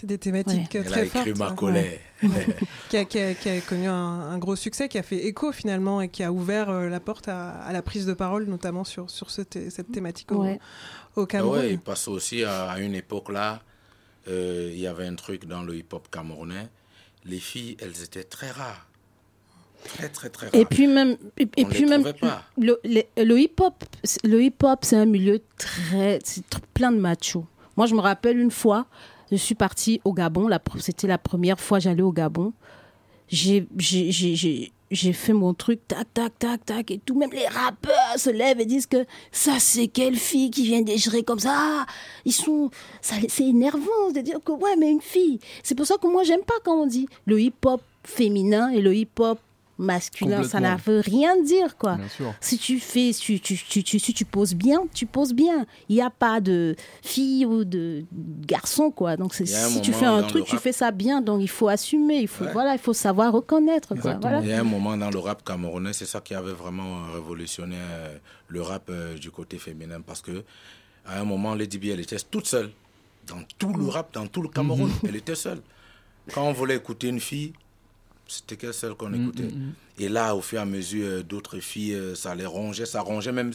[0.00, 1.28] c'est des thématiques très fortes.
[1.40, 1.54] hein.
[1.54, 1.98] colère.
[2.88, 6.70] qui, a, connu un, gros succès, qui a fait écho finalement et qui a ouvert
[6.70, 10.46] euh, la porte à, la prise de parole, notamment sur, sur cette thématique au,
[11.16, 11.60] au Cameroun.
[11.60, 13.62] Oui, parce aussi à, une époque là,
[14.28, 16.68] euh, il y avait un truc dans le hip-hop camerounais.
[17.26, 18.86] Les filles, elles étaient très rares.
[19.84, 20.54] Très, très, très rare.
[20.54, 22.04] Et puis même, et, puis même
[22.58, 23.84] le, le, hip-hop,
[24.24, 26.18] le hip-hop, c'est un milieu très,
[26.74, 27.46] plein de machos.
[27.76, 28.86] Moi, je me rappelle une fois,
[29.30, 30.48] je suis partie au Gabon.
[30.78, 32.52] C'était la première fois que j'allais au Gabon.
[33.28, 33.66] J'ai
[35.12, 37.16] fait mon truc, tac, tac, tac, tac, et tout.
[37.16, 41.22] Même les rappeurs se lèvent et disent que ça, c'est quelle fille qui vient déchirer
[41.22, 41.86] comme ça?
[42.24, 42.70] Ils sont.
[43.00, 45.38] C'est énervant de dire que, ouais, mais une fille.
[45.62, 48.94] C'est pour ça que moi, j'aime pas quand on dit le hip-hop féminin et le
[48.94, 49.38] hip-hop
[49.80, 51.98] masculin, ça ne veut rien dire, quoi.
[52.40, 55.66] Si tu fais, si tu, tu, tu, si tu poses bien, tu poses bien.
[55.88, 58.04] Il n'y a pas de fille ou de
[58.46, 59.16] garçon, quoi.
[59.16, 61.20] Donc, si tu fais un truc, tu fais ça bien.
[61.20, 62.20] Donc, il faut assumer.
[62.20, 64.18] Il faut, voilà, il faut savoir reconnaître, quoi.
[64.20, 64.40] Voilà.
[64.40, 67.76] Il y a un moment dans le rap camerounais, c'est ça qui avait vraiment révolutionné
[67.78, 68.16] euh,
[68.48, 70.00] le rap euh, du côté féminin.
[70.00, 70.44] Parce que,
[71.06, 72.70] à un moment, Lady B, elle était toute seule.
[73.26, 75.60] Dans tout le rap, dans tout le Cameroun, elle était seule.
[76.32, 77.52] Quand on voulait écouter une fille,
[78.30, 79.42] c'était qu'elle seule qu'on mm, écoutait.
[79.42, 79.72] Mm, mm.
[79.98, 83.00] Et là, au fur et à mesure, euh, d'autres filles, euh, ça les rongeait, ça
[83.00, 83.52] rongeait même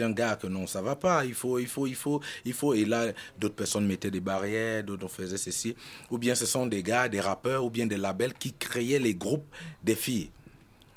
[0.00, 2.74] un gars que non, ça va pas, il faut, il faut, il faut, il faut.
[2.74, 3.06] Et là,
[3.38, 5.74] d'autres personnes mettaient des barrières, d'autres faisaient ceci.
[6.10, 9.14] Ou bien ce sont des gars, des rappeurs, ou bien des labels qui créaient les
[9.14, 9.46] groupes
[9.82, 10.30] des filles.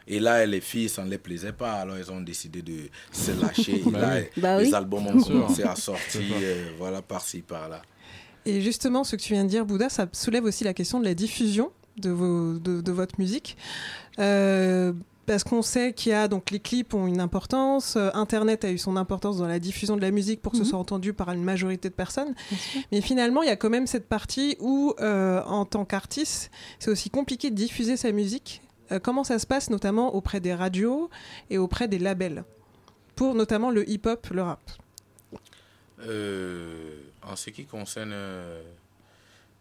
[0.07, 3.31] Et là, les filles, ça ne les plaisait pas, alors elles ont décidé de se
[3.31, 3.79] lâcher.
[3.79, 7.81] et bah là, bah les albums ont commencé à sortir, euh, voilà, par-ci, par-là.
[8.45, 11.05] Et justement, ce que tu viens de dire, Bouddha, ça soulève aussi la question de
[11.05, 13.57] la diffusion de, vos, de, votre musique.
[14.19, 14.93] Euh,
[15.25, 18.71] parce qu'on sait qu'il y a donc les clips ont une importance, euh, Internet a
[18.71, 20.69] eu son importance dans la diffusion de la musique pour que ce Mhm.
[20.69, 22.33] soit entendu par une majorité de personnes.
[22.91, 26.89] Mais finalement, il y a quand même cette partie où, euh, en tant qu'artiste, c'est
[26.91, 28.61] aussi compliqué de diffuser sa musique.
[28.91, 31.09] Euh, comment ça se passe, notamment auprès des radios
[31.49, 32.43] et auprès des labels,
[33.15, 34.59] pour notamment le hip-hop, le rap.
[36.01, 38.61] Euh, en ce qui concerne euh,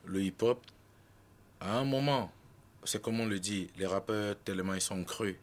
[0.06, 0.58] le hip-hop,
[1.60, 2.32] à un moment,
[2.84, 5.36] c'est comme on le dit, les rappeurs, tellement ils sont crus,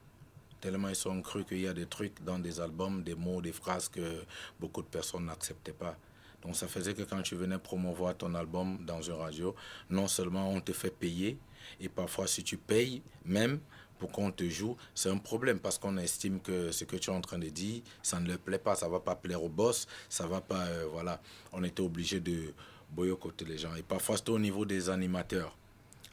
[0.59, 3.51] tellement ils sont crus qu'il y a des trucs dans des albums, des mots, des
[3.51, 4.24] phrases que
[4.59, 5.95] beaucoup de personnes n'acceptaient pas.
[6.41, 9.55] Donc ça faisait que quand tu venais promouvoir ton album dans une radio,
[9.89, 11.38] non seulement on te fait payer,
[11.80, 13.59] et parfois si tu payes même
[13.99, 17.13] pour qu'on te joue, c'est un problème parce qu'on estime que ce que tu es
[17.13, 19.88] en train de dire, ça ne leur plaît pas, ça va pas plaire au boss,
[20.09, 21.20] ça va pas, euh, voilà.
[21.51, 22.53] On était obligé de
[22.91, 23.76] boycotter les gens.
[23.76, 25.55] Et parfois c'était au niveau des animateurs.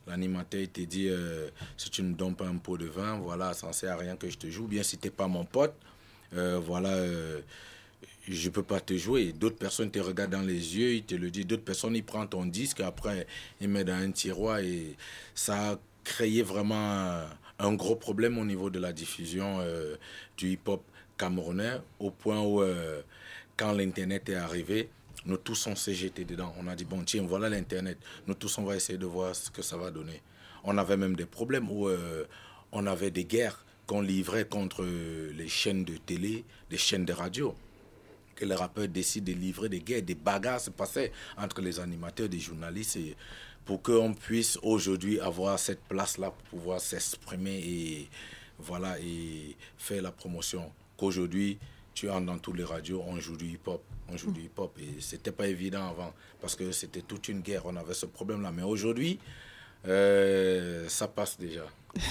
[0.06, 3.54] L'animateur il te dit euh, si tu ne donnes pas un pot de vin, voilà,
[3.54, 4.66] ça ne sert à rien que je te joue.
[4.66, 5.74] Bien si t'es pas mon pote,
[6.34, 7.40] euh, voilà, euh,
[8.28, 9.32] je peux pas te jouer.
[9.32, 11.46] D'autres personnes te regardent dans les yeux, ils te le disent.
[11.46, 13.26] D'autres personnes, ils prennent ton disque, après,
[13.60, 14.96] ils mettent dans un tiroir et
[15.34, 17.24] ça a créé vraiment un,
[17.58, 19.60] un gros problème au niveau de la diffusion
[20.36, 20.82] du hip-hop
[21.16, 22.62] camerounais, au point où,
[23.56, 24.88] quand l'Internet est arrivé,
[25.26, 26.54] nous tous on s'est jeté dedans.
[26.58, 27.98] On a dit, bon, tiens, voilà l'Internet.
[28.26, 30.22] Nous tous, on va essayer de voir ce que ça va donner.
[30.64, 32.24] On avait même des problèmes où euh,
[32.72, 37.12] on avait des guerres qu'on livrait contre euh, les chaînes de télé, les chaînes de
[37.12, 37.54] radio
[38.34, 42.28] que les rappeurs décident de livrer des guerres, des bagarres se passaient entre les animateurs,
[42.28, 43.16] des journalistes, et
[43.64, 48.08] pour qu'on puisse aujourd'hui avoir cette place-là pour pouvoir s'exprimer et
[48.58, 50.70] voilà et faire la promotion.
[50.96, 51.58] Qu'aujourd'hui,
[51.94, 53.82] tu entres dans toutes les radios, on joue du hip-hop,
[54.12, 57.62] on joue du hip-hop et c'était pas évident avant parce que c'était toute une guerre,
[57.64, 58.50] on avait ce problème-là.
[58.52, 59.18] Mais aujourd'hui,
[59.86, 61.64] euh, ça passe déjà,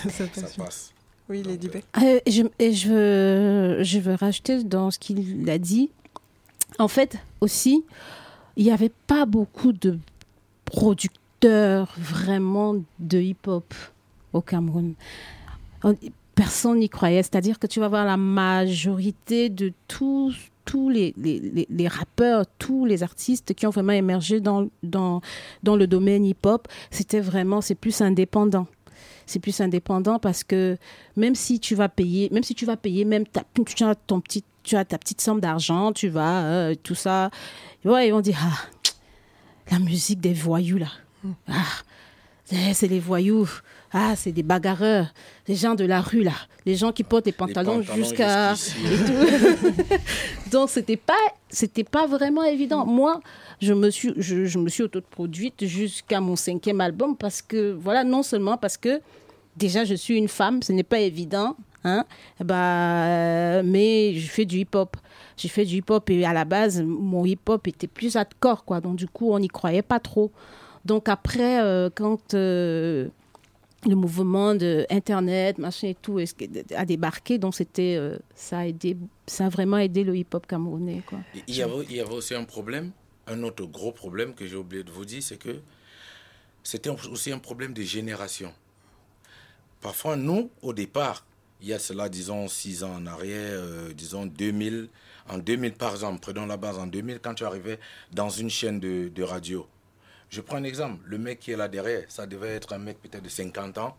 [0.09, 0.93] ça ça passe.
[1.29, 1.75] Oui, Lady B.
[2.01, 5.89] Euh, je, et je veux, je veux rajouter dans ce qu'il a dit.
[6.79, 7.85] En fait, aussi,
[8.57, 9.97] il n'y avait pas beaucoup de
[10.65, 13.73] producteurs vraiment de hip-hop
[14.33, 14.95] au Cameroun.
[16.35, 17.23] On- Personne n'y croyait.
[17.23, 22.85] C'est-à-dire que tu vas voir la majorité de tous, tous les, les, les- rappeurs, tous
[22.85, 25.21] les artistes qui ont vraiment émergé dans, dans,
[25.63, 28.67] dans le domaine hip-hop, c'était vraiment, c'est plus indépendant.
[29.25, 30.77] C'est plus indépendant parce que
[31.15, 34.19] même si tu vas payer, même si tu vas payer, même ta, tu as ton
[34.19, 37.29] petit, tu as ta petite somme d'argent, tu vas euh, tout ça,
[37.85, 38.57] ouais, ils vont dire ah
[39.71, 40.87] la musique des voyous là,
[41.47, 41.53] ah
[42.51, 43.47] eh, c'est les voyous,
[43.93, 45.13] ah c'est des bagarreurs,
[45.47, 46.33] les gens de la rue là,
[46.65, 48.55] les gens qui portent des pantalons, pantalons jusqu'à.
[50.51, 51.13] Donc c'était pas
[51.49, 52.85] c'était pas vraiment évident.
[52.85, 53.19] Moi,
[53.61, 58.03] je me suis je, je me suis autoproduite jusqu'à mon cinquième album parce que voilà
[58.03, 58.99] non seulement parce que
[59.55, 61.55] déjà je suis une femme, ce n'est pas évident.
[61.83, 62.05] Hein?
[62.39, 64.95] Bah, mais je fais du hip-hop.
[65.37, 68.79] J'ai fait du hip-hop et à la base, mon hip-hop était plus hardcore, quoi.
[68.79, 70.31] Donc, du coup, on n'y croyait pas trop.
[70.85, 73.09] Donc, après, euh, quand euh,
[73.87, 76.19] le mouvement de Internet, machin et tout,
[76.75, 81.03] a débarqué, donc c'était, euh, ça, a aidé, ça a vraiment aidé le hip-hop camerounais,
[81.47, 82.91] Il y, avait, aussi un problème,
[83.27, 85.59] un autre gros problème que j'ai oublié de vous dire, c'est que
[86.63, 88.53] c'était aussi un problème de génération.
[89.81, 91.25] Parfois, nous, au départ,
[91.61, 94.89] il y a cela, disons, six ans en arrière, euh, disons 2000,
[95.29, 97.79] en 2000 par exemple, prenons la base, en 2000, quand tu arrivais
[98.11, 99.67] dans une chaîne de radio,
[100.33, 102.97] je prends un exemple, le mec qui est là derrière, ça devait être un mec
[103.01, 103.95] peut-être de 50 ans,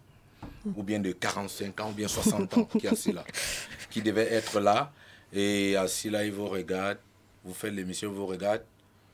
[0.77, 3.25] ou bien de 45 ans, ou bien 60 ans, qui est assis là,
[3.91, 4.93] qui devait être là,
[5.33, 6.99] et assis là, il vous regarde,
[7.45, 8.63] vous faites l'émission, il vous regarde,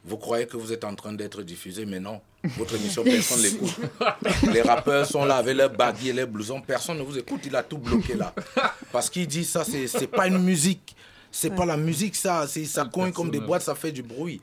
[0.05, 2.23] vous croyez que vous êtes en train d'être diffusé, mais non.
[2.57, 3.77] Votre émission, personne ne l'écoute.
[4.55, 7.55] Les rappeurs sont là avec leurs baguilles et leurs blousons, personne ne vous écoute, il
[7.55, 8.35] a tout bloqué là.
[8.93, 10.97] Parce qu'il dit ça, c'est pas une musique.
[11.31, 12.47] C'est pas la musique, ça.
[12.49, 14.41] c'est- Ça cogne comme des boîtes, ça fait du bruit.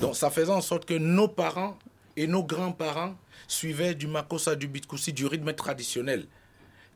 [0.00, 1.76] Donc ça faisait en sorte que nos parents
[2.18, 3.16] et nos grands-parents
[3.46, 6.26] suivaient du makossa, du bitkoussi, du rythme traditionnel.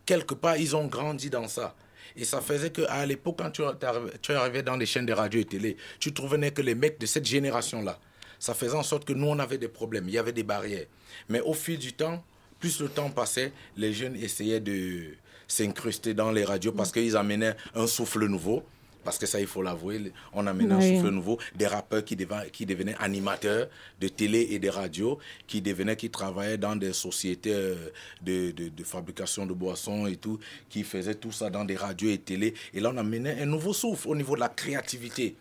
[0.04, 1.76] Quelque part, ils ont grandi dans ça.
[2.16, 5.76] Et ça faisait qu'à l'époque, quand tu, arrivais dans les chaînes de radio et télé,
[6.00, 8.00] tu trouvais que les mecs de cette génération-là,
[8.40, 10.86] ça faisait en sorte que nous, on avait des problèmes, il y avait des barrières.
[11.28, 12.24] Mais au fil du temps,
[12.58, 15.14] plus le temps passait, les jeunes essayaient de
[15.46, 18.64] s'incruster dans les radios parce qu'ils amenaient un souffle nouveau.
[19.04, 20.96] Parce que ça, il faut l'avouer, on amenait un Oui.
[20.96, 23.68] souffle nouveau, des rappeurs qui, devenaient- qui devenaient animateurs
[24.00, 27.74] de télé et de radio, qui devenaient, qui travaillaient dans des sociétés euh,
[28.22, 30.38] de, de- de fabrication de boissons et tout,
[30.68, 32.54] qui faisaient tout ça dans des radios et télé.
[32.74, 35.34] Et là, on amenait un nouveau souffle au niveau de la créativité.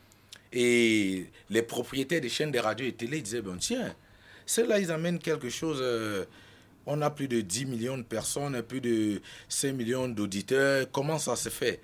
[0.54, 3.94] Et les propriétaires des chaînes de radio et télé disaient, ben tiens,
[4.46, 6.26] ceux-là, ils amènent quelque chose euh,
[6.88, 10.88] On a plus de 10 millions de personnes, plus de 5 millions d'auditeurs.
[10.92, 11.80] Comment ça se fait?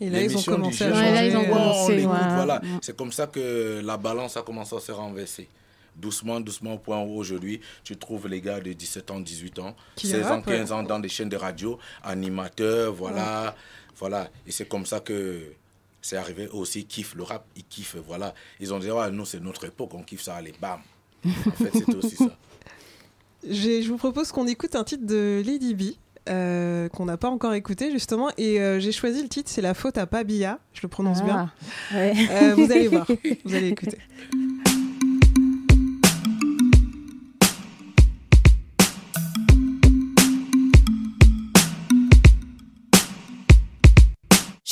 [0.00, 2.60] Et là, ils ont commencé à ouais, là, ils ont commencé, voilà.
[2.60, 2.78] Mm.
[2.82, 5.48] C'est comme ça que la balance a commencé à se renverser.
[5.96, 9.76] Doucement, doucement, au point où aujourd'hui, tu trouves les gars de 17 ans, 18 ans,
[9.96, 10.58] Qui 16 ans, rappent, ouais.
[10.58, 13.54] 15 ans dans des chaînes de radio, animateurs, voilà.
[13.98, 14.30] voilà.
[14.46, 15.52] Et c'est comme ça que
[16.00, 18.34] c'est arrivé aussi, ils kiffent le rap, ils kiffent, voilà.
[18.60, 20.80] Ils ont dit, ouais, nous, c'est notre époque, on kiffe ça, allez, bam.
[21.26, 22.24] En fait, c'est aussi ça.
[23.42, 25.82] Je vous propose qu'on écoute un titre de Lady B.
[26.28, 28.28] euh, qu'on n'a pas encore écouté justement.
[28.38, 30.58] Et euh, j'ai choisi le titre c'est la faute à Pabia.
[30.72, 31.52] Je le prononce Ah, bien
[31.94, 32.14] ouais.
[32.30, 33.06] Euh, vous allez voir.
[33.44, 33.98] Vous allez écouter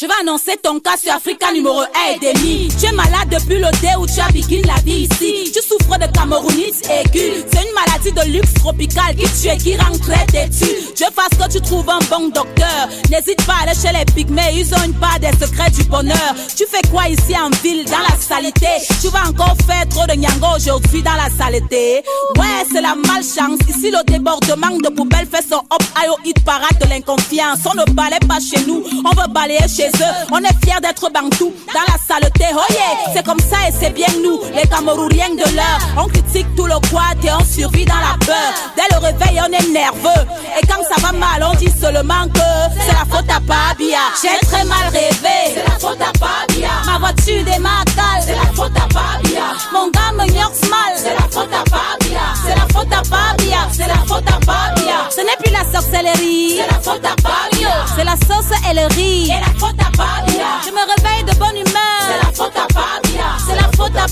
[0.01, 1.85] Je vais annoncer ton cas sur Africa numéro 1
[2.15, 2.69] et demi.
[2.79, 5.51] Tu es malade depuis le dé où tu as begin la vie ici.
[5.53, 7.45] Tu souffres de camerounite aiguë.
[7.51, 10.71] C'est une maladie de luxe tropical qui tue et qui rend très têtu.
[10.95, 12.89] Je fasse que tu trouves un bon docteur.
[13.11, 16.33] N'hésite pas à aller chez les pygmées, ils ont une part des secrets du bonheur.
[16.57, 18.69] Tu fais quoi ici en ville, dans la saleté?
[19.03, 22.05] Tu vas encore faire trop de nyango aujourd'hui dans la saleté.
[22.37, 23.59] Ouais, c'est la malchance.
[23.69, 27.59] Ici, le débordement de poubelles fait son hop ayo hit parade de l'inconfiance.
[27.67, 29.88] On ne balaye pas chez nous, on veut balayer chez
[30.31, 32.45] On est fiers d'être bantou dans la saleté.
[32.55, 32.73] Oh
[33.15, 35.79] c'est comme ça et c'est bien nous, les Camerouriens de l'heure.
[35.97, 38.53] On critique tout le quad et on survit dans la peur.
[38.77, 40.23] Dès le réveil, on est nerveux.
[40.61, 42.41] Et quand ça va mal, on dit seulement que
[42.87, 43.99] c'est la faute à Pabia.
[44.21, 45.55] J'ai très mal rêvé.
[45.55, 46.71] C'est la faute à Pabia.
[46.87, 48.23] Ma voiture démarre cale.
[48.23, 49.45] C'est la faute à Pabia.
[49.73, 50.93] Mon gars me gnoxe mal.
[50.97, 52.21] C'est la faute à Pabia.
[52.45, 53.59] C'est la faute à Pabia.
[53.73, 55.09] C'est la faute à Pabia.
[55.11, 56.59] Ce n'est plus la sorcellerie.
[56.59, 57.69] C'est la faute à Pabia.
[57.97, 58.89] C'est la sauce et le
[59.81, 60.47] à Pabia.
[60.65, 62.01] Je me réveille de bonne humeur.
[62.07, 63.37] C'est la faute à Pabia.
[63.47, 64.07] C'est la faute à.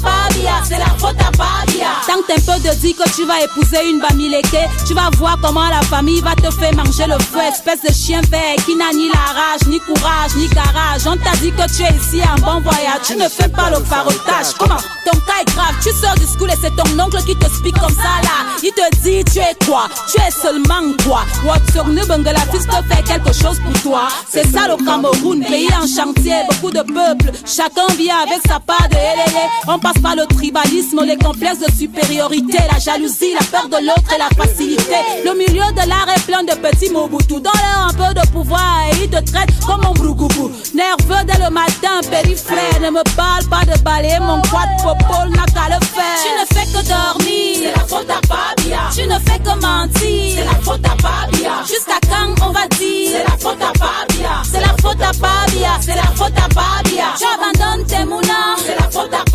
[0.65, 1.91] C'est la faute à Pabia.
[2.07, 5.69] Tant un peu de dit que tu vas épouser une bamileke, tu vas voir comment
[5.69, 7.41] la famille va te faire manger le feu.
[7.49, 11.07] Espèce de chien vert qui n'a ni la rage, ni courage, ni garage.
[11.07, 13.03] On t'a dit que tu es ici en bon voyage.
[13.07, 14.55] Tu ne fais pas le farotage.
[14.59, 14.83] Comment?
[15.05, 15.75] Ton cas est grave.
[15.83, 18.57] Tu sors du school et c'est ton oncle qui te speak comme ça là.
[18.63, 19.89] Il te dit tu es quoi?
[20.11, 24.09] Tu es seulement quoi Watsognu Bengala fils te fait quelque chose pour toi.
[24.29, 27.33] C'est ça le Cameroun, pays en chantier, beaucoup de peuples.
[27.45, 29.56] Chacun vient avec sa part de LLA.
[29.69, 34.13] On passe par le tribalisme, les complexes de supériorité, la jalousie, la peur de l'autre
[34.15, 34.97] et la facilité.
[35.25, 37.35] Le milieu de l'art est plein de petits mobutu.
[37.35, 40.51] Donne-leur un peu de pouvoir et ils te traitent comme un brougoubou.
[40.75, 42.81] Nerveux dès le matin, périphrère.
[42.81, 46.21] Ne me parle pas de balayer mon quad popole, n'a qu'à le faire.
[46.23, 47.57] Tu ne fais que dormir.
[47.57, 48.79] C'est la faute à Pabia.
[48.95, 50.37] Tu ne fais que mentir.
[50.37, 51.53] C'est la faute à Pabia.
[51.67, 53.11] Jusqu'à quand on va dire?
[53.13, 54.43] C'est la faute à Pabia.
[54.45, 55.71] C'est la faute à Pabia.
[55.81, 57.05] C'est la faute à Pabia.
[57.19, 58.57] Tu abandonnes tes moulins.
[58.65, 59.31] C'est la faute à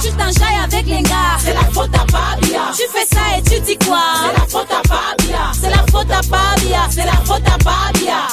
[0.00, 1.36] Tu t'enjailles avec les gars.
[1.38, 2.72] C'est la faute à Pabia.
[2.74, 3.98] Tu fais ça et tu dis quoi?
[4.22, 5.52] C'est la faute à Pabia.
[5.60, 6.80] C'est la faute à Pabia.
[6.90, 8.28] C'est la faute à Pabia.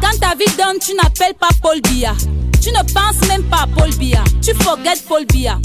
[0.00, 2.12] Quand ta vie donne, tu n'appelles pas Paul Biya.
[2.62, 4.22] Tu ne penses même pas à Paul Biya.
[4.42, 5.58] Tu forget Paul Biya.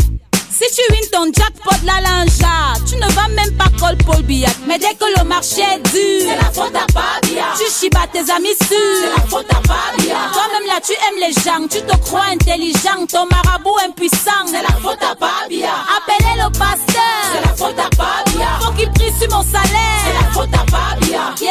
[0.53, 4.49] Si tu wins ton jackpot la lanja, tu ne vas même pas call Paul Biya.
[4.67, 7.45] Mais dès que le marché est dur, c'est la faute à Pabia.
[7.57, 10.17] Tu chibas tes amis sûrs, c'est la faute à Pabia.
[10.33, 14.75] Toi-même là, tu aimes les gens, tu te crois intelligent, ton marabout impuissant, c'est la
[14.81, 15.71] faute à Pabia.
[15.97, 18.47] Appelez le pasteur, c'est la faute à Pabia.
[18.61, 21.33] Faut qu'il prie sur mon salaire, c'est la faute à Pabia.
[21.39, 21.50] Yeah,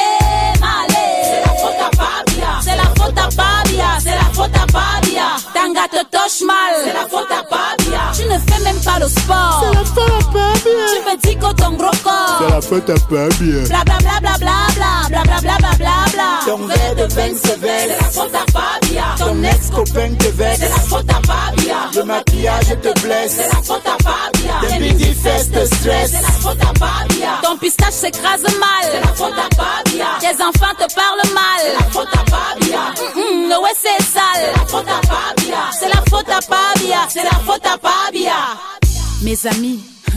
[9.31, 10.87] pas c'est la faute à Pabia.
[10.93, 13.61] Tu me dis que ton gros corps, C'est la faute à Pabia.
[13.68, 16.28] Bla bla bla bla bla bla bla bla bla bla bla bla.
[16.47, 19.05] Ton verre de vin se c'est la faute à Fabia.
[19.18, 21.76] Ton ex-copain te vexe, c'est la faute à Fabia.
[21.95, 24.68] Le maquillage te blesse, c'est la faute à Fabia.
[24.68, 27.28] Tes midi fesses te stress, c'est la faute à Fabia.
[27.43, 30.07] Ton pistache s'écrase mal, c'est la faute à Fabia.
[30.20, 32.81] Tes enfants te parlent mal, c'est la faute à Fabia.
[33.14, 35.62] Mm, le ouais c'est sale, c'est la faute à Fabia.
[35.78, 38.89] C'est la faute à Fabia, c'est la faute à Fabia.
[39.23, 39.81] Mes amis,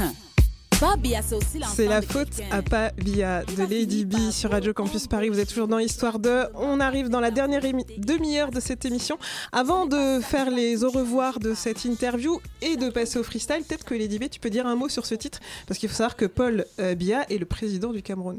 [0.72, 5.08] c'est aussi l'enfant C'est la faute à pas via de Lady B sur Radio Campus
[5.08, 5.30] Paris.
[5.30, 6.44] Vous êtes toujours dans Histoire de.
[6.56, 7.62] On arrive dans la dernière
[7.98, 9.18] demi-heure de cette émission.
[9.52, 13.86] Avant de faire les au revoir de cette interview et de passer au freestyle, peut-être
[13.86, 16.16] que Lady B, tu peux dire un mot sur ce titre parce qu'il faut savoir
[16.16, 18.38] que Paul euh, Biya est le président du Cameroun.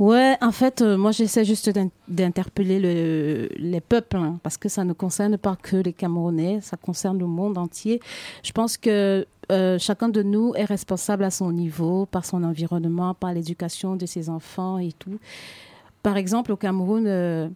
[0.00, 4.68] Ouais, en fait, euh, moi j'essaie juste d'in- d'interpeller le- les peuples, hein, parce que
[4.68, 8.00] ça ne concerne pas que les Camerounais, ça concerne le monde entier.
[8.42, 13.14] Je pense que euh, chacun de nous est responsable à son niveau, par son environnement,
[13.14, 15.18] par l'éducation de ses enfants et tout.
[16.02, 17.48] Par exemple, au Cameroun, euh,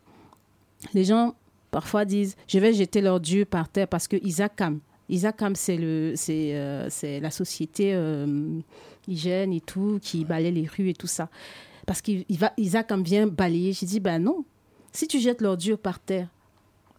[0.95, 1.35] les gens
[1.71, 4.81] parfois disent je vais jeter leur Dieu par terre parce que Isakam.
[5.09, 8.61] Isakam, c'est euh, la société euh,
[9.07, 11.29] hygiène et tout qui balaye les rues et tout ça.
[11.87, 13.73] parce qu'Isaac aime bien balayer.
[13.73, 14.45] J'ai dit, ben non,
[14.93, 16.29] si tu jettes l'ordure par terre,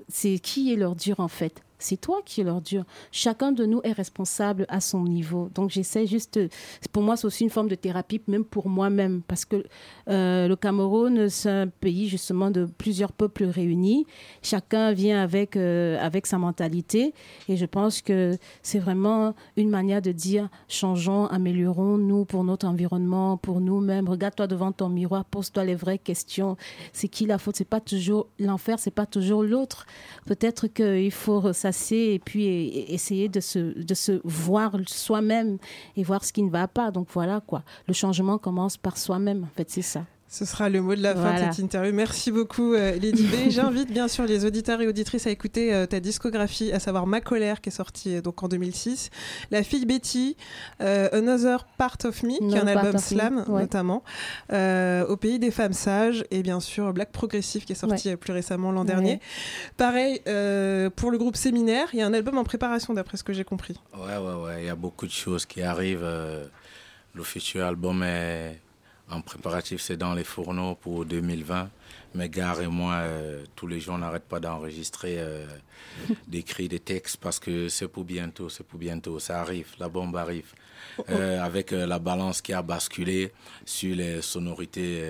[0.08, 1.62] c'est qui est l'ordure en fait?
[1.80, 2.84] C'est toi qui es l'ordure.
[3.12, 5.50] Chacun de nous est responsable à son niveau.
[5.56, 6.40] Donc j'essaie juste,
[6.92, 9.64] pour moi c'est aussi une forme de thérapie, même pour moi-même, parce que
[10.10, 14.06] euh, le Cameroun c'est un pays justement de plusieurs peuples réunis.
[14.44, 17.14] Chacun vient avec euh, avec sa mentalité,
[17.48, 22.68] et je pense que c'est vraiment une manière de dire changeons, améliorons nous pour notre
[22.68, 24.10] environnement, pour nous-mêmes.
[24.10, 26.58] Regarde-toi devant ton miroir, pose-toi les vraies questions.
[26.94, 27.56] C'est qui la faute?
[27.56, 29.86] C'est pas toujours l'enfer, c'est pas toujours l'autre.
[30.26, 31.69] Peut-être qu'il faut ça
[32.14, 35.58] et puis essayer de se, de se voir soi-même
[35.96, 36.92] et voir ce qui ne va pas.
[36.92, 37.64] Donc voilà quoi.
[37.88, 39.44] Le changement commence par soi-même.
[39.44, 40.06] En fait, c'est ça.
[40.32, 41.92] Ce sera le mot de la fin de cette interview.
[41.92, 43.34] Merci beaucoup, euh, Lady B.
[43.50, 47.20] J'invite bien sûr les auditeurs et auditrices à écouter euh, ta discographie, à savoir Ma
[47.20, 49.10] colère, qui est sortie euh, donc en 2006,
[49.50, 50.38] La fille Betty,
[50.80, 54.04] Another Part of Me, qui est un album slam notamment,
[54.52, 58.72] Au pays des femmes sages, et bien sûr Black Progressive, qui est sorti plus récemment
[58.72, 59.20] l'an dernier.
[59.78, 60.22] Pareil
[60.96, 63.44] pour le groupe Séminaire, il y a un album en préparation, d'après ce que j'ai
[63.44, 63.80] compris.
[63.98, 64.62] Ouais, ouais, ouais.
[64.62, 66.08] Il y a beaucoup de choses qui arrivent.
[67.16, 68.60] le futur album est
[69.12, 71.70] en préparatif, c'est dans les fourneaux pour 2020.
[72.16, 75.46] Mais Gare et moi, euh, tous les jours, on n'arrête pas d'enregistrer euh,
[76.28, 79.20] des cris, des textes parce que c'est pour bientôt, c'est pour bientôt.
[79.20, 80.54] Ça arrive, la bombe arrive.
[81.10, 83.32] Euh, avec la balance qui a basculé
[83.66, 85.10] sur les sonorités,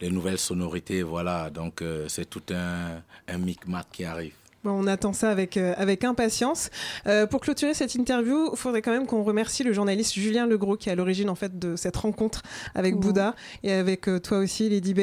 [0.00, 1.50] les nouvelles sonorités, voilà.
[1.50, 4.34] Donc c'est tout un, un micmac qui arrive
[4.64, 6.70] on attend ça avec, euh, avec impatience.
[7.06, 10.76] Euh, pour clôturer cette interview, il faudrait quand même qu'on remercie le journaliste Julien Legros
[10.76, 12.42] qui est à l'origine en fait de cette rencontre
[12.74, 15.00] avec Bouddha et avec euh, toi aussi, Lady B.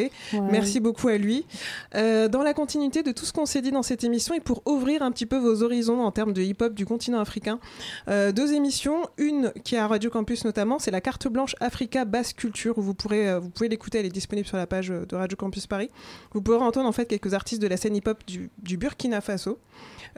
[0.51, 1.45] Merci beaucoup à lui.
[1.93, 5.01] dans la continuité de tout ce qu'on s'est dit dans cette émission et pour ouvrir
[5.01, 7.60] un petit peu vos horizons en termes de hip-hop du continent africain,
[8.08, 12.34] deux émissions, une qui est à Radio Campus notamment, c'est la carte blanche Africa Basse
[12.34, 15.38] Culture où vous pourrez vous pouvez l'écouter, elle est disponible sur la page de Radio
[15.38, 15.89] Campus Paris.
[16.34, 19.47] Vous pourrez entendre en fait quelques artistes de la scène hip-hop du, du Burkina Faso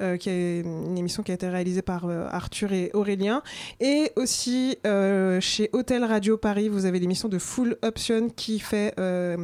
[0.01, 3.41] euh, qui est une émission qui a été réalisée par euh, Arthur et Aurélien.
[3.81, 8.93] Et aussi euh, chez Hôtel Radio Paris, vous avez l'émission de Full Option qui, fait,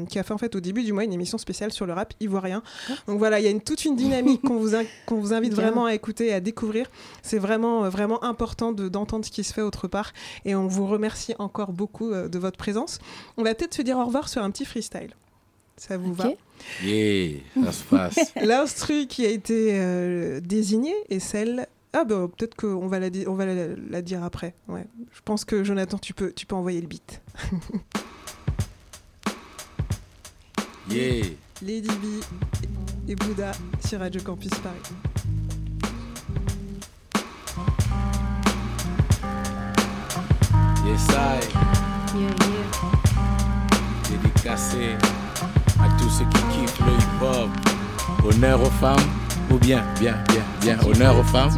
[0.09, 2.13] qui a fait en fait au début du mois une émission spéciale sur le rap
[2.21, 2.63] ivoirien.
[3.07, 4.75] Donc voilà, il y a une, toute une dynamique qu'on vous,
[5.05, 6.89] qu'on vous invite vraiment à écouter et à découvrir.
[7.21, 10.13] C'est vraiment, vraiment important d'entendre ce qui se fait autre part.
[10.45, 12.99] Et on vous remercie encore beaucoup de votre présence.
[13.37, 15.15] On va peut-être se dire au revoir sur un petit freestyle.
[15.77, 16.29] Ça vous va
[16.83, 18.33] Yeah, ça se passe.
[18.41, 21.67] L'instru qui a été euh, désignée est celle.
[21.91, 24.55] Ah ben peut-être qu'on va, la, on va la, dire après.
[24.67, 24.85] Ouais.
[25.11, 27.21] Je pense que Jonathan, tu peux, tu peux envoyer le beat.
[30.89, 31.25] yeah.
[31.61, 32.21] Lady B
[33.07, 33.51] et Bouddha
[33.85, 34.77] sur Radio Campus Paris.
[40.85, 41.39] Yes, I.
[42.17, 42.65] Yeah, yeah.
[44.09, 44.97] Dédicacé
[46.17, 47.49] ceux qui kiffent le hip-hop.
[48.25, 49.05] Honneur aux femmes,
[49.51, 50.77] ou bien, bien, bien, bien.
[50.87, 51.51] Honneur aux femmes,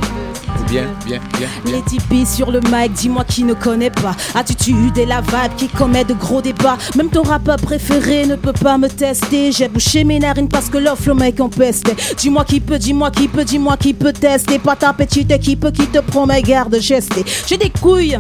[0.68, 1.74] bien, bien, bien, bien.
[1.74, 4.16] Les tipis sur le mic, dis-moi qui ne connaît pas.
[4.36, 6.78] Attitude et la vibe qui commet de gros débats.
[6.95, 9.51] Même ton rappeur préféré ne peut pas me tester.
[9.51, 11.95] J'ai bouché mes narines parce que l'offre le mec en peste.
[12.18, 14.60] Dis-moi qui peut, dis-moi qui peut, dis-moi qui peut tester.
[14.60, 17.24] Pas ta petite équipe qui te promet garde gester.
[17.47, 18.20] J'ai des couilles.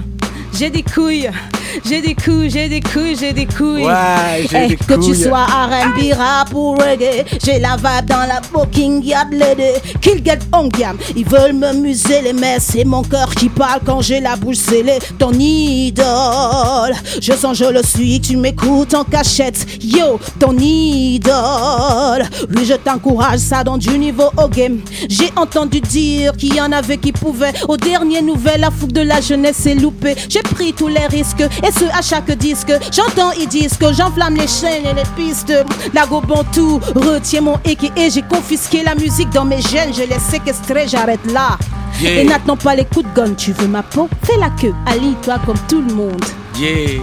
[0.57, 1.29] J'ai des couilles,
[1.85, 3.85] j'ai des couilles, j'ai des couilles, j'ai des couilles.
[3.85, 5.13] Ouais, j'ai hey, des que couilles.
[5.13, 9.79] tu sois R&B, rap ou reggae, j'ai la vibe dans la booking yard lady.
[10.01, 14.01] Kill get on gamme, ils veulent me museler, mais c'est mon cœur qui parle quand
[14.01, 14.97] j'ai la bouche scellée.
[15.19, 19.63] Ton idole, je sens je le suis, tu m'écoutes en cachette.
[19.83, 24.79] Yo, ton idole, oui je t'encourage, ça donne du niveau au game.
[25.07, 27.53] J'ai entendu dire qu'il y en avait qui pouvaient.
[27.67, 30.15] Aux dernières nouvelles, la fougue de la jeunesse est loupée.
[30.27, 32.71] J'ai pris tous les risques et ce à chaque disque.
[32.91, 35.53] J'entends ils disent que j'enflamme les chaînes et les pistes.
[35.93, 36.05] La
[36.53, 39.93] tout retient mon équipe et j'ai confisqué la musique dans mes gènes.
[39.93, 41.57] Je les séquestré, j'arrête là.
[42.03, 44.07] Et n'attends pas les coups de gun, tu veux ma peau?
[44.23, 46.23] Fais la queue, allie-toi comme tout le monde.
[46.59, 47.01] Yeah.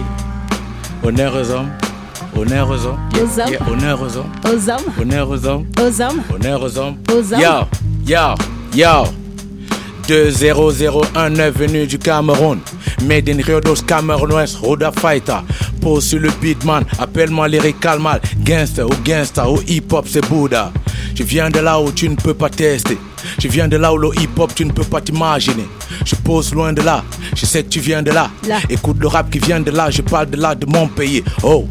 [1.03, 1.69] Honneur aux hommes.
[2.37, 2.99] Honneur aux hommes.
[3.13, 3.49] Aux hommes.
[3.49, 3.59] Yeah.
[3.69, 4.31] Honneur aux hommes.
[4.45, 5.01] Aux hommes.
[5.01, 5.65] Honneur aux hommes.
[5.79, 6.21] Aux hommes.
[6.33, 6.97] Honneur aux hommes.
[7.11, 7.41] Aux hommes.
[7.41, 7.67] Yo,
[8.05, 8.35] yo,
[8.73, 9.05] yo.
[10.07, 12.59] 2019 venu du Cameroun.
[13.05, 15.37] Made in Rio dos Camerounois, Roda Fighter.
[15.81, 18.19] Pose sur le beatman, appelle-moi lyrical mal.
[18.43, 20.71] Gangster ou gangster ou hip-hop, c'est Bouddha.
[21.13, 22.97] Je viens de là où tu ne peux pas tester.
[23.39, 25.67] Je viens de là où le hip-hop, tu ne peux pas t'imaginer.
[26.03, 27.03] Je pose loin de là,
[27.35, 28.29] je sais que tu viens de là.
[28.47, 28.57] Là.
[28.69, 31.23] Écoute le rap qui vient de là, je parle de là, de mon pays.
[31.43, 31.67] Oh.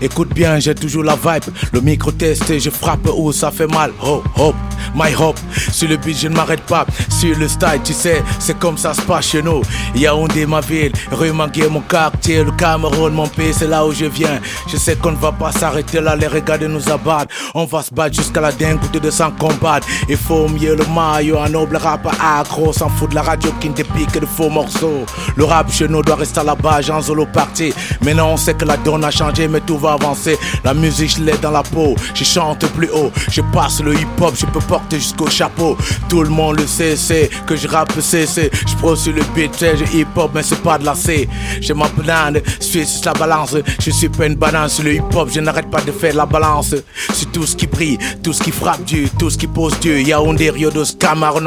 [0.00, 1.54] Écoute bien, j'ai toujours la vibe.
[1.72, 3.92] Le micro testé, je frappe où ça fait mal.
[4.02, 4.54] Oh, oh.
[4.94, 5.38] My hop,
[5.72, 6.86] sur le beat je ne m'arrête pas.
[7.10, 9.62] Sur le style, tu sais, c'est comme ça se passe chez nous.
[9.94, 14.40] Yaoundé, ma ville, rue mon quartier, le Cameroun, mon pays, c'est là où je viens.
[14.66, 17.34] Je sais qu'on ne va pas s'arrêter là, les regarder nous abattre.
[17.54, 19.86] On va se battre jusqu'à la dingue de sang combattre.
[20.08, 23.68] Il faut mieux le maillot, un noble rap accro, s'en fout de la radio qui
[23.68, 25.04] ne pique de faux morceaux.
[25.36, 27.72] Le rap chez nous doit rester à la base, en solo parti.
[28.02, 30.38] Maintenant on sait que la donne a changé, mais tout va avancer.
[30.64, 34.06] La musique, je l'ai dans la peau, je chante plus haut, je passe le hip
[34.18, 35.76] hop, je peux porter jusqu'au chapeau.
[36.08, 38.50] Tout le monde le sait, c'est que je rappe, c'est, c'est.
[38.66, 41.28] Je prends sur le beat, je hip hop, mais c'est pas de la C.
[41.60, 45.28] J'ai ma banane, suis la balance, je suis pas une banane sur le hip hop,
[45.30, 46.74] je n'arrête pas de faire la balance.
[47.12, 50.00] Sur tout ce qui brille, tout ce qui frappe Dieu, tout ce qui pose Dieu.
[50.00, 51.46] Yaoundé, Rio dos Cameroun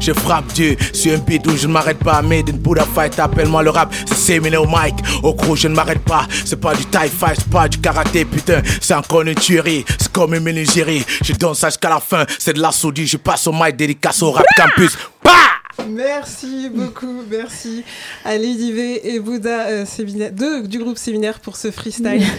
[0.00, 2.22] Je frappe Dieu sur un beat où je ne m'arrête pas.
[2.22, 4.94] Made in Buddha Fight, appelle-moi le rap, c'est séminé au mic.
[5.24, 6.26] Au gros, je ne m'arrête pas.
[6.44, 8.62] C'est pas du tie fight, c'est pas du karaté, putain.
[8.80, 11.04] C'est encore une tuerie, c'est comme une menuiserie.
[11.24, 13.06] Je danse jusqu'à la fin, c'est de la soudie.
[13.06, 14.96] Je passe au mic, dédicace au rap campus.
[15.24, 15.30] Bah
[15.88, 17.84] Merci beaucoup, merci
[18.24, 19.84] à V et Bouddha euh,
[20.32, 22.22] deux du groupe Séminaire pour ce freestyle.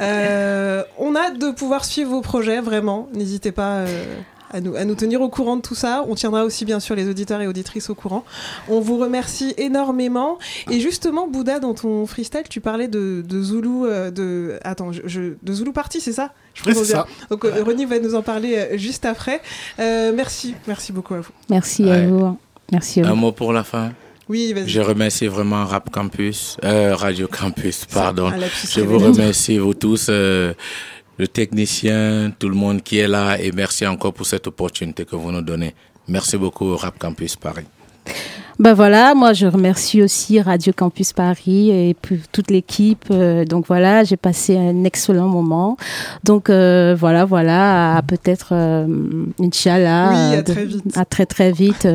[0.00, 3.08] Euh, on a hâte de pouvoir suivre vos projets, vraiment.
[3.12, 3.78] N'hésitez pas.
[3.78, 4.16] Euh,
[4.52, 6.04] à nous, à nous tenir au courant de tout ça.
[6.08, 8.24] On tiendra aussi bien sûr les auditeurs et auditrices au courant.
[8.68, 10.38] On vous remercie énormément.
[10.70, 15.52] Et justement, Bouddha, dans ton freestyle, tu parlais de, de Zulu, de attends, je, de
[15.52, 16.32] Zulu Party, c'est ça?
[16.54, 17.06] Je oui, ça.
[17.30, 19.40] Donc René va nous en parler juste après.
[19.78, 21.32] merci, merci beaucoup à vous.
[21.48, 22.36] Merci à vous.
[22.70, 23.00] Merci.
[23.02, 23.92] Un mot pour la fin?
[24.28, 24.68] Oui, vas-y.
[24.68, 28.32] Je remercie vraiment Rap Campus, euh, Radio Campus, pardon.
[28.66, 30.54] Je vous remercie, vous tous, euh,
[31.22, 35.14] le technicien, tout le monde qui est là, et merci encore pour cette opportunité que
[35.14, 35.72] vous nous donnez.
[36.08, 37.66] Merci beaucoup, Rap Campus Paris.
[38.62, 41.96] Ben voilà, moi je remercie aussi Radio Campus Paris et
[42.30, 43.06] toute l'équipe.
[43.10, 45.76] Euh, donc voilà, j'ai passé un excellent moment.
[46.22, 48.86] Donc euh, voilà, voilà, à peut-être euh,
[49.40, 50.10] Inch'Allah.
[50.12, 50.84] Oui, à très vite.
[50.96, 51.88] À très très vite.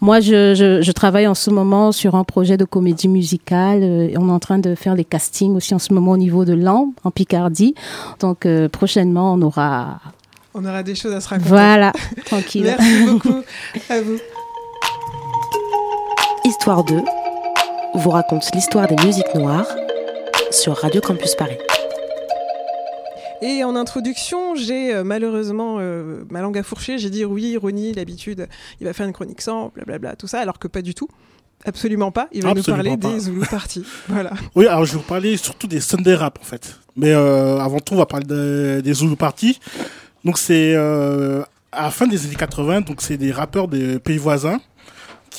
[0.00, 3.82] moi je, je, je, travaille en ce moment sur un projet de comédie musicale.
[4.16, 6.52] on est en train de faire les castings aussi en ce moment au niveau de
[6.52, 7.74] Lamb, en Picardie.
[8.20, 9.98] Donc prochainement on aura...
[10.54, 11.48] On aura des choses à se raconter.
[11.48, 11.92] Voilà,
[12.26, 12.62] tranquille.
[12.78, 13.42] Merci beaucoup
[13.88, 14.18] à vous.
[16.52, 17.00] Histoire 2
[17.94, 19.66] vous raconte l'histoire des musiques noires
[20.50, 21.56] sur Radio Campus Paris.
[23.40, 26.98] Et en introduction, j'ai euh, malheureusement euh, ma langue à fourcher.
[26.98, 28.48] J'ai dit oui, Ronnie, l'habitude,
[28.82, 31.08] il va faire une chronique sans, blablabla, tout ça, alors que pas du tout.
[31.64, 32.28] Absolument pas.
[32.32, 33.86] Il va nous parler des Zulu Party.
[34.08, 34.32] voilà.
[34.54, 36.78] Oui, alors je vais vous parler surtout des Sunday Rap en fait.
[36.96, 38.26] Mais euh, avant tout, on va parler
[38.82, 39.58] des Zulu Party.
[40.22, 44.60] Donc c'est à la fin des années 80, donc c'est des rappeurs des pays voisins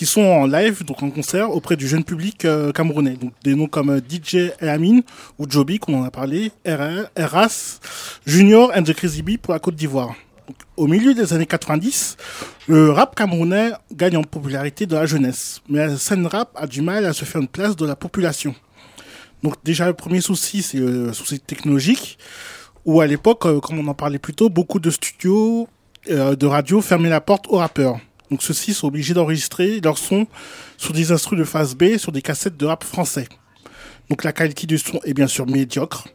[0.03, 3.13] qui sont en live, donc en concert, auprès du jeune public euh, camerounais.
[3.13, 4.99] Donc des noms comme euh, DJ Amin
[5.39, 7.79] ou Joby, qu'on en a parlé, Eras,
[8.25, 10.13] Junior and the Crazy Bee pour la Côte d'Ivoire.
[10.75, 12.17] Au milieu des années 90,
[12.67, 16.81] le rap camerounais gagne en popularité dans la jeunesse, mais la scène rap a du
[16.81, 18.53] mal à se faire une place dans la population.
[19.41, 22.17] Donc déjà le premier souci, c'est le souci technologique,
[22.83, 25.69] où à l'époque, euh, comme on en parlait plus tôt, beaucoup de studios
[26.09, 27.97] de radio fermaient la porte aux rappeurs.
[28.31, 30.27] Donc ceux-ci sont obligés d'enregistrer leur son
[30.77, 33.27] sur des instruments de phase B, sur des cassettes de rap français.
[34.09, 36.07] Donc la qualité du son est bien sûr médiocre.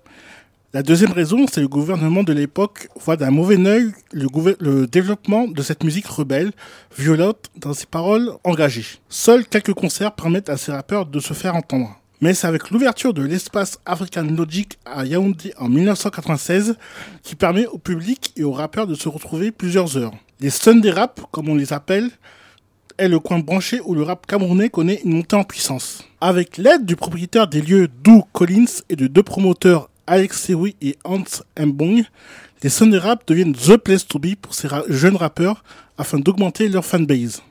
[0.74, 4.26] La deuxième raison, c'est le gouvernement de l'époque voit d'un mauvais œil le,
[4.60, 6.52] le, développement de cette musique rebelle,
[6.98, 8.84] violente dans ses paroles engagées.
[9.08, 11.98] Seuls quelques concerts permettent à ces rappeurs de se faire entendre.
[12.20, 16.76] Mais c'est avec l'ouverture de l'espace African Logic à Yaoundé en 1996
[17.22, 20.12] qui permet au public et aux rappeurs de se retrouver plusieurs heures.
[20.40, 22.10] Les Sunday Rap, comme on les appelle,
[22.96, 26.04] est le coin branché où le rap camerounais connaît une montée en puissance.
[26.20, 30.96] Avec l'aide du propriétaire des lieux Dou Collins et de deux promoteurs Alex Sewi et
[31.02, 31.24] Hans
[31.58, 32.04] Mbong,
[32.62, 35.64] les Sunday Rap deviennent The Place to Be pour ces jeunes rappeurs
[35.96, 37.42] afin d'augmenter leur fanbase.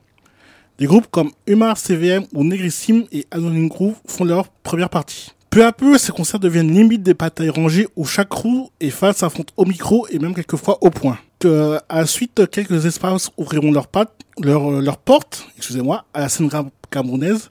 [0.80, 5.34] Des groupes comme Umar CVM ou Negrissim et Anonym Groove font leur première partie.
[5.58, 9.12] Peu à peu, ces concerts deviennent limite des batailles rangées où chaque crew et fan
[9.12, 11.18] s'affrontent au micro et même quelquefois au point.
[11.40, 13.88] Que, à la suite, quelques espaces ouvriront leurs
[14.40, 16.52] leur, portes, excusez-moi, à la scène
[16.92, 17.50] camerounaise,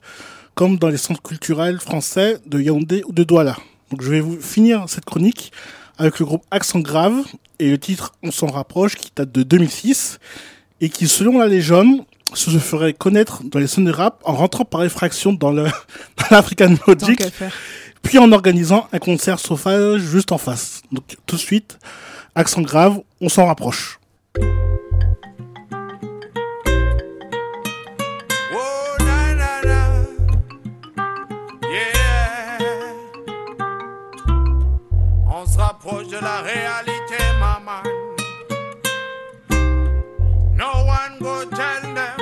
[0.55, 3.57] comme dans les centres culturels français de Yaoundé ou de Douala.
[3.91, 5.51] Donc je vais vous finir cette chronique
[5.97, 7.25] avec le groupe Accent Grave
[7.59, 10.19] et le titre On s'en rapproche qui date de 2006
[10.79, 14.65] et qui, selon la légende, se ferait connaître dans les scènes de rap en rentrant
[14.65, 15.51] par effraction dans
[16.31, 17.21] l'African Logic,
[18.01, 20.81] puis en organisant un concert sauvage juste en face.
[20.91, 21.79] Donc tout de suite,
[22.35, 23.99] accent grave, on s'en rapproche.
[24.39, 24.57] Oh,
[35.57, 37.83] rapproche de la réalité, maman.
[40.55, 42.17] No one go tell them,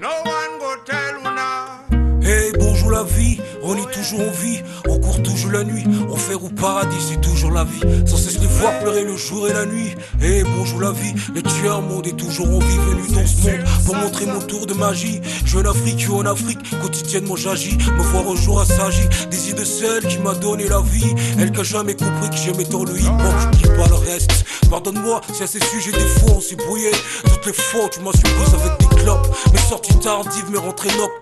[0.00, 1.84] no one go tell una.
[2.22, 4.62] Hey, bonjour la vie, on est toujours en vie,
[5.50, 7.80] la nuit, enfer ou paradis, c'est toujours la vie.
[8.06, 9.94] Sans cesse les voir pleurer le jour et la nuit.
[10.22, 13.64] Et bonjour la vie, le tueur monde est toujours en vie, venu dans ce monde
[13.84, 15.20] pour montrer mon tour de magie.
[15.44, 19.02] Je en Afrique, je en Afrique, quotidiennement j'agis, me voir au jour assagi.
[19.30, 22.36] Des idées de celle qui m'a donné la vie, elle qui a jamais compris que
[22.36, 24.44] j'aimais tant le hip hop, je pas le reste.
[24.70, 26.90] Pardonne-moi si à ces sujets des fois on s'est brouillé.
[27.24, 31.15] Toutes les fois tu m'as surprise avec des clopes, mes sorties tardives, mes rentrées nocturnes.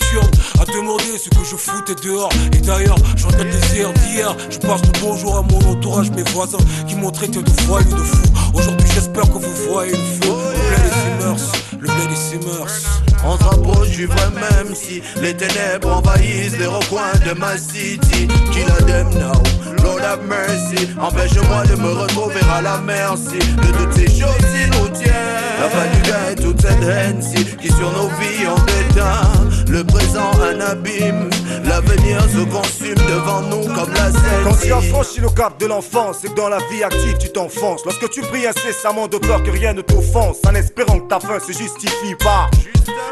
[0.61, 2.31] À demander ce que je foutais dehors.
[2.53, 4.37] Et d'ailleurs, je regrette les heures d'hier.
[4.51, 7.97] Je passe le bonjour à mon entourage, mes voisins qui m'ont traité de voyou, de
[7.97, 8.23] fou.
[8.55, 10.33] Aujourd'hui, j'espère que vous voyez le feu.
[10.53, 12.83] Le bled et ses mœurs, le bled et ses mœurs.
[13.27, 18.29] On se rapproche du vrai même si les ténèbres envahissent les recoins de ma city.
[18.53, 19.43] Kill them now,
[19.83, 20.89] Lord have mercy.
[21.01, 25.15] Empêche-moi de me retrouver à la merci de toutes ces choses qui nous tiennent.
[25.61, 27.21] La fin du gars et toute cette haine
[27.61, 29.45] qui sur nos vies en déteint.
[29.69, 31.31] Le présent un abîme,
[31.65, 34.45] l'avenir se consume devant nous comme la scène.
[34.45, 37.31] Quand tu as franchi le cap de l'enfance et que dans la vie active tu
[37.31, 37.85] t'enfonces.
[37.85, 41.41] Lorsque tu pries incessamment de peur que rien ne t'offense, en espérant que ta fin
[41.41, 42.51] se justifie pas.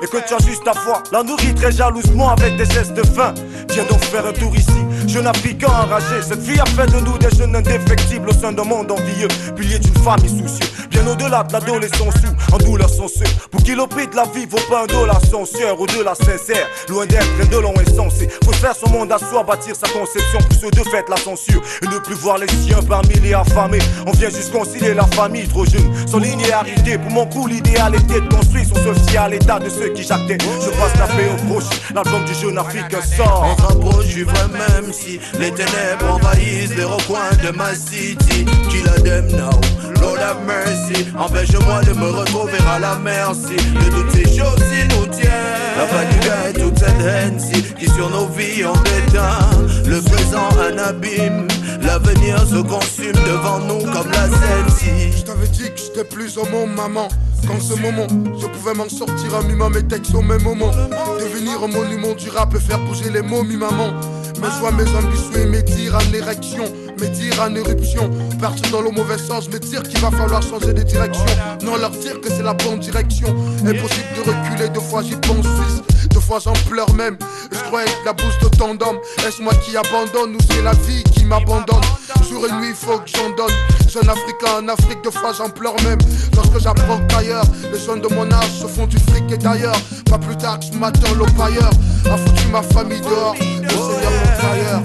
[0.02, 3.06] Et que tu as juste ta foi, la nourrit très jalousement avec des gestes de
[3.06, 3.32] faim.
[3.70, 6.20] Viens donc faire un tour ici, jeune africain enragé.
[6.22, 9.78] Cette vie a fait de nous des jeunes indéfectibles au sein d'un monde envieux, pilier
[9.78, 10.71] d'une famille soucieuse.
[10.92, 14.46] Bien au-delà de l'adolescence où, en douleur ceux Pour qui le prix de la vie
[14.46, 16.68] vaut pas un dollar sans sueur ou de la sincère.
[16.88, 18.28] Loin d'être indolent et sensé.
[18.44, 21.62] Faut faire son monde à soi, bâtir sa conception pour ceux de fait la censure.
[21.82, 23.78] Et ne plus voir les siens parmi les affamés.
[24.06, 25.90] On vient juste concilier la famille trop jeune.
[26.06, 29.88] Son linéarité, pour mon coup, l'idéal était de construire son social à l'état de ceux
[29.90, 30.38] qui jactaient.
[30.40, 33.56] Je passe la paix au proche, l'album du jeune africain sort.
[33.58, 38.44] On s'approche du vrai même si les ténèbres envahissent les recoins de ma city.
[38.68, 39.58] Kill them now,
[40.00, 40.81] Lord have mercy.
[41.18, 45.32] Empêche-moi de me retrouver à la merci de toutes ces choses qui nous tiennent.
[45.76, 47.38] La gars et toute cette haine
[47.78, 49.50] qui sur nos vies en déteint.
[49.86, 51.46] Le présent un abîme,
[51.82, 56.44] l'avenir se consume devant nous comme la scène Je t'avais dit que j'étais plus au
[56.46, 57.08] monde, maman.
[57.46, 58.06] Qu'en ce moment,
[58.40, 60.70] je pouvais m'en sortir en mimant mes textes au même moment.
[61.18, 63.92] Devenir un monument du rap et faire bouger les mots, mi maman.
[64.40, 66.64] Mes joies, mes ambitions et mes tirs en érection,
[67.00, 68.10] mes tirs en éruption.
[68.40, 71.24] Partir dans le mauvais sens, me dire qu'il va falloir changer de direction.
[71.64, 73.28] Non, leur dire que c'est la bonne direction.
[73.66, 77.16] Impossible de reculer, deux fois j'y pense Suisse, deux j'en pleure même.
[77.50, 78.52] Je croyais que la bouche de
[79.26, 81.82] est-ce moi qui abandonne ou c'est la vie qui m'abandonne?
[82.28, 83.54] Jour et nuit, faut que j'en donne.
[83.88, 85.98] Jeune africain en Afrique, deux fois j'en pleure même.
[86.34, 89.76] Lorsque j'apprends qu'ailleurs, les jeunes de mon âge se font du fric et d'ailleurs,
[90.08, 91.70] pas plus tard que ce matin, l'opailleur
[92.06, 93.34] a foutu ma famille dehors.
[93.38, 94.80] Le Seigneur mon tailleur,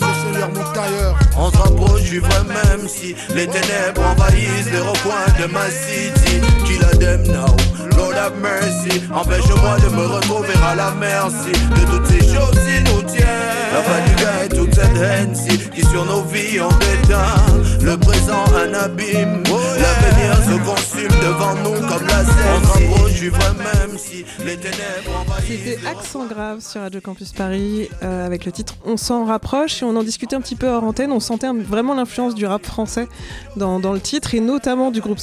[0.00, 1.27] le Seigneur mon tailleur.
[1.38, 6.40] On se rapproche du vrai même si les ténèbres envahissent les recoins de ma city.
[6.66, 7.54] Kill them now,
[7.96, 9.02] Lord have mercy.
[9.14, 13.58] Empêche-moi de me retrouver à la merci de toutes ces choses qui nous tiennent.
[13.72, 15.32] La gars et toute cette haine
[15.74, 17.58] qui sur nos vies en déteint.
[17.82, 22.62] Le présent un abîme, l'avenir se consume devant nous comme la scène.
[22.62, 25.64] On se rapproche du vrai même si les ténèbres envahissent.
[25.64, 29.84] C'était Accent Grave sur Radio Campus Paris euh, avec le titre On s'en rapproche et
[29.84, 31.12] on en discutait un petit peu hors antenne.
[31.36, 33.08] Vraiment l'influence du rap français
[33.56, 35.18] dans, le titre et notamment du groupe.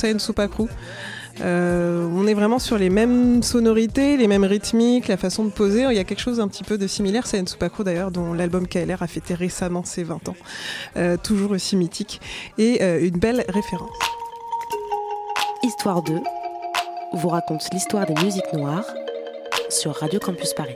[1.42, 5.84] Euh, on est vraiment sur les mêmes sonorités, les mêmes rythmiques, la façon de poser.
[5.90, 7.28] Il y a quelque chose un petit peu de similaire.
[7.28, 10.36] Sayen Soupacrou d'ailleurs, dont l'album KLR a fêté récemment ses 20 ans.
[10.98, 12.22] Euh, toujours aussi mythique
[12.58, 13.98] et euh, une belle référence.
[15.64, 16.14] Histoire 2
[17.14, 18.86] vous raconte l'histoire des musiques noires
[19.70, 20.76] sur Radio Campus Paris.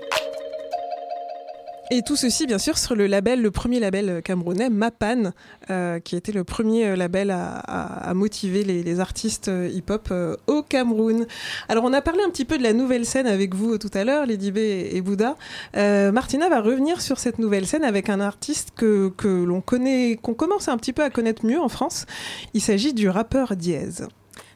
[1.92, 5.32] Et tout ceci, bien sûr, sur le label, le premier label camerounais, Mapan,
[5.72, 10.36] euh, qui était le premier euh, label à, motiver les, les artistes euh, hip-hop euh,
[10.46, 11.26] au Cameroun.
[11.68, 13.90] Alors, on a parlé un petit peu de la nouvelle scène avec vous euh, tout
[13.96, 15.36] à l'heure, Lady B et, Bouddha.
[15.78, 20.20] Euh, Martina va revenir sur cette nouvelle scène avec un artiste que, que l'on connaît,
[20.22, 22.06] qu'on commence un petit peu à connaître mieux en France.
[22.54, 23.90] Il s'agit du rappeur Diez.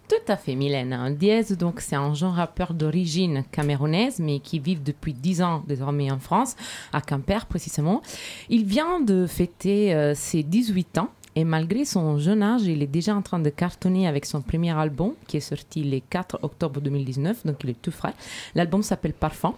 [0.09, 0.91] Tout à fait, Mylène.
[0.93, 5.63] Un dièse, donc, c'est un jeune rappeur d'origine camerounaise, mais qui vit depuis 10 ans
[5.65, 6.55] désormais en France,
[6.91, 8.01] à Quimper précisément.
[8.49, 11.09] Il vient de fêter euh, ses 18 ans.
[11.35, 14.69] Et malgré son jeune âge, il est déjà en train de cartonner avec son premier
[14.77, 18.13] album qui est sorti le 4 octobre 2019, donc il est tout frais.
[18.53, 19.55] L'album s'appelle Parfum.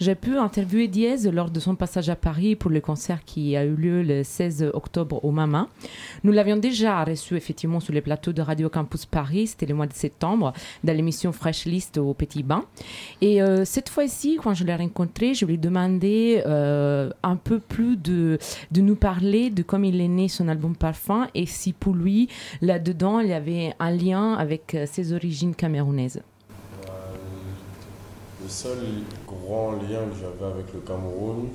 [0.00, 3.64] J'ai pu interviewer Diez lors de son passage à Paris pour le concert qui a
[3.64, 5.66] eu lieu le 16 octobre au Mama.
[6.22, 9.88] Nous l'avions déjà reçu effectivement sur les plateaux de Radio Campus Paris, c'était le mois
[9.88, 10.52] de septembre,
[10.84, 12.64] dans l'émission Fresh List au Petit Bain.
[13.20, 17.58] Et euh, cette fois-ci, quand je l'ai rencontré, je lui ai demandé euh, un peu
[17.58, 18.38] plus de,
[18.76, 22.28] nous parler de comment il est né son album Parfum et si pour lui,
[22.62, 26.22] là-dedans, il y avait un lien avec euh, ses origines camerounaises.
[28.42, 28.78] Le seul
[29.26, 31.48] grand lien que j'avais avec le Cameroun,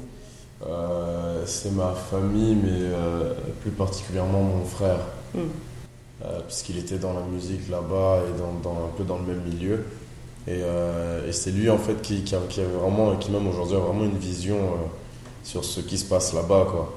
[0.65, 4.99] Euh, c'est ma famille, mais euh, plus particulièrement mon frère.
[5.35, 5.39] Mm.
[6.23, 9.41] Euh, puisqu'il était dans la musique là-bas et dans, dans- un peu dans le même
[9.43, 9.83] milieu.
[10.47, 10.59] Et,
[11.27, 13.79] et c'est lui en fait qui, qui, a- qui avait vraiment, qui même aujourd'hui a
[13.79, 14.57] vraiment une vision
[15.43, 16.93] sur ce qui se passe là-bas, quoi.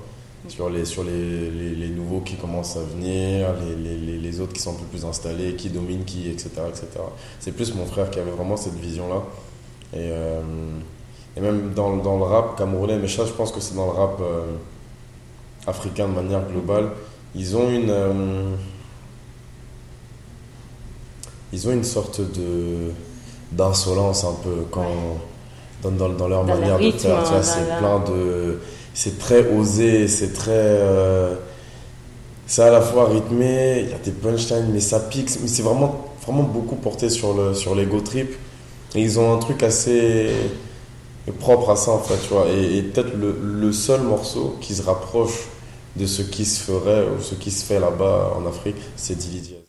[0.49, 3.49] Sur, les, sur les, les, les nouveaux qui commencent à venir,
[3.83, 6.51] les, autres qui sont un peu plus installés, qui dominent qui, etc.
[6.69, 6.87] etc.
[7.41, 9.23] C'est plus mon frère qui avait vraiment cette vision-là.
[9.95, 10.41] Et, euh,
[11.37, 13.93] et même dans, dans le rap camerounais, mais ça je pense que c'est dans le
[13.93, 14.45] rap euh,
[15.67, 16.91] africain de manière globale,
[17.35, 17.91] ils ont une...
[17.91, 18.55] euh,
[21.53, 22.91] ils ont une sorte de
[23.53, 25.19] d'insolence un peu quand
[25.83, 27.23] dans, dans, dans leur Dans manière de faire.
[27.23, 28.59] Tu vois, dans c'est la- plein de
[28.95, 30.81] c'est très osé c'est très
[32.47, 35.63] c'est à la fois rythmé il y a des punchlines mais ça pique mais c'est
[35.63, 38.35] vraiment vraiment beaucoup porté sur le sur l'ego trip
[39.03, 40.31] ils ont un truc assez
[41.41, 42.47] propre à ça en fait tu vois.
[42.49, 45.49] Et, peut-être le, seul morceau qui se rapproche
[45.97, 49.66] de ce qui se ferait ou ce qui se fait là-bas en Afrique c'est Dili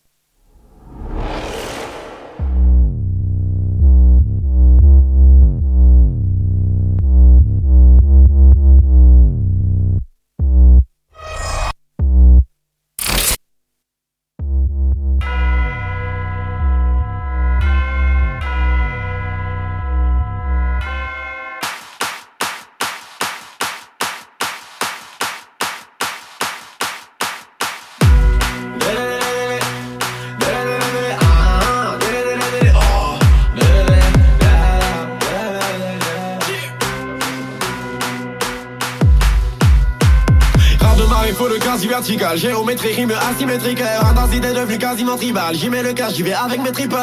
[42.68, 43.82] Géométrie, rime asymétrique.
[43.82, 45.56] Intensité devenue quasiment tribal.
[45.56, 46.98] J'y mets le cash, j'y vais avec mes tripes.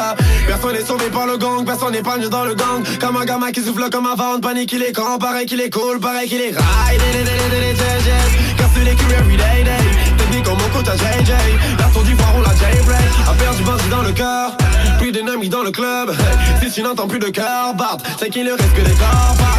[0.45, 2.83] Personne n'est sauvé par le gang, personne n'est mieux dans le gang.
[3.01, 4.39] Comme un gamin qui souffle comme un vent.
[4.39, 7.01] Panique, il est quand, pareil qu'il est cool, pareil qu'il est ride.
[8.57, 10.15] Casse les culs everyday day.
[10.19, 11.31] Technique comme mon coach à JJ.
[12.05, 12.99] Du foire, on l'a jailbreak.
[13.27, 14.51] A perdu bandit dans le cœur.
[14.99, 16.13] Plus d'ennemis dans le club.
[16.61, 19.35] Si tu n'entends plus de cœur, Bart, c'est qu'il ne reste que des corps.
[19.39, 19.55] Ah.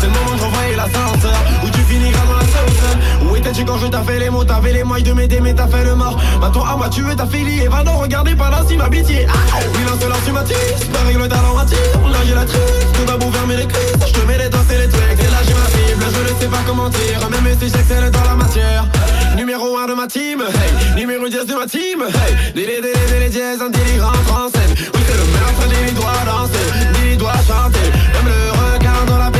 [0.00, 0.70] C'est le moment de renvoyer.
[3.22, 4.44] Où étais-tu quand je t'ai fait les mots?
[4.44, 6.16] T'avais les moyens de m'aider, mais t'as fait le mort.
[6.40, 7.68] Maintenant, à moi, tu veux t'affilier.
[7.68, 9.26] Va donc regarder par là si ma bêtise.
[9.74, 10.84] Oui, lance lance, tu m'attises.
[10.92, 11.78] Pas règle talent attire.
[12.10, 12.60] Là, j'ai la trice.
[12.94, 14.06] Tout beau fermer les crises.
[14.06, 15.20] Je te mets les dents, c'est les trucs.
[15.20, 16.04] Et là, j'ai ma cible.
[16.14, 17.20] Je ne sais pas comment dire.
[17.30, 18.84] Même si j'excelle dans la matière.
[19.36, 20.40] Numéro 1 de ma team.
[20.42, 20.96] Hey.
[20.96, 22.02] Numéro 10 de ma team.
[22.02, 22.52] Hey.
[22.54, 23.60] Délé, délé, délé, dièse.
[23.60, 24.74] Un délit rentre en scène.
[24.94, 25.68] Oui, c'est le meurtre.
[25.68, 26.66] Délit doit danser.
[27.00, 27.88] Délit doit chanter.
[28.14, 29.30] Même le regard dans la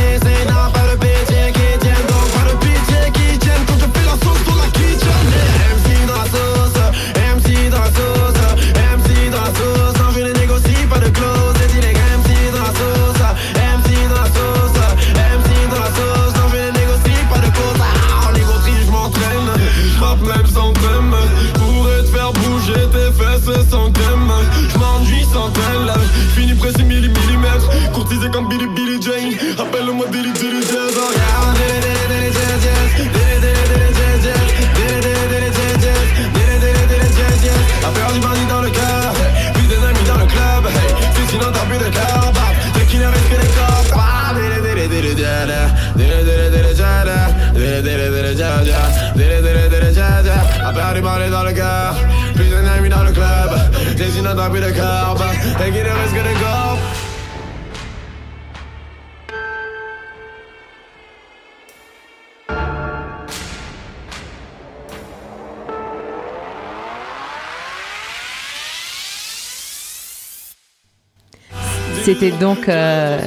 [72.41, 73.19] donc, euh,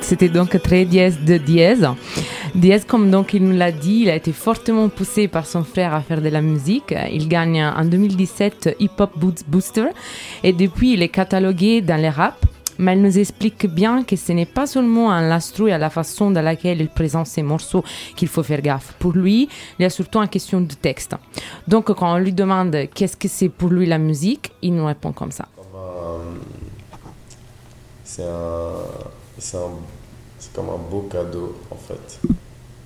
[0.00, 1.88] c'était donc très dièse de dièse.
[2.54, 5.92] Dièse, comme donc il nous l'a dit, il a été fortement poussé par son frère
[5.92, 6.94] à faire de la musique.
[7.12, 9.18] Il gagne en 2017 Hip Hop
[9.48, 9.86] Booster
[10.44, 12.36] et depuis il est catalogué dans les rap.
[12.78, 15.90] Mais elle nous explique bien que ce n'est pas seulement à l'instru et à la
[15.90, 17.82] façon dans laquelle il présente ses morceaux
[18.14, 18.92] qu'il faut faire gaffe.
[18.98, 19.48] Pour lui,
[19.78, 21.16] il y a surtout une question de texte.
[21.66, 25.12] Donc quand on lui demande qu'est-ce que c'est pour lui la musique, il nous répond
[25.12, 25.46] comme ça.
[28.16, 28.72] C'est un,
[29.38, 29.68] c'est un,
[30.38, 32.18] c'est comme un beau cadeau en fait.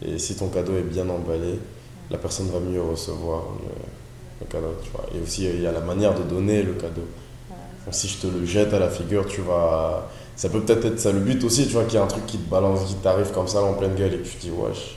[0.05, 1.61] Et si ton cadeau est bien emballé,
[2.11, 3.71] la personne va mieux recevoir le,
[4.41, 4.75] le cadeau.
[4.83, 5.05] Tu vois.
[5.15, 7.07] Et aussi, il y a la manière de donner le cadeau.
[7.85, 10.11] Donc, si je te le jette à la figure, tu vas.
[10.35, 12.27] Ça peut peut-être être ça le but aussi, tu vois, qu'il y a un truc
[12.27, 14.51] qui te balance, qui t'arrive comme ça en pleine gueule et que tu te dis
[14.51, 14.97] wesh.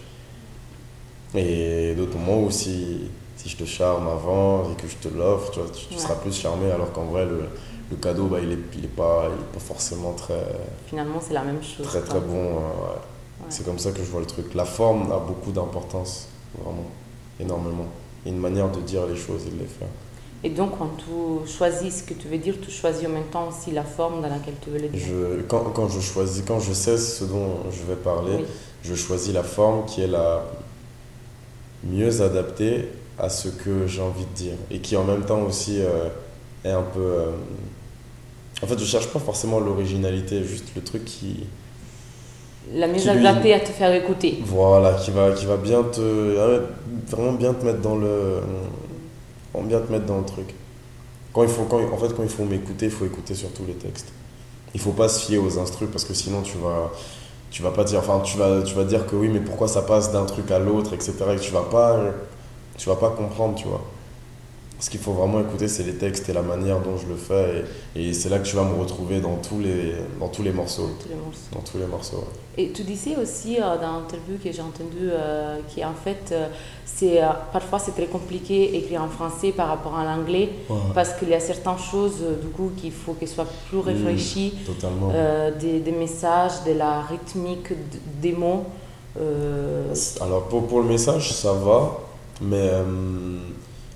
[1.35, 3.01] Et d'autres moments où si,
[3.45, 6.33] je te charme avant et que je te l'offre, tu, vois, tu, tu seras plus
[6.33, 7.49] charmé alors qu'en vrai, le,
[7.91, 10.41] le cadeau, bah, il n'est il est pas, il est pas forcément très.
[10.87, 11.85] Finalement, c'est la même chose.
[11.85, 12.35] Très très bon.
[12.35, 13.45] euh, ouais.
[13.49, 14.53] C'est comme ça que je vois le truc.
[14.55, 16.27] La forme a beaucoup d'importance,
[16.57, 16.85] vraiment,
[17.39, 17.85] énormément.
[18.25, 19.87] A une manière de dire les choses et de les faire.
[20.45, 23.47] Et donc, quand tu choisis ce que tu veux dire, tu choisis en même temps
[23.49, 24.99] aussi la forme dans laquelle tu veux le dire.
[25.07, 28.45] Je, quand, quand je choisis, quand je sais ce dont je vais parler, Oui.
[28.83, 30.43] je choisis la forme qui est la
[31.83, 32.89] mieux adaptée
[33.19, 36.09] à ce que j'ai envie de dire et qui en même temps aussi euh,
[36.63, 36.99] est un peu.
[36.99, 37.31] euh,
[38.61, 41.45] En fait, je cherche pas forcément l'originalité, juste le truc qui.
[42.73, 44.39] La qui lui- adaptée à te faire écouter.
[44.45, 45.99] Voilà, qui va, qui va bien te.
[46.01, 46.61] ouais,
[47.09, 48.39] Vraiment bien te mettre dans le.
[49.53, 50.53] vraiment Bien te mettre dans le truc.
[51.33, 53.73] Quand il faut, quand, en fait, quand il faut m'écouter, il faut écouter surtout les
[53.73, 54.09] textes.
[54.73, 56.91] Il faut pas se fier aux instrus parce que sinon tu vas.
[57.51, 57.99] Tu vas pas dire.
[57.99, 60.59] Enfin, tu vas, tu vas dire que oui, mais pourquoi ça passe d'un truc à
[60.59, 61.13] l'autre, etc.
[61.35, 61.99] Et tu vas pas.
[62.77, 63.81] Tu vas pas comprendre, tu vois.
[64.83, 67.63] Ce qu'il faut vraiment écouter, c'est les textes et la manière dont je le fais.
[67.95, 70.51] Et, et c'est là que tu vas me retrouver dans tous les, dans tous les
[70.51, 70.89] morceaux.
[71.01, 71.39] tous les morceaux.
[71.53, 72.63] Dans tous les morceaux, ouais.
[72.63, 76.47] Et tu disais aussi euh, dans l'interview que j'ai entendu euh, qu'en fait, euh,
[76.85, 80.75] c'est, euh, parfois c'est très compliqué d'écrire en français par rapport à l'anglais Ouais.
[80.93, 84.53] parce qu'il y a certaines choses euh, du coup qu'il faut qu'elles soient plus réfléchies,
[84.65, 85.11] totalement.
[85.13, 87.69] euh, des, des messages, de la rythmique
[88.21, 88.65] des mots.
[90.19, 91.99] Alors pour, pour le message, ça va,
[92.41, 92.69] mais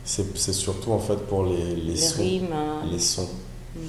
[0.08, 2.22] c'est surtout en fait pour les, les, sons.
[2.22, 2.86] rimes, hein.
[2.90, 3.28] Les sons.
[3.76, 3.80] Mm.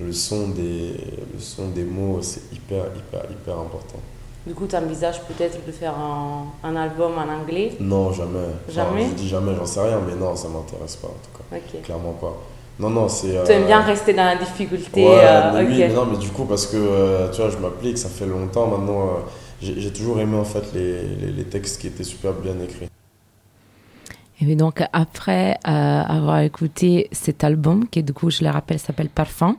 [0.00, 0.94] Le son des,
[1.32, 4.00] le son des mots, c'est hyper, hyper, hyper important.
[4.44, 7.76] du coup, tu envisages peut-être de faire un, un album en anglais?
[7.78, 8.38] Non, jamais.
[8.68, 9.06] Enfin, Jamais?
[9.10, 11.58] Je dis jamais, j'en sais rien, mais non, ça m'intéresse pas en tout cas.
[11.84, 12.36] Clairement pas.
[12.80, 13.44] Non, non, c'est.
[13.44, 16.16] Tu aimes euh, bien rester dans la difficulté Ouais, euh, mais oui, mais non, mais
[16.18, 19.18] du coup, parce que euh, tu vois, je m'applique, ça fait longtemps maintenant.
[19.60, 22.88] j'ai j'ai toujours aimé en fait les, les, les textes qui étaient super bien écrits.
[24.48, 29.08] Et donc, après euh, avoir écouté cet album, qui du coup, je le rappelle, s'appelle
[29.08, 29.56] Parfum,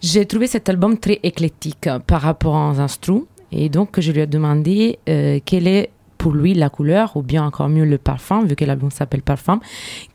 [0.00, 3.22] j'ai trouvé cet album très éclectique par rapport aux instrus.
[3.52, 7.44] Et donc, je lui ai demandé euh, quelle est pour lui la couleur, ou bien
[7.44, 9.60] encore mieux le parfum, vu que l'album s'appelle Parfum,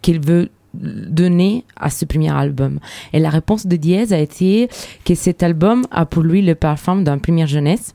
[0.02, 2.80] qu'il veut donner à ce premier album.
[3.14, 4.70] Et la réponse de Diaz a été
[5.06, 7.94] que cet album a pour lui le parfum d'une première jeunesse.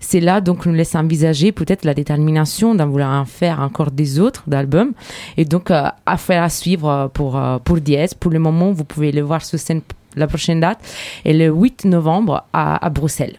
[0.00, 4.20] C'est là donc nous laisse envisager peut-être la détermination d'en vouloir en faire encore des
[4.20, 4.92] autres d'albums.
[5.36, 8.14] Et donc euh, affaire à suivre euh, pour, euh, pour Diaz.
[8.14, 9.82] Pour le moment, vous pouvez le voir sur scène
[10.16, 10.80] la prochaine date
[11.24, 13.38] est le 8 novembre à Bruxelles.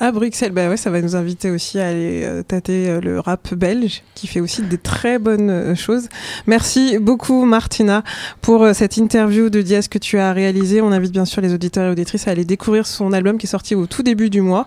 [0.00, 3.20] À Bruxelles, bah ouais, ça va nous inviter aussi à aller euh, tâter euh, le
[3.20, 6.08] rap belge, qui fait aussi des très bonnes euh, choses.
[6.48, 8.02] Merci beaucoup, Martina,
[8.40, 10.80] pour cette interview de Diaz que tu as réalisée.
[10.80, 13.48] On invite bien sûr les auditeurs et auditrices à aller découvrir son album qui est
[13.48, 14.66] sorti au tout début du mois.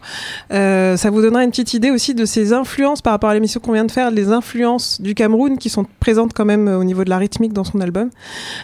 [0.50, 3.74] Ça vous donnera une petite idée aussi de ses influences par rapport à l'émission qu'on
[3.74, 7.10] vient de faire, les influences du Cameroun qui sont présentes quand même au niveau de
[7.10, 8.10] la rythmique dans son album.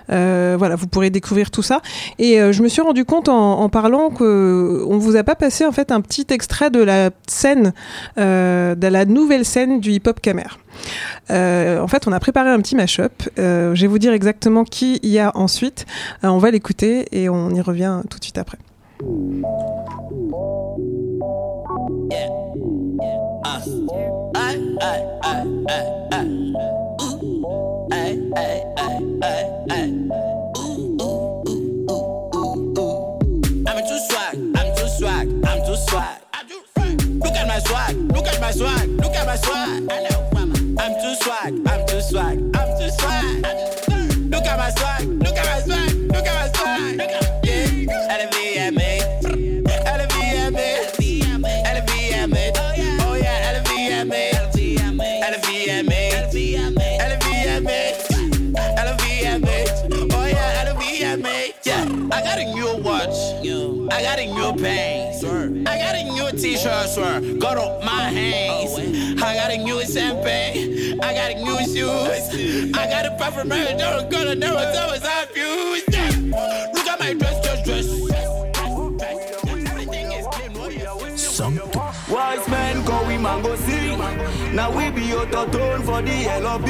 [0.08, 1.82] Voilà, vous pourrez découvrir tout ça.
[2.20, 5.66] Et je me suis rendu compte en, en parlant que on vous a pas passé
[5.66, 7.74] en fait un petit extrait de la scène,
[8.18, 10.44] euh, de la nouvelle scène du hip-hop Camer.
[11.32, 13.24] Euh, en fait, on a préparé un petit mash-up.
[13.40, 15.86] Euh, je vais vous dire exactement qui y a ensuite.
[16.22, 18.58] On va l'écouter et on y revient tout de suite après.
[38.54, 39.92] Swag, look at my swag.
[39.92, 40.33] I
[66.94, 67.22] swear.
[67.40, 68.78] Got up my hands.
[69.22, 73.74] I got a new champagne, I got a new shoes, I got a perfume, I
[73.74, 75.84] don't gonna never tell us I fuse.
[75.90, 77.43] Yeah, look at my dress,
[82.34, 82.48] dress, dress.
[82.48, 84.00] Wise men go we mango sing.
[84.56, 86.68] Now we be autotone for the LOB.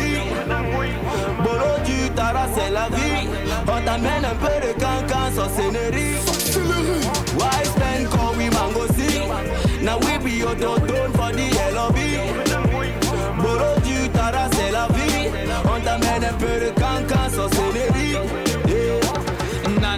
[1.44, 3.28] Bolo du tara c'est la vie.
[3.68, 6.16] On t'amène un peu de cancan sans scénerie.
[7.38, 9.30] Wise men go we mango sing.
[9.84, 11.98] Now we be autotone for the LOB.
[13.42, 15.30] Bolo du tara c'est la vie.
[15.66, 18.53] On t'amène un peu de cancan sans scénerie.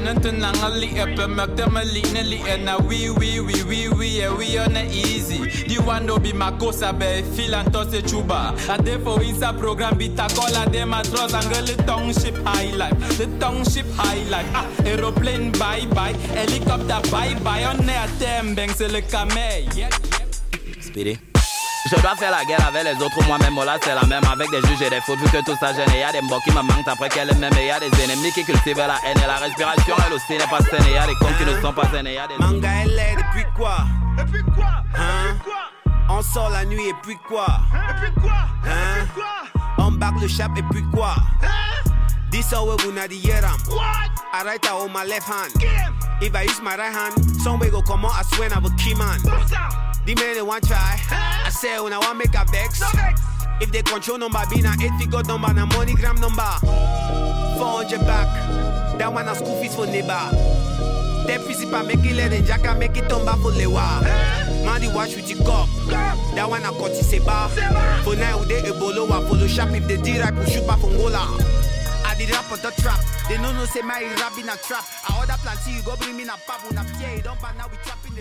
[0.05, 0.13] Yeah.
[0.13, 2.63] nanan toen langer liep, maar de me line liep.
[2.63, 5.39] Na we, we, we, we, we, yeah, we on the easy.
[5.67, 8.53] The one no be my cosa, be feel and toss a chuba.
[8.69, 13.17] A day for isa program, be takola, de matros, and the township high life.
[13.17, 14.49] The township high life.
[14.53, 17.65] Ah, aeroplane bye bye, helicopter bye bye.
[17.65, 19.65] On est à Tembeng, c'est le camé.
[19.75, 19.89] Yeah, yeah.
[20.81, 21.34] Speedy.
[21.85, 24.61] Je dois faire la guerre avec les autres, moi-même, là c'est la même avec des
[24.67, 25.89] juges et des fautes, vu que tout ça gêne.
[25.93, 27.79] Et y a des mots qui me manquent après qu'elle est même, et y a
[27.79, 30.83] des ennemis qui cultivent la haine et la respiration, elle aussi n'est pas saine.
[30.89, 32.37] Et y a des cons qui ne sont pas saines, et y a des.
[32.39, 33.77] Manga elle est depuis quoi?
[34.17, 34.83] Depuis quoi?
[34.95, 35.37] Hein?
[36.09, 37.45] On sort la nuit et puis quoi?
[37.73, 38.33] Et puis quoi?
[38.65, 39.05] Hein?
[39.77, 41.15] On barre le chap et puis quoi?
[42.31, 44.09] This how we gonna the year What?
[44.33, 45.53] I write out on my left hand.
[46.19, 48.71] If I use my right hand, some way go come out, I swear I will
[48.71, 49.21] key man.
[50.05, 50.99] The man they want try.
[51.09, 52.81] I say when I want make a vex.
[53.59, 56.45] If they control number, be na 8 figure number, na MoneyGram number.
[57.57, 58.97] 400 back.
[58.99, 60.29] That one a school fees for neighbor.
[61.25, 64.03] That principal make it let and jacka make it tumba for lewa.
[64.63, 65.67] Man, the watch with the cup.
[66.35, 67.49] That one a cut is a bar.
[68.03, 70.79] For now, they a bolo wa follow shop if they did right, push you back
[70.79, 71.17] from Gola.
[71.17, 71.64] Ah.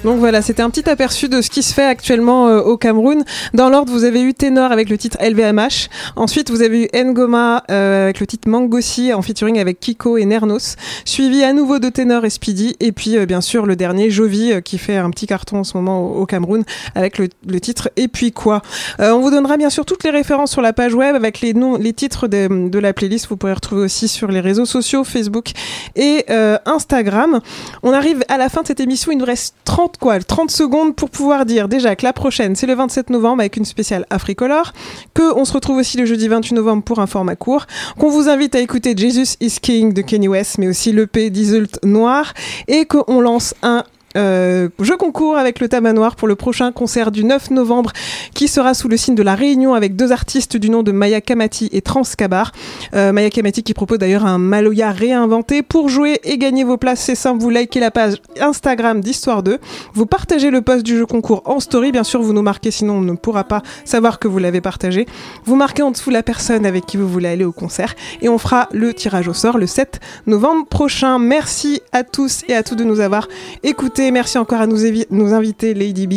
[0.02, 3.24] Donc voilà, c'était un petit aperçu de ce qui se fait actuellement euh, au Cameroun.
[3.52, 5.88] Dans l'ordre, vous avez eu Ténor avec le titre LVMH.
[6.16, 10.24] Ensuite, vous avez eu Ngoma euh, avec le titre Mangossi en featuring avec Kiko et
[10.24, 10.76] Nernos.
[11.04, 12.74] Suivi à nouveau de Ténor et Speedy.
[12.80, 15.76] Et puis, euh, bien sûr, le dernier, Jovi, qui fait un petit carton en ce
[15.76, 16.64] moment au, Cameroun
[16.94, 17.28] avec le,
[17.60, 18.62] titre Et puis quoi.
[18.98, 21.76] On vous donnera bien sûr toutes les références sur la page web avec les noms,
[21.76, 23.28] les titres de, de la playlist.
[23.28, 25.52] Vous pourrez retrouver aussi sur les réseaux sociaux, Facebook
[25.96, 27.40] et euh, Instagram.
[27.82, 29.12] On arrive à la fin de cette émission.
[29.12, 32.66] Il nous reste 30 quoi 30 secondes pour pouvoir dire déjà que la prochaine c'est
[32.66, 34.72] le 27 novembre avec une spéciale Africolor,
[35.14, 37.66] que on se retrouve aussi le jeudi 28 novembre pour un format court,
[37.98, 41.78] qu'on vous invite à écouter Jesus is King de Kanye West, mais aussi l'EP d'Isult
[41.82, 42.34] Noir,
[42.68, 43.84] et qu'on lance un
[44.16, 47.92] euh, jeu concours avec le Tabac Noir pour le prochain concert du 9 novembre
[48.34, 51.20] qui sera sous le signe de la réunion avec deux artistes du nom de Maya
[51.20, 52.52] Kamati et Transkabar.
[52.94, 55.62] Euh, Maya Kamati qui propose d'ailleurs un Maloya réinventé.
[55.62, 59.58] Pour jouer et gagner vos places, c'est simple, vous likez la page Instagram d'Histoire 2.
[59.94, 61.90] Vous partagez le post du jeu concours en story.
[61.90, 65.06] Bien sûr, vous nous marquez, sinon on ne pourra pas savoir que vous l'avez partagé.
[65.44, 68.38] Vous marquez en dessous la personne avec qui vous voulez aller au concert et on
[68.38, 71.18] fera le tirage au sort le 7 novembre prochain.
[71.18, 73.28] Merci à tous et à toutes de nous avoir
[73.62, 74.03] écoutés.
[74.10, 76.14] Merci encore à nos, évi- nos invités Lady B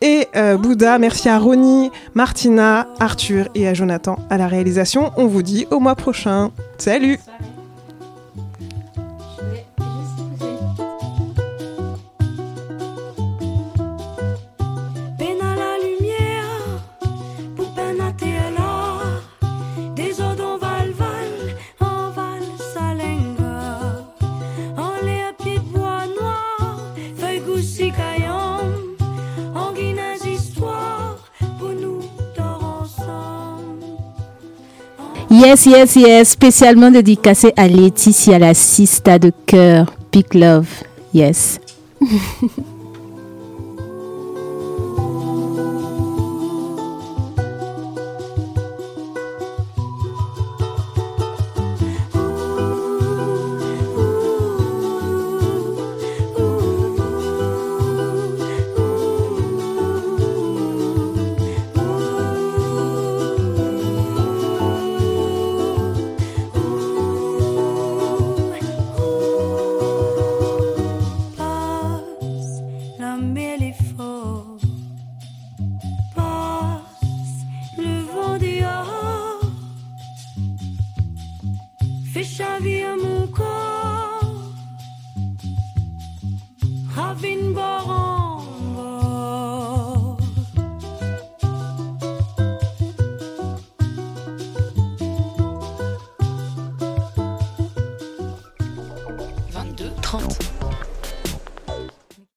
[0.00, 0.98] et euh, Bouddha.
[0.98, 5.12] Merci à Ronnie, Martina, Arthur et à Jonathan à la réalisation.
[5.16, 6.50] On vous dit au mois prochain.
[6.78, 7.18] Salut
[35.36, 36.30] Yes, yes, yes.
[36.30, 39.92] Spécialement dédicacé à Laetitia, la sista de cœur.
[40.10, 40.66] Big love.
[41.12, 41.60] Yes.